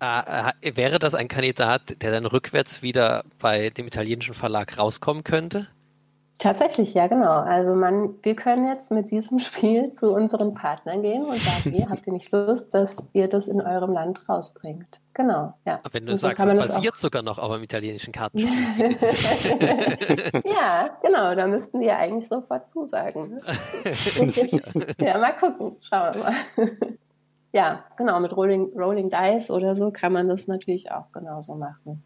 äh, 0.00 0.52
äh, 0.60 0.76
wäre 0.76 0.98
das 0.98 1.14
ein 1.14 1.28
Kandidat, 1.28 2.02
der 2.02 2.10
dann 2.10 2.26
rückwärts 2.26 2.82
wieder 2.82 3.24
bei 3.38 3.70
dem 3.70 3.86
italienischen 3.86 4.34
Verlag 4.34 4.78
rauskommen 4.78 5.24
könnte? 5.24 5.68
Tatsächlich, 6.40 6.94
ja, 6.94 7.06
genau. 7.06 7.40
Also 7.40 7.74
man, 7.74 8.14
wir 8.22 8.34
können 8.34 8.66
jetzt 8.66 8.90
mit 8.90 9.10
diesem 9.10 9.40
Spiel 9.40 9.92
zu 9.92 10.10
unseren 10.14 10.54
Partnern 10.54 11.02
gehen 11.02 11.24
und 11.24 11.34
sagen, 11.34 11.76
ihr 11.76 11.86
habt 11.90 12.06
ihr 12.06 12.14
nicht 12.14 12.32
Lust, 12.32 12.72
dass 12.72 12.96
ihr 13.12 13.28
das 13.28 13.46
in 13.46 13.60
eurem 13.60 13.92
Land 13.92 14.26
rausbringt. 14.26 15.00
Genau, 15.12 15.52
ja. 15.66 15.80
Aber 15.82 15.92
wenn 15.92 16.06
du 16.06 16.16
so 16.16 16.28
sagst, 16.28 16.42
es 16.42 16.54
basiert 16.54 16.96
sogar 16.96 17.20
noch 17.20 17.38
auf 17.38 17.50
einem 17.50 17.62
italienischen 17.62 18.12
Kartenspiel. 18.14 18.96
ja, 20.46 20.96
genau, 21.02 21.34
da 21.34 21.46
müssten 21.46 21.80
die 21.80 21.88
ja 21.88 21.98
eigentlich 21.98 22.26
sofort 22.26 22.70
zusagen. 22.70 23.38
ja, 24.98 25.18
mal 25.18 25.32
gucken, 25.32 25.76
schauen 25.90 26.14
wir 26.14 26.22
mal. 26.22 26.34
Ja, 27.52 27.84
genau, 27.96 28.20
mit 28.20 28.36
Rolling, 28.36 28.70
Rolling 28.76 29.10
Dice 29.10 29.50
oder 29.50 29.74
so 29.74 29.90
kann 29.90 30.12
man 30.12 30.28
das 30.28 30.46
natürlich 30.46 30.90
auch 30.90 31.10
genauso 31.12 31.54
machen. 31.54 32.02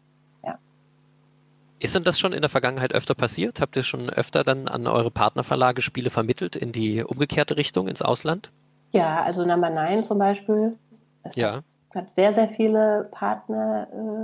Ist 1.79 1.93
denn 1.93 2.03
das 2.03 2.19
schon 2.19 2.33
in 2.33 2.41
der 2.41 2.49
Vergangenheit 2.49 2.93
öfter 2.93 3.15
passiert? 3.15 3.59
Habt 3.59 3.75
ihr 3.75 3.83
schon 3.83 4.09
öfter 4.09 4.43
dann 4.43 4.67
an 4.67 4.87
eure 4.87 5.11
Partnerverlage 5.11 5.81
Spiele 5.81 6.09
vermittelt 6.09 6.55
in 6.55 6.71
die 6.71 7.03
umgekehrte 7.03 7.57
Richtung, 7.57 7.87
ins 7.87 8.01
Ausland? 8.01 8.51
Ja, 8.91 9.21
also 9.21 9.45
Number 9.45 9.69
9 9.69 10.03
zum 10.03 10.17
Beispiel. 10.17 10.77
Es 11.23 11.35
ja. 11.35 11.61
hat 11.93 12.09
sehr, 12.09 12.31
sehr 12.31 12.47
viele 12.47 13.09
Partner 13.11 13.87
äh, 13.91 14.23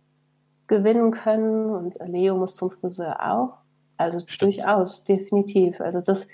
gewinnen 0.67 1.11
können 1.11 1.69
und 1.69 1.95
Leo 2.05 2.37
muss 2.37 2.55
zum 2.55 2.71
Friseur 2.71 3.19
auch. 3.21 3.57
Also 3.97 4.19
Stimmt. 4.25 4.41
durchaus, 4.41 5.03
definitiv. 5.03 5.81
Also 5.81 5.99
das, 5.99 6.25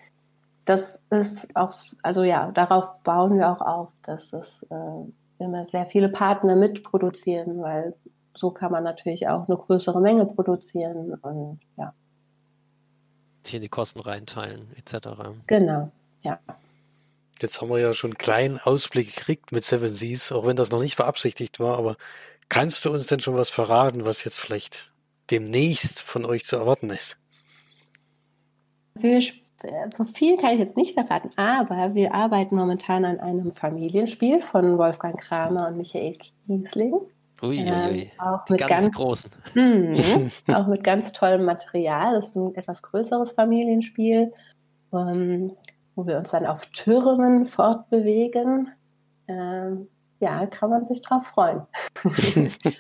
das 0.68 1.00
ist 1.10 1.48
auch, 1.56 1.72
also 2.04 2.24
ja, 2.24 2.52
darauf 2.52 3.02
bauen 3.04 3.38
wir 3.38 3.50
auch 3.50 3.62
auf, 3.62 3.90
dass 4.04 4.34
es 4.34 4.66
äh, 4.70 5.44
immer 5.44 5.66
sehr 5.68 5.86
viele 5.86 6.10
Partner 6.10 6.56
mitproduzieren, 6.56 7.62
weil 7.62 7.96
so 8.36 8.52
kann 8.52 8.72
man 8.72 8.84
natürlich 8.84 9.30
auch 9.30 9.48
eine 9.48 9.58
größere 9.58 10.02
Menge 10.02 10.26
produzieren 10.26 11.14
und 11.16 11.60
ja. 11.78 11.94
Hier 13.46 13.62
die 13.62 13.70
Kosten 13.70 14.02
reinteilen, 14.02 14.68
etc. 14.76 15.08
Genau, 15.48 15.90
ja. 16.22 16.38
Jetzt 17.42 17.62
haben 17.62 17.70
wir 17.70 17.80
ja 17.80 17.94
schon 17.94 18.12
einen 18.12 18.18
kleinen 18.18 18.60
Ausblick 18.60 19.16
gekriegt 19.16 19.54
mit 19.54 19.64
Seven 19.64 19.94
Seas, 19.94 20.34
auch 20.34 20.46
wenn 20.46 20.58
das 20.58 20.72
noch 20.72 20.82
nicht 20.82 20.98
beabsichtigt 20.98 21.62
war, 21.62 21.78
aber 21.78 21.96
kannst 22.50 22.84
du 22.84 22.92
uns 22.92 23.08
denn 23.08 23.22
schon 23.22 23.36
was 23.36 23.50
verraten, 23.50 24.06
was 24.06 24.26
jetzt 24.26 24.40
vielleicht 24.40 24.92
demnächst 25.32 26.02
von 26.02 26.26
euch 26.26 26.44
zu 26.44 26.58
erwarten 26.58 26.90
ist? 26.90 27.18
Wir, 28.96 29.22
so 29.90 30.04
viel 30.04 30.38
kann 30.38 30.52
ich 30.52 30.60
jetzt 30.60 30.78
nicht 30.78 30.94
verraten, 30.94 31.32
aber 31.36 31.96
wir 31.96 32.14
arbeiten 32.14 32.56
momentan 32.56 33.06
an 33.06 33.20
einem 33.20 33.52
Familienspiel 33.52 34.42
von 34.42 34.78
Wolfgang 34.78 35.20
Kramer 35.20 35.68
und 35.68 35.78
Michael 35.78 36.18
Kiesling. 36.48 36.94
Uiuiui, 37.42 37.64
ähm, 37.66 38.12
auch 38.20 38.50
mit 38.50 38.60
ganz, 38.60 38.70
ganz 38.70 38.92
großen. 38.96 39.32
Mh, 39.54 40.56
auch 40.56 40.68
mit 40.68 40.84
ganz 40.84 41.12
tollem 41.12 41.46
Material. 41.46 42.16
Das 42.16 42.30
ist 42.30 42.36
ein 42.36 42.56
etwas 42.56 42.82
größeres 42.82 43.32
Familienspiel, 43.32 44.34
ähm, 44.94 45.52
wo 45.96 46.08
wir 46.08 46.18
uns 46.18 46.32
dann 46.32 46.46
auf 46.46 46.66
Türmen 46.68 47.46
fortbewegen. 47.46 48.72
Ähm, 49.28 49.88
ja, 50.20 50.48
kann 50.48 50.72
man 50.72 50.88
sich 50.88 51.02
drauf 51.04 51.24
freuen. 51.28 51.62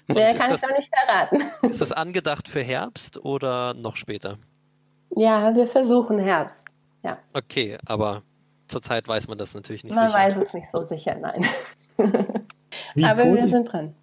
Mehr 0.07 0.35
kann 0.35 0.49
das, 0.49 0.63
ich 0.63 0.69
noch 0.69 0.77
nicht 0.77 0.91
verraten. 0.91 1.43
Ist 1.61 1.81
das 1.81 1.91
angedacht 1.91 2.47
für 2.47 2.61
Herbst 2.61 3.23
oder 3.23 3.75
noch 3.75 3.95
später? 3.95 4.37
Ja, 5.15 5.53
wir 5.55 5.67
versuchen 5.67 6.17
Herbst. 6.17 6.66
Ja. 7.07 7.17
Okay, 7.33 7.77
aber 7.85 8.21
zurzeit 8.67 9.07
weiß 9.07 9.27
man 9.29 9.37
das 9.37 9.53
natürlich 9.53 9.83
nicht 9.83 9.95
man 9.95 10.09
sicher. 10.09 10.19
Man 10.19 10.31
weiß 10.31 10.47
es 10.47 10.53
nicht 10.53 10.69
so 10.69 10.83
sicher, 10.83 11.15
nein. 11.15 11.45
aber 13.01 13.23
wir 13.33 13.47
sind 13.47 13.71
dran. 13.71 13.93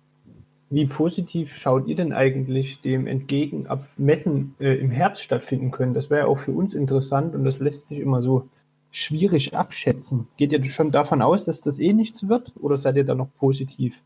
Wie 0.71 0.87
positiv 0.87 1.57
schaut 1.57 1.87
ihr 1.87 1.97
denn 1.97 2.15
eigentlich 2.15 2.81
dem 2.81 3.07
entgegen, 3.07 3.67
ab 3.67 3.87
Messen 3.99 4.55
äh, 4.59 4.75
im 4.77 4.91
Herbst 4.91 5.23
stattfinden 5.23 5.71
können? 5.71 5.93
Das 5.93 6.09
wäre 6.09 6.23
ja 6.23 6.27
auch 6.27 6.39
für 6.39 6.53
uns 6.53 6.73
interessant 6.73 7.35
und 7.35 7.45
das 7.45 7.61
lässt 7.61 7.89
sich 7.89 8.01
immer 8.01 8.23
so 8.23 8.49
schwierig 8.91 9.55
abschätzen. 9.55 10.27
Geht 10.39 10.53
ihr 10.53 10.65
schon 10.65 10.91
davon 10.91 11.21
aus, 11.21 11.45
dass 11.45 11.61
das 11.61 11.79
eh 11.79 11.93
nichts 11.93 12.29
wird 12.29 12.53
oder 12.59 12.77
seid 12.77 12.97
ihr 12.97 13.05
da 13.05 13.15
noch 13.15 13.29
positiv? 13.39 14.01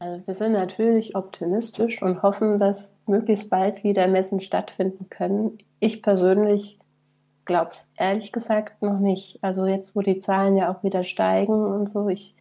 Also 0.00 0.26
wir 0.26 0.34
sind 0.34 0.52
natürlich 0.52 1.14
optimistisch 1.14 2.02
und 2.02 2.22
hoffen, 2.22 2.58
dass 2.58 2.78
möglichst 3.06 3.48
bald 3.48 3.84
wieder 3.84 4.08
Messen 4.08 4.40
stattfinden 4.40 5.08
können. 5.08 5.58
Ich 5.80 6.02
persönlich 6.02 6.78
glaube 7.48 7.72
es 7.72 7.88
ehrlich 7.96 8.30
gesagt 8.30 8.80
noch 8.80 9.00
nicht. 9.00 9.40
Also 9.42 9.66
jetzt, 9.66 9.96
wo 9.96 10.02
die 10.02 10.20
Zahlen 10.20 10.56
ja 10.56 10.70
auch 10.70 10.84
wieder 10.84 11.02
steigen 11.02 11.52
und 11.52 11.88
so, 11.88 12.08
ich, 12.08 12.36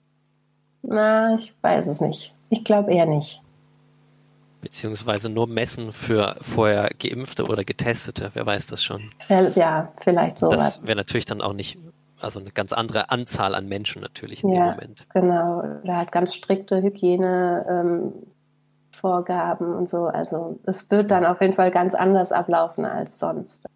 na, 0.83 1.33
ich 1.35 1.51
weiß 1.63 1.87
es 1.87 1.99
nicht. 1.99 2.35
Ich 2.51 2.63
glaube 2.63 2.93
eher 2.93 3.07
nicht. 3.07 3.41
Beziehungsweise 4.61 5.29
nur 5.29 5.47
messen 5.47 5.93
für 5.93 6.35
vorher 6.41 6.91
Geimpfte 6.99 7.45
oder 7.45 7.63
Getestete, 7.63 8.29
wer 8.33 8.45
weiß 8.45 8.67
das 8.67 8.83
schon. 8.83 9.09
Ja, 9.55 9.91
vielleicht 10.01 10.37
sowas. 10.37 10.55
Das 10.55 10.85
wäre 10.87 10.97
natürlich 10.97 11.25
dann 11.25 11.41
auch 11.41 11.53
nicht 11.53 11.79
also 12.19 12.39
eine 12.39 12.49
ganz 12.51 12.73
andere 12.73 13.11
Anzahl 13.11 13.55
an 13.55 13.67
Menschen 13.67 14.01
natürlich 14.01 14.43
in 14.43 14.51
ja, 14.51 14.65
dem 14.65 14.71
Moment. 14.71 15.05
Genau, 15.13 15.61
da 15.83 15.97
hat 15.97 16.11
ganz 16.11 16.33
strikte 16.33 16.81
Hygienevorgaben 16.81 19.67
ähm, 19.67 19.75
und 19.75 19.87
so. 19.87 20.07
Also 20.07 20.59
es 20.65 20.89
wird 20.89 21.11
dann 21.11 21.25
auf 21.25 21.41
jeden 21.41 21.53
Fall 21.53 21.69
ganz 21.71 21.93
anders 21.93 22.31
ablaufen 22.31 22.85
als 22.85 23.19
sonst. 23.19 23.67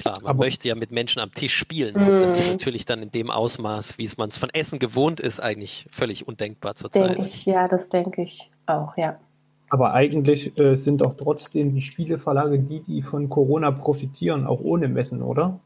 Klar, 0.00 0.16
man 0.22 0.30
Aber 0.30 0.44
möchte 0.44 0.66
ja 0.66 0.74
mit 0.74 0.90
Menschen 0.90 1.20
am 1.20 1.30
Tisch 1.30 1.54
spielen. 1.54 1.94
Mm. 1.94 2.20
Das 2.20 2.32
ist 2.32 2.52
natürlich 2.52 2.86
dann 2.86 3.02
in 3.02 3.10
dem 3.10 3.30
Ausmaß, 3.30 3.98
wie 3.98 4.04
es 4.04 4.16
man 4.16 4.30
es 4.30 4.38
von 4.38 4.48
Essen 4.48 4.78
gewohnt 4.78 5.20
ist, 5.20 5.40
eigentlich 5.40 5.86
völlig 5.90 6.26
undenkbar 6.26 6.74
zurzeit. 6.74 7.10
Denke 7.10 7.22
ich, 7.22 7.44
ja, 7.44 7.68
das 7.68 7.90
denke 7.90 8.22
ich 8.22 8.50
auch, 8.64 8.96
ja. 8.96 9.18
Aber 9.68 9.92
eigentlich 9.92 10.58
äh, 10.58 10.74
sind 10.74 11.02
doch 11.02 11.14
trotzdem 11.14 11.74
die 11.74 11.82
Spieleverlage 11.82 12.58
die, 12.60 12.80
die 12.80 13.02
von 13.02 13.28
Corona 13.28 13.70
profitieren, 13.70 14.46
auch 14.46 14.60
ohne 14.60 14.88
Messen, 14.88 15.22
oder? 15.22 15.60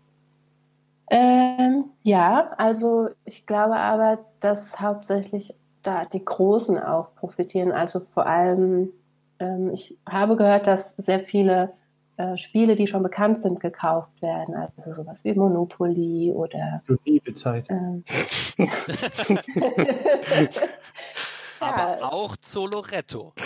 Ähm, 1.10 1.84
ja, 2.02 2.50
also 2.58 3.10
ich 3.24 3.46
glaube 3.46 3.76
aber, 3.76 4.18
dass 4.40 4.80
hauptsächlich 4.80 5.54
da 5.82 6.06
die 6.06 6.24
Großen 6.24 6.76
auch 6.76 7.14
profitieren. 7.14 7.70
Also 7.70 8.00
vor 8.12 8.26
allem, 8.26 8.88
ähm, 9.38 9.70
ich 9.72 9.96
habe 10.08 10.36
gehört, 10.36 10.66
dass 10.66 10.94
sehr 10.96 11.20
viele 11.20 11.72
äh, 12.16 12.36
Spiele, 12.36 12.76
die 12.76 12.86
schon 12.86 13.02
bekannt 13.02 13.40
sind, 13.40 13.60
gekauft 13.60 14.22
werden. 14.22 14.54
Also 14.54 14.94
sowas 14.94 15.24
wie 15.24 15.34
Monopoly 15.34 16.32
oder. 16.32 16.82
Du 16.86 16.96
liebe 17.04 17.34
Zeit. 17.34 17.66
Ähm, 21.60 21.70
Aber 21.70 21.98
ja. 21.98 22.12
auch 22.12 22.36
Zoloretto. 22.36 23.32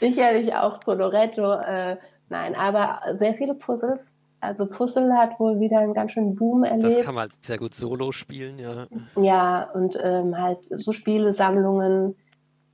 Sicherlich 0.00 0.54
auch 0.54 0.80
Zoloretto. 0.80 1.54
Äh, 1.54 1.96
nein, 2.28 2.54
aber 2.54 3.00
sehr 3.14 3.34
viele 3.34 3.54
Puzzles. 3.54 4.00
Also 4.40 4.66
Puzzle 4.66 5.16
hat 5.16 5.40
wohl 5.40 5.58
wieder 5.60 5.78
einen 5.78 5.94
ganz 5.94 6.12
schönen 6.12 6.36
Boom 6.36 6.62
erlebt. 6.64 6.98
Das 6.98 7.04
kann 7.04 7.14
man 7.14 7.22
halt 7.22 7.32
sehr 7.42 7.58
gut 7.58 7.74
solo 7.74 8.12
spielen, 8.12 8.58
ja. 8.58 8.86
Ja, 9.16 9.70
und 9.72 9.98
ähm, 10.02 10.36
halt 10.36 10.62
so 10.64 10.92
Spielesammlungen 10.92 12.14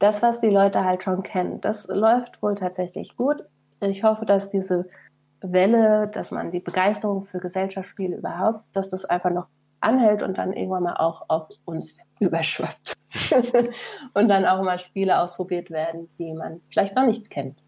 das, 0.03 0.21
was 0.21 0.41
die 0.41 0.51
Leute 0.51 0.85
halt 0.85 1.05
schon 1.05 1.23
kennen, 1.23 1.61
das 1.61 1.87
läuft 1.87 2.43
wohl 2.43 2.57
tatsächlich 2.57 3.17
gut. 3.17 3.45
Ich 3.81 4.03
hoffe, 4.03 4.27
dass 4.27 4.51
diese 4.51 4.89
Welle, 5.41 6.09
dass 6.09 6.31
man 6.31 6.51
die 6.51 6.61
Begeisterung 6.61 7.25
für 7.25 7.39
Gesellschaftsspiele 7.39 8.17
überhaupt, 8.17 8.65
dass 8.73 8.89
das 8.89 9.05
einfach 9.05 9.31
noch 9.31 9.47
anhält 9.81 10.23
und 10.23 10.39
dann 10.39 10.53
irgendwann 10.53 10.85
mal 10.85 10.97
auch 10.97 11.25
auf 11.29 11.49
uns 11.65 12.01
überschwappt. 12.21 12.95
und 14.15 14.29
dann 14.29 14.45
auch 14.47 14.63
mal 14.63 14.79
Spiele 14.79 15.21
ausprobiert 15.21 15.71
werden, 15.71 16.09
die 16.19 16.33
man 16.33 16.61
vielleicht 16.71 16.97
noch 16.97 17.07
nicht 17.07 17.31
kennt. 17.31 17.62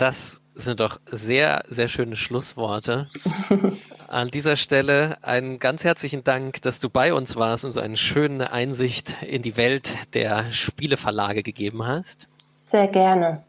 Das 0.00 0.40
sind 0.54 0.80
doch 0.80 0.98
sehr, 1.04 1.62
sehr 1.66 1.88
schöne 1.88 2.16
Schlussworte. 2.16 3.06
An 4.08 4.28
dieser 4.28 4.56
Stelle 4.56 5.18
einen 5.20 5.58
ganz 5.58 5.84
herzlichen 5.84 6.24
Dank, 6.24 6.62
dass 6.62 6.80
du 6.80 6.88
bei 6.88 7.12
uns 7.12 7.36
warst 7.36 7.66
und 7.66 7.72
so 7.72 7.80
eine 7.80 7.98
schöne 7.98 8.50
Einsicht 8.50 9.22
in 9.22 9.42
die 9.42 9.58
Welt 9.58 10.14
der 10.14 10.52
Spieleverlage 10.52 11.42
gegeben 11.42 11.86
hast. 11.86 12.28
Sehr 12.70 12.88
gerne. 12.88 13.44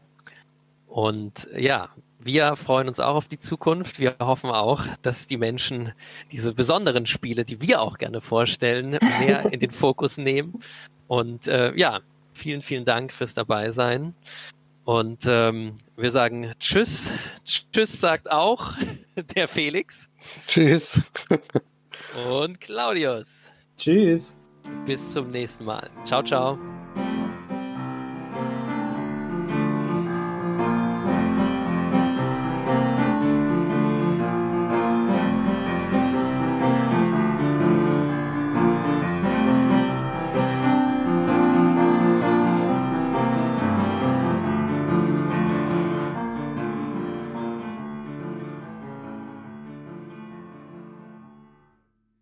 Und 0.88 1.48
ja, 1.56 1.88
wir 2.18 2.54
freuen 2.56 2.86
uns 2.86 3.00
auch 3.00 3.14
auf 3.14 3.28
die 3.28 3.38
Zukunft. 3.38 3.98
Wir 3.98 4.16
hoffen 4.22 4.50
auch, 4.50 4.82
dass 5.00 5.26
die 5.26 5.38
Menschen 5.38 5.94
diese 6.32 6.52
besonderen 6.52 7.06
Spiele, 7.06 7.46
die 7.46 7.62
wir 7.62 7.80
auch 7.80 7.96
gerne 7.96 8.20
vorstellen, 8.20 8.98
mehr 9.00 9.50
in 9.50 9.60
den 9.60 9.70
Fokus 9.70 10.18
nehmen. 10.18 10.60
Und 11.08 11.48
äh, 11.48 11.74
ja, 11.76 12.00
vielen, 12.34 12.60
vielen 12.60 12.84
Dank 12.84 13.10
fürs 13.10 13.32
Dabeisein. 13.32 14.14
Und 14.84 15.24
ähm, 15.26 15.74
wir 15.96 16.10
sagen 16.10 16.52
Tschüss. 16.58 17.14
Tschüss 17.44 18.00
sagt 18.00 18.30
auch 18.30 18.74
der 19.36 19.48
Felix. 19.48 20.10
Tschüss. 20.46 21.00
Und 22.28 22.60
Claudius. 22.60 23.50
Tschüss. 23.76 24.36
Bis 24.86 25.12
zum 25.12 25.28
nächsten 25.28 25.64
Mal. 25.64 25.88
Ciao, 26.04 26.22
ciao. 26.22 26.58